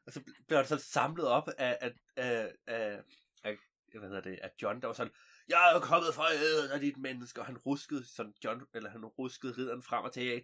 og 0.06 0.14
så 0.14 0.24
blev 0.48 0.60
det 0.60 0.68
så 0.68 0.78
samlet 0.78 1.28
op 1.28 1.48
af, 1.58 1.78
af, 1.82 1.94
af, 2.16 2.56
af, 2.68 3.04
af 3.44 3.58
hvad 4.00 4.10
hedder 4.10 4.22
det, 4.22 4.40
af 4.40 4.52
John, 4.62 4.82
der 4.82 4.88
var 4.88 4.94
sådan, 4.94 5.14
jeg 5.48 5.76
er 5.76 5.80
kommet 5.80 6.14
fra 6.14 6.34
ædet 6.34 6.70
af 6.70 6.80
dit 6.80 6.98
menneske, 6.98 7.42
og 7.42 7.46
han 7.46 7.58
ruskede 7.58 8.16
sådan 8.16 8.34
John, 8.44 8.66
eller 8.74 8.90
han 8.90 9.06
ruskede 9.06 9.58
ridderen 9.58 9.84
frem 9.84 10.06
og 10.06 10.14
tilbage, 10.14 10.44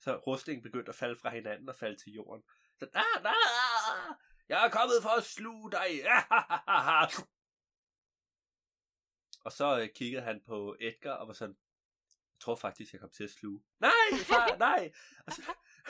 så 0.00 0.16
rustningen 0.16 0.62
begyndte 0.62 0.88
at 0.88 0.94
falde 0.94 1.16
fra 1.16 1.30
hinanden 1.30 1.68
og 1.68 1.76
falde 1.76 1.96
til 1.96 2.12
jorden. 2.12 2.42
Så, 2.78 2.88
ah, 2.94 3.24
ah, 3.24 4.14
jeg 4.48 4.66
er 4.66 4.70
kommet 4.70 5.02
for 5.02 5.08
at 5.08 5.24
sluge 5.24 5.70
dig. 5.70 6.04
og 9.44 9.52
så 9.52 9.80
øh, 9.80 9.88
kiggede 9.94 10.22
han 10.22 10.40
på 10.46 10.76
Edgar 10.80 11.12
og 11.12 11.28
var 11.28 11.34
sådan, 11.34 11.56
jeg 12.10 12.40
tror 12.40 12.56
faktisk, 12.56 12.92
jeg 12.92 13.00
kom 13.00 13.10
til 13.10 13.24
at 13.24 13.30
sluge. 13.30 13.62
Nej, 13.80 13.92
far, 14.24 14.56
nej. 14.68 14.92
Og 15.26 15.32
så, 15.32 15.42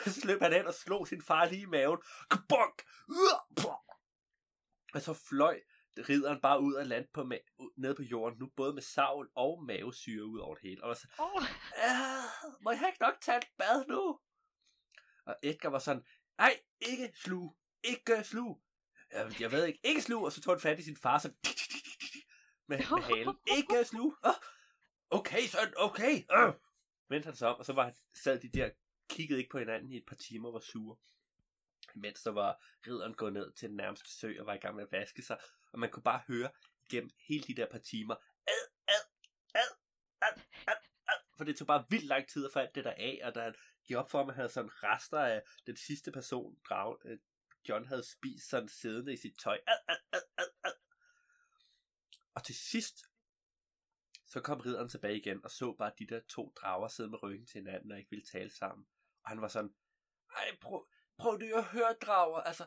så 0.21 0.27
løb 0.27 0.41
han 0.41 0.53
ind 0.53 0.67
og 0.67 0.75
slog 0.75 1.09
sin 1.09 1.23
far 1.23 1.45
lige 1.45 1.63
i 1.63 1.67
maven. 1.67 1.99
Og 4.95 5.03
så 5.03 5.13
fløj 5.13 5.61
ridderen 5.99 6.41
bare 6.41 6.61
ud 6.61 6.75
og 6.75 6.87
land 6.87 7.09
på 7.15 7.23
ma- 7.23 7.73
ned 7.77 7.95
på 7.95 8.03
jorden, 8.03 8.39
nu 8.39 8.51
både 8.57 8.75
med 8.75 8.83
savl 8.83 9.31
og 9.35 9.65
mavesyre 9.65 10.25
ud 10.25 10.39
over 10.39 10.55
det 10.55 10.63
hele. 10.63 10.83
Og 10.83 10.89
var 10.89 10.95
så, 10.95 11.09
oh. 11.19 11.43
må 12.65 12.71
jeg 12.71 12.85
ikke 12.87 13.01
nok 13.01 13.15
tage 13.21 13.39
et 13.39 13.49
bad 13.59 13.85
nu? 13.89 14.21
Og 15.27 15.37
Edgar 15.43 15.69
var 15.69 15.79
sådan, 15.79 16.05
nej, 16.39 16.61
ikke 16.81 17.13
sluge, 17.15 17.55
ikke 17.85 18.25
sluge. 18.25 18.61
Jeg, 19.13 19.41
jeg 19.41 19.53
ved 19.53 19.65
ikke, 19.65 19.81
ikke 19.85 20.03
sluge. 20.03 20.25
Og 20.25 20.33
så 20.33 20.41
tog 20.41 20.55
han 20.55 20.61
fat 20.61 20.79
i 20.79 20.83
sin 20.83 20.97
far, 20.97 21.19
så 21.19 21.29
med, 22.69 22.79
med 22.79 23.03
halen. 23.03 23.39
Ikke 23.57 23.85
sluge. 23.85 24.17
Oh, 24.23 24.35
okay, 25.11 25.47
så 25.47 25.59
okay. 25.77 26.15
Uh. 26.15 26.55
Vendte 27.09 27.27
han 27.27 27.37
sig 27.37 27.49
om, 27.49 27.59
og 27.59 27.65
så 27.65 27.73
var 27.73 27.85
han, 27.85 27.95
sad 28.15 28.41
de 28.41 28.49
der, 28.49 28.71
kiggede 29.09 29.39
ikke 29.39 29.51
på 29.51 29.59
hinanden 29.59 29.93
i 29.93 29.97
et 29.97 30.07
par 30.07 30.17
timer 30.17 30.49
og 30.49 30.55
var 30.55 30.61
sure. 30.61 30.97
Mens 31.95 32.19
så 32.19 32.31
var 32.31 32.65
ridderen 32.87 33.15
gået 33.15 33.33
ned 33.33 33.53
til 33.53 33.69
den 33.69 33.77
nærmeste 33.77 34.11
sø 34.11 34.35
og 34.41 34.47
var 34.47 34.55
i 34.55 34.59
gang 34.59 34.77
med 34.77 34.83
at 34.83 34.93
vaske 34.93 35.23
sig. 35.23 35.39
Og 35.73 35.79
man 35.79 35.91
kunne 35.91 36.03
bare 36.03 36.23
høre 36.29 36.51
gennem 36.91 37.11
hele 37.29 37.45
de 37.45 37.55
der 37.55 37.67
par 37.67 37.79
timer, 37.79 38.15
ad, 38.49 38.69
ad, 38.89 39.05
ad, 39.55 39.77
ad, 40.23 40.41
ad, 40.67 40.77
ad. 41.09 41.21
For 41.37 41.45
det 41.45 41.57
tog 41.57 41.67
bare 41.67 41.85
vildt 41.91 42.07
lang 42.07 42.29
tid 42.29 42.47
at 42.47 42.53
få 42.53 42.59
alt 42.59 42.75
det 42.75 42.85
der 42.85 42.95
af, 42.97 43.21
og 43.25 43.35
der 43.35 43.53
gik 43.85 43.97
op 43.97 44.11
for, 44.11 44.21
at 44.21 44.27
man 44.27 44.37
havde 44.37 44.49
sådan 44.49 44.83
rester 44.83 45.21
af 45.21 45.43
den 45.67 45.77
sidste 45.77 46.13
person, 46.13 46.59
drag, 46.69 46.97
øh, 47.05 47.19
John 47.69 47.87
havde 47.87 48.03
spist 48.03 48.49
sådan 48.49 48.69
siddende 48.69 49.13
i 49.13 49.17
sit 49.17 49.39
tøj. 49.39 49.59
Ad, 49.67 49.79
ad, 49.89 49.97
ad, 50.13 50.21
ad, 50.39 50.49
ad. 50.65 50.73
Og 52.35 52.45
til 52.45 52.55
sidst, 52.55 53.05
så 54.27 54.41
kom 54.41 54.61
ridderen 54.61 54.89
tilbage 54.89 55.17
igen 55.17 55.45
og 55.45 55.51
så 55.51 55.73
bare 55.73 55.93
de 55.99 56.07
der 56.07 56.21
to 56.29 56.53
drager 56.57 56.89
sidde 56.89 57.11
med 57.11 57.23
ryggen 57.23 57.47
til 57.47 57.61
hinanden 57.61 57.93
og 57.93 57.99
ikke 57.99 58.11
ville 58.11 58.25
tale 58.25 58.51
sammen. 58.51 58.87
Og 59.23 59.29
han 59.31 59.41
var 59.41 59.49
sådan, 59.49 59.75
ej, 60.37 60.57
prøv, 60.61 60.89
prøv 61.19 61.37
lige 61.37 61.57
at 61.57 61.65
høre 61.65 61.93
drager, 61.93 62.41
altså, 62.41 62.67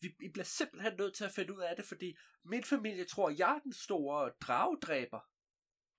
vi, 0.00 0.14
vi 0.18 0.28
bliver 0.28 0.44
simpelthen 0.44 0.96
nødt 0.96 1.14
til 1.14 1.24
at 1.24 1.32
finde 1.32 1.54
ud 1.54 1.60
af 1.60 1.76
det, 1.76 1.84
fordi 1.84 2.16
min 2.44 2.64
familie 2.64 3.04
tror, 3.04 3.30
jeg 3.30 3.56
er 3.56 3.58
den 3.58 3.72
store 3.72 4.32
dragedræber. 4.40 5.20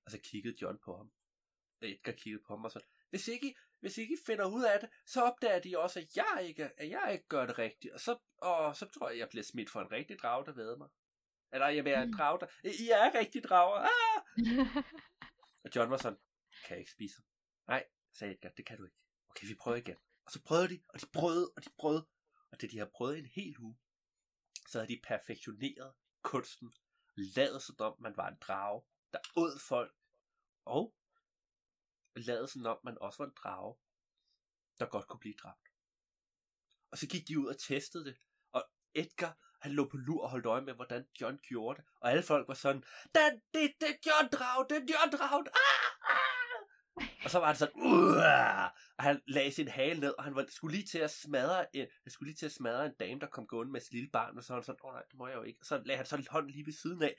Og 0.05 0.11
så 0.11 0.19
kiggede 0.19 0.57
John 0.61 0.79
på 0.85 0.97
ham. 0.97 1.11
Edgar 1.81 2.11
kiggede 2.11 2.43
på 2.47 2.53
ham 2.53 2.65
og 2.65 2.71
så, 2.71 2.79
hvis 3.09 3.27
ikke, 3.27 3.55
hvis 3.79 3.97
ikke 3.97 4.13
I 4.13 4.25
finder 4.25 4.45
ud 4.45 4.63
af 4.63 4.79
det, 4.79 4.89
så 5.05 5.21
opdager 5.21 5.59
de 5.59 5.79
også, 5.79 5.99
at 5.99 6.15
jeg 6.15 6.45
ikke, 6.47 6.71
at 6.77 6.89
jeg 6.89 7.09
ikke 7.13 7.27
gør 7.27 7.45
det 7.45 7.57
rigtigt. 7.57 7.93
Og 7.93 7.99
så, 7.99 8.17
og 8.37 8.75
så 8.75 8.85
tror 8.85 9.09
jeg, 9.09 9.19
jeg 9.19 9.29
bliver 9.29 9.43
smidt 9.43 9.69
for 9.69 9.81
en 9.81 9.91
rigtig 9.91 10.19
drag, 10.19 10.45
der 10.45 10.53
ved 10.53 10.77
mig. 10.77 10.89
Eller 11.51 11.67
jeg 11.67 11.87
er 11.87 12.01
en 12.01 12.09
mm. 12.09 12.17
drag, 12.17 12.39
der... 12.39 12.47
I 12.63 12.89
er 12.89 13.19
rigtig 13.19 13.43
drager. 13.43 13.77
Ah! 13.77 14.83
og 15.63 15.69
John 15.75 15.91
var 15.91 15.97
sådan, 15.97 16.19
kan 16.65 16.69
jeg 16.69 16.79
ikke 16.79 16.91
spise 16.91 17.15
ham? 17.17 17.25
Nej, 17.67 17.85
sagde 18.13 18.33
Edgar, 18.33 18.49
det 18.49 18.65
kan 18.65 18.77
du 18.77 18.83
ikke. 18.83 18.97
Okay, 19.29 19.47
vi 19.47 19.55
prøver 19.55 19.77
igen. 19.77 19.97
Og 20.27 20.33
så 20.33 20.41
prøvede 20.41 20.69
de, 20.69 20.83
og 20.89 21.01
de 21.01 21.05
prøvede, 21.13 21.51
og 21.55 21.65
de 21.65 21.69
prøvede. 21.77 22.07
Og 22.51 22.61
det 22.61 22.71
de 22.71 22.77
har 22.77 22.89
prøvet 22.93 23.17
en 23.17 23.25
hel 23.25 23.59
uge, 23.59 23.77
så 24.67 24.79
havde 24.79 24.93
de 24.93 25.01
perfektioneret 25.03 25.93
kunsten, 26.21 26.73
lavet 27.15 27.61
som 27.61 27.75
om 27.79 27.95
man 27.99 28.17
var 28.17 28.27
en 28.27 28.37
drage, 28.41 28.83
der 29.11 29.19
åd 29.35 29.59
folk, 29.59 29.95
og 30.65 30.95
lavet 32.15 32.49
som 32.49 32.65
om 32.65 32.79
man 32.83 32.97
også 33.01 33.23
var 33.23 33.29
en 33.29 33.35
drage, 33.43 33.75
der 34.79 34.85
godt 34.85 35.07
kunne 35.07 35.19
blive 35.19 35.35
dræbt. 35.43 35.69
Og 36.91 36.97
så 36.97 37.07
gik 37.07 37.27
de 37.27 37.39
ud 37.39 37.47
og 37.47 37.59
testede 37.59 38.05
det, 38.05 38.17
og 38.51 38.69
Edgar, 38.93 39.37
han 39.61 39.71
lå 39.71 39.89
på 39.89 39.97
lur 39.97 40.23
og 40.23 40.29
holdt 40.29 40.45
øje 40.45 40.61
med, 40.61 40.73
hvordan 40.73 41.07
John 41.21 41.39
gjorde 41.47 41.81
det, 41.81 41.89
og 42.01 42.11
alle 42.11 42.23
folk 42.23 42.47
var 42.47 42.53
sådan, 42.53 42.83
det, 43.15 43.41
det, 43.53 43.73
det 43.79 43.89
er 43.89 43.97
John 44.07 44.29
Drag, 44.31 44.69
det 44.69 44.77
er 44.77 44.85
John 44.93 45.11
Drag, 45.11 45.39
ah, 45.39 45.49
ah! 46.03 47.23
Og 47.23 47.29
så 47.29 47.39
var 47.39 47.49
det 47.49 47.57
sådan, 47.57 47.81
Uah! 47.81 48.71
Og 48.97 49.03
han 49.03 49.21
lagde 49.27 49.51
sin 49.51 49.67
hale 49.67 49.99
ned, 49.99 50.13
og 50.17 50.23
han 50.23 50.35
var, 50.35 50.45
skulle 50.49 50.75
lige 50.75 50.87
til 50.87 50.99
at 50.99 51.11
smadre 51.11 51.75
en, 51.75 51.87
han 52.03 52.11
skulle 52.11 52.27
lige 52.27 52.37
til 52.37 52.45
at 52.45 52.51
smadre 52.51 52.85
en 52.85 52.93
dame, 52.99 53.19
der 53.19 53.27
kom 53.27 53.47
gående 53.47 53.71
med 53.71 53.81
sit 53.81 53.93
lille 53.93 54.09
barn, 54.09 54.37
og 54.37 54.43
så 54.43 54.53
var 54.53 54.59
han 54.59 54.65
sådan, 54.65 54.79
åh 54.83 54.89
oh, 54.89 54.93
nej, 54.93 55.03
det 55.11 55.17
må 55.17 55.27
jeg 55.27 55.35
jo 55.35 55.43
ikke. 55.43 55.59
Og 55.61 55.65
så 55.65 55.81
lagde 55.85 55.97
han 55.97 56.05
så 56.05 56.27
hånden 56.29 56.51
lige 56.51 56.65
ved 56.65 56.73
siden 56.73 57.03
af, 57.03 57.15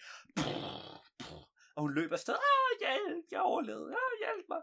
og 1.75 1.83
hun 1.83 1.95
løb 1.95 2.13
afsted, 2.13 2.35
ah, 2.35 2.79
hjælp, 2.81 3.25
jeg 3.31 3.41
overlevede, 3.41 3.93
ah, 3.93 4.19
hjælp 4.19 4.49
mig. 4.49 4.63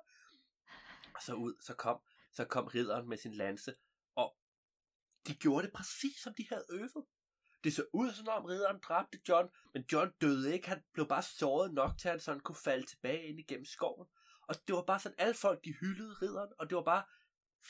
Og 1.16 1.22
så 1.22 1.34
ud, 1.34 1.54
så 1.62 1.74
kom, 1.74 2.00
så 2.32 2.46
kom 2.46 2.66
ridderen 2.66 3.10
med 3.10 3.18
sin 3.18 3.34
lanse, 3.34 3.74
og 4.16 4.38
de 5.28 5.36
gjorde 5.36 5.66
det 5.66 5.74
præcis, 5.74 6.18
som 6.24 6.34
de 6.38 6.48
havde 6.50 6.66
øvet. 6.70 7.06
Det 7.64 7.74
så 7.74 7.86
ud, 7.94 8.12
som 8.12 8.28
om 8.28 8.46
ridderen 8.46 8.80
dræbte 8.80 9.20
John, 9.30 9.50
men 9.74 9.86
John 9.92 10.12
døde 10.22 10.54
ikke. 10.54 10.68
Han 10.68 10.84
blev 10.94 11.08
bare 11.08 11.24
såret 11.24 11.74
nok 11.74 11.92
til, 12.00 12.08
at 12.08 12.12
han 12.12 12.20
sådan 12.20 12.40
kunne 12.40 12.56
falde 12.64 12.86
tilbage 12.86 13.28
ind 13.28 13.40
igennem 13.40 13.66
skoven. 13.66 14.08
Og 14.48 14.56
det 14.68 14.76
var 14.76 14.82
bare 14.82 15.00
sådan, 15.00 15.16
alle 15.20 15.34
folk 15.34 15.66
de 15.66 15.74
hyldede 15.74 16.14
ridderen, 16.22 16.54
og 16.60 16.70
det 16.70 16.76
var 16.76 16.84
bare 16.84 17.04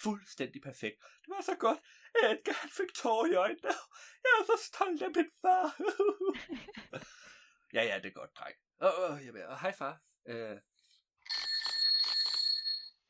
fuldstændig 0.04 0.62
perfekt. 0.62 0.98
Det 1.22 1.30
var 1.36 1.42
så 1.42 1.56
godt, 1.60 1.80
at 2.24 2.32
Edgar 2.32 2.54
han 2.54 2.70
fik 2.70 2.94
tårer 2.96 3.32
i 3.32 3.36
øjnene. 3.36 3.74
Jeg 4.24 4.32
er 4.40 4.46
så 4.46 4.58
stolt 4.68 5.02
af 5.02 5.12
min 5.16 5.32
far. 5.42 5.66
ja, 7.76 7.84
ja, 7.84 7.96
det 8.00 8.06
er 8.06 8.14
godt, 8.14 8.38
dreng. 8.38 8.56
Åh, 8.82 9.12
oh, 9.12 9.26
jeg 9.26 9.48
og 9.48 9.60
hej 9.60 9.74
far. 9.74 10.02
Uh... 10.30 10.58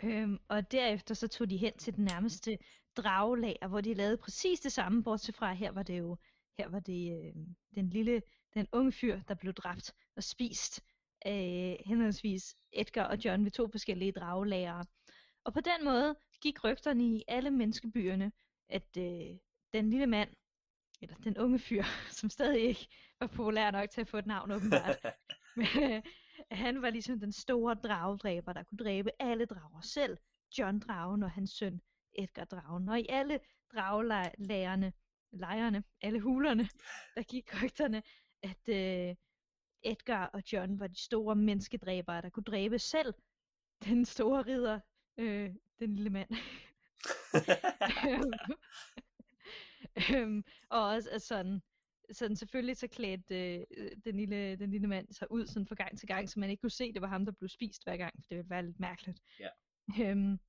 Øhm, 0.03 0.37
og 0.47 0.71
derefter 0.71 1.15
så 1.15 1.27
tog 1.27 1.49
de 1.49 1.57
hen 1.57 1.77
til 1.77 1.95
den 1.95 2.05
nærmeste 2.05 2.57
dragelager, 2.97 3.67
hvor 3.67 3.81
de 3.81 3.93
lavede 3.93 4.17
præcis 4.17 4.59
det 4.59 4.71
samme, 4.71 5.03
bortset 5.03 5.35
fra 5.35 5.53
her 5.53 5.71
var 5.71 5.83
det 5.83 5.99
jo 5.99 6.17
her 6.57 6.69
var 6.69 6.79
det 6.79 7.11
øh, 7.17 7.33
den 7.75 7.89
lille 7.89 8.21
den 8.53 8.67
unge 8.71 8.91
fyr, 8.91 9.19
der 9.27 9.35
blev 9.35 9.53
dræbt 9.53 9.93
og 10.15 10.23
spist 10.23 10.83
af 11.25 11.83
henholdsvis 11.85 12.55
Edgar 12.71 13.03
og 13.03 13.25
John 13.25 13.43
ved 13.43 13.51
to 13.51 13.67
forskellige 13.67 14.11
dragelagere. 14.11 14.85
Og 15.43 15.53
på 15.53 15.59
den 15.61 15.85
måde 15.85 16.15
gik 16.41 16.63
rygterne 16.63 17.03
i 17.03 17.23
alle 17.27 17.51
menneskebyerne, 17.51 18.31
at 18.69 18.97
øh, 18.97 19.37
den 19.73 19.89
lille 19.89 20.07
mand, 20.07 20.29
eller 21.01 21.15
den 21.15 21.37
unge 21.37 21.59
fyr, 21.59 21.83
som 22.19 22.29
stadig 22.29 22.61
ikke 22.61 22.87
var 23.19 23.27
populær 23.27 23.71
nok 23.71 23.89
til 23.89 24.01
at 24.01 24.07
få 24.07 24.17
et 24.17 24.27
navn 24.27 24.51
åbenbart, 24.51 24.97
men 25.55 25.91
øh, 25.91 26.01
han 26.51 26.81
var 26.81 26.89
ligesom 26.89 27.19
den 27.19 27.31
store 27.31 27.73
dragedræber, 27.73 28.53
der 28.53 28.63
kunne 28.63 28.77
dræbe 28.77 29.09
alle 29.19 29.45
drager 29.45 29.81
selv, 29.81 30.17
John 30.57 30.79
Dragen 30.79 31.23
og 31.23 31.31
hans 31.31 31.51
søn 31.51 31.81
Edgar 32.13 32.45
Dragen. 32.45 32.89
Og 32.89 32.99
i 32.99 33.05
alle 33.09 33.39
dragelejrene, 33.73 34.93
lejrene, 35.31 35.83
alle 36.01 36.19
hulerne, 36.19 36.69
der 37.15 37.23
gik 37.23 37.63
rygterne, 37.63 38.03
at 38.43 38.69
øh, 38.69 39.15
Edgar 39.85 40.25
og 40.25 40.43
John 40.53 40.79
var 40.79 40.87
de 40.87 41.03
store 41.03 41.35
menneskedræbere, 41.35 42.21
der 42.21 42.29
kunne 42.29 42.43
dræbe 42.43 42.79
selv 42.79 43.13
den 43.85 44.05
store 44.05 44.41
ridder, 44.41 44.79
øh, 45.17 45.55
den 45.79 45.95
lille 45.95 46.09
mand. 46.09 46.29
øhm, 50.11 50.43
og 50.69 50.87
også 50.87 51.09
at 51.11 51.21
sådan, 51.21 51.61
sådan 52.11 52.35
selvfølgelig 52.35 52.77
så 52.77 52.87
klædte 52.87 53.65
øh, 53.77 53.91
den, 54.05 54.15
lille, 54.15 54.55
den 54.55 54.71
lille 54.71 54.87
mand 54.87 55.13
sig 55.13 55.31
ud 55.31 55.47
sådan 55.47 55.67
fra 55.67 55.75
gang 55.75 55.99
til 55.99 56.07
gang, 56.07 56.29
så 56.29 56.39
man 56.39 56.49
ikke 56.49 56.61
kunne 56.61 56.69
se, 56.69 56.83
at 56.83 56.93
det 56.93 57.01
var 57.01 57.07
ham, 57.07 57.25
der 57.25 57.31
blev 57.31 57.49
spist 57.49 57.83
hver 57.83 57.97
gang, 57.97 58.13
for 58.15 58.27
det 58.29 58.37
ville 58.37 58.49
være 58.49 58.65
lidt 58.65 58.79
mærkeligt. 58.79 59.21
Ja. 59.39 59.49
Øhm, 60.01 60.39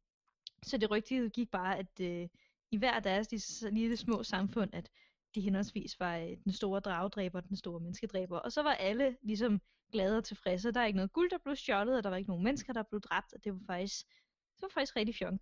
så 0.62 0.78
det 0.78 0.90
rygtige 0.90 1.30
gik 1.30 1.50
bare, 1.50 1.78
at 1.78 2.00
øh, 2.00 2.28
i 2.70 2.76
hver 2.76 3.00
deres 3.00 3.28
de 3.28 3.70
lille 3.70 3.96
små 3.96 4.22
samfund, 4.22 4.74
at 4.74 4.90
de 5.36 5.40
henholdsvis 5.40 6.00
var 6.00 6.16
øh, 6.16 6.36
den 6.44 6.52
store 6.52 6.80
dragedræber 6.80 7.38
og 7.38 7.48
den 7.48 7.56
store 7.56 7.80
menneskedræber. 7.80 8.38
Og 8.38 8.52
så 8.52 8.62
var 8.62 8.74
alle 8.74 9.16
ligesom 9.22 9.60
glade 9.92 10.18
og 10.18 10.24
tilfredse. 10.24 10.72
Der 10.72 10.80
er 10.80 10.86
ikke 10.86 10.96
noget 10.96 11.12
guld, 11.12 11.30
der 11.30 11.38
blev 11.38 11.56
stjålet, 11.56 11.96
og 11.96 12.02
der 12.02 12.10
var 12.10 12.16
ikke 12.16 12.30
nogen 12.30 12.44
mennesker, 12.44 12.72
der 12.72 12.82
blev 12.82 13.00
dræbt, 13.00 13.32
og 13.34 13.44
det 13.44 13.52
var 13.52 13.60
faktisk, 13.66 14.06
det 14.54 14.62
var 14.62 14.68
faktisk 14.68 14.96
rigtig 14.96 15.14
fjong. 15.14 15.40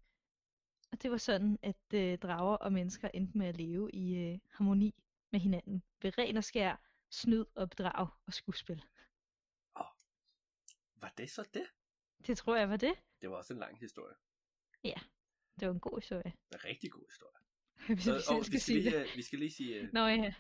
Og 0.92 1.03
det 1.03 1.11
var 1.11 1.16
sådan, 1.16 1.59
at 1.62 1.95
øh, 1.95 2.18
drager 2.18 2.57
og 2.57 2.72
mennesker 2.72 3.09
endte 3.14 3.38
med 3.38 3.47
at 3.47 3.57
leve 3.57 3.90
i 3.92 4.14
øh, 4.14 4.38
harmoni 4.51 4.95
med 5.32 5.40
hinanden. 5.40 5.82
Ved 6.03 6.18
ren 6.18 6.36
og 6.36 6.45
skær, 6.45 6.76
snyd 7.11 7.45
og 7.55 7.70
bedrag 7.70 8.09
og 8.26 8.32
skuespil. 8.32 8.84
Oh, 9.74 9.86
var 10.97 11.12
det 11.18 11.30
så 11.30 11.49
det? 11.55 11.66
Det 12.26 12.38
tror 12.38 12.57
jeg 12.57 12.68
var 12.68 12.76
det. 12.76 12.95
Det 13.20 13.30
var 13.30 13.36
også 13.36 13.53
en 13.53 13.59
lang 13.59 13.78
historie. 13.78 14.14
Ja, 14.84 14.95
det 15.61 15.68
var 15.68 15.74
en 15.74 15.80
god 15.80 16.01
historie. 16.01 16.32
En 16.53 16.64
rigtig 16.64 16.92
god 16.92 17.05
historie. 17.09 17.43
Hvis 17.95 18.05
så, 18.05 18.24
og, 18.30 18.45
vi, 18.53 18.59
skal 18.59 18.74
lige, 18.74 19.07
vi 19.16 19.22
skal 19.22 19.39
lige 19.39 19.51
sige... 19.51 19.82
Uh, 19.82 19.89
Nå 19.93 20.07
ja, 20.07 20.35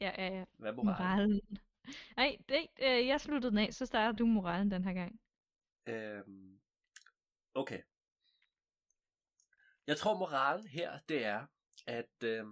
ja, 0.00 0.12
ja, 0.18 0.38
ja. 0.38 0.44
Hvad 0.56 0.70
er 0.70 0.74
moralen? 0.74 1.30
moralen. 1.30 1.40
Nej, 2.16 2.36
det, 2.48 2.66
øh, 2.82 3.06
jeg 3.06 3.20
sluttede 3.20 3.50
den 3.50 3.58
af, 3.58 3.74
så 3.74 3.86
starter 3.86 4.12
du 4.12 4.26
moralen 4.26 4.70
den 4.70 4.84
her 4.84 4.92
gang. 4.92 5.20
Øhm, 5.88 6.60
okay. 7.54 7.82
Jeg 9.86 9.96
tror 9.96 10.18
moralen 10.18 10.66
her, 10.66 10.98
det 11.08 11.24
er, 11.24 11.46
at 11.86 12.22
øh, 12.24 12.44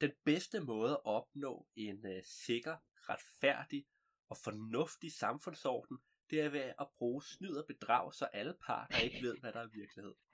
den 0.00 0.12
bedste 0.24 0.60
måde 0.60 0.92
at 0.92 1.04
opnå 1.04 1.66
en 1.76 2.06
øh, 2.06 2.22
sikker, 2.24 2.76
retfærdig 3.08 3.86
og 4.28 4.36
fornuftig 4.36 5.12
samfundsorden, 5.12 5.98
det 6.30 6.40
er 6.40 6.48
ved 6.48 6.72
at 6.78 6.88
bruge 6.98 7.22
snyd 7.22 7.54
og 7.54 7.66
bedrag, 7.66 8.14
så 8.14 8.24
alle 8.24 8.54
parter 8.66 8.98
ikke 8.98 9.22
ved, 9.22 9.38
hvad 9.40 9.52
der 9.52 9.60
er 9.60 9.68
virkelighed. 9.68 10.14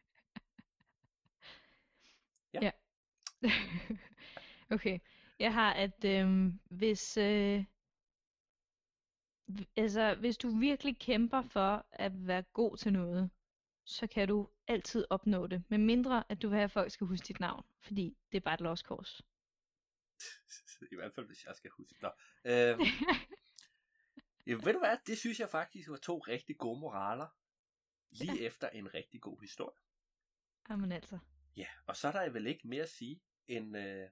Ja. 2.55 2.59
ja. 2.63 2.71
okay. 4.75 4.99
Jeg 5.39 5.55
har, 5.55 5.73
at 5.73 6.05
øh, 6.05 6.53
hvis, 6.71 7.17
øh, 7.17 7.65
altså, 9.77 10.15
hvis 10.15 10.37
du 10.37 10.59
virkelig 10.59 10.99
kæmper 10.99 11.43
for 11.43 11.87
at 11.91 12.27
være 12.27 12.43
god 12.43 12.77
til 12.77 12.93
noget, 12.93 13.31
så 13.85 14.07
kan 14.07 14.29
du 14.29 14.49
altid 14.67 15.05
opnå 15.11 15.47
det. 15.47 15.65
Med 15.69 15.79
mindre, 15.79 16.25
at 16.29 16.43
du 16.43 16.49
vil 16.49 16.57
have, 16.57 16.65
at 16.65 16.71
folk 16.71 16.93
skal 16.93 17.07
huske 17.07 17.25
dit 17.25 17.41
navn. 17.41 17.65
Fordi 17.81 18.17
det 18.33 18.37
er 18.37 18.41
bare 18.41 18.55
et 18.55 18.61
lost 18.61 18.85
course. 18.85 19.23
I 20.93 20.95
hvert 20.95 21.15
fald, 21.15 21.27
hvis 21.27 21.45
jeg 21.45 21.55
skal 21.57 21.71
huske. 21.71 22.03
Nå. 22.03 22.09
Øhm, 22.45 22.81
ja, 24.47 24.53
ved 24.53 24.73
du 24.73 24.79
hvad, 24.79 24.97
det 25.07 25.19
synes 25.19 25.41
jeg 25.41 25.49
faktisk 25.49 25.89
var 25.89 25.97
to 25.97 26.19
rigtig 26.19 26.59
gode 26.59 26.81
moraler. 26.81 27.27
Lige 28.11 28.35
ja. 28.35 28.47
efter 28.47 28.69
en 28.69 28.95
rigtig 28.95 29.21
god 29.21 29.41
historie. 29.41 29.77
Jamen 30.71 30.93
altså. 30.93 31.19
Ja, 31.57 31.67
og 31.87 31.97
så 31.97 32.09
er 32.09 32.13
der 32.13 32.31
vel 32.31 32.47
ikke 32.47 32.69
mere 32.69 32.83
at 32.83 32.89
sige 32.89 33.23
end 33.49 33.77
uh, 33.77 34.11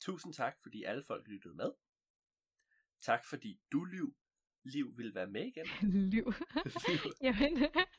tusind 0.00 0.34
tak, 0.34 0.58
fordi 0.62 0.84
alle 0.84 1.02
folk 1.02 1.28
lyttede 1.28 1.54
med. 1.54 1.72
Tak 3.00 3.24
fordi 3.24 3.60
du, 3.72 3.84
Liv, 3.84 4.16
Liv 4.64 4.98
vil 4.98 5.14
være 5.14 5.26
med 5.26 5.46
igen. 5.46 5.66
Liv. 6.10 6.32
Jamen, 7.22 7.56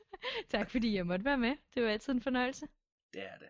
tak 0.54 0.72
fordi 0.72 0.96
jeg 0.96 1.08
måtte 1.08 1.26
være 1.26 1.38
med. 1.38 1.58
Det 1.74 1.84
var 1.84 1.90
altid 1.90 2.14
en 2.14 2.22
fornøjelse. 2.22 2.68
Det 3.14 3.24
er 3.24 3.38
det. 3.38 3.50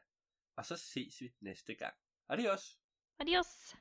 Og 0.55 0.65
så 0.65 0.77
ses 0.77 1.21
vi 1.21 1.33
næste 1.39 1.75
gang. 1.75 1.93
Adios. 2.29 2.79
Adios. 3.19 3.75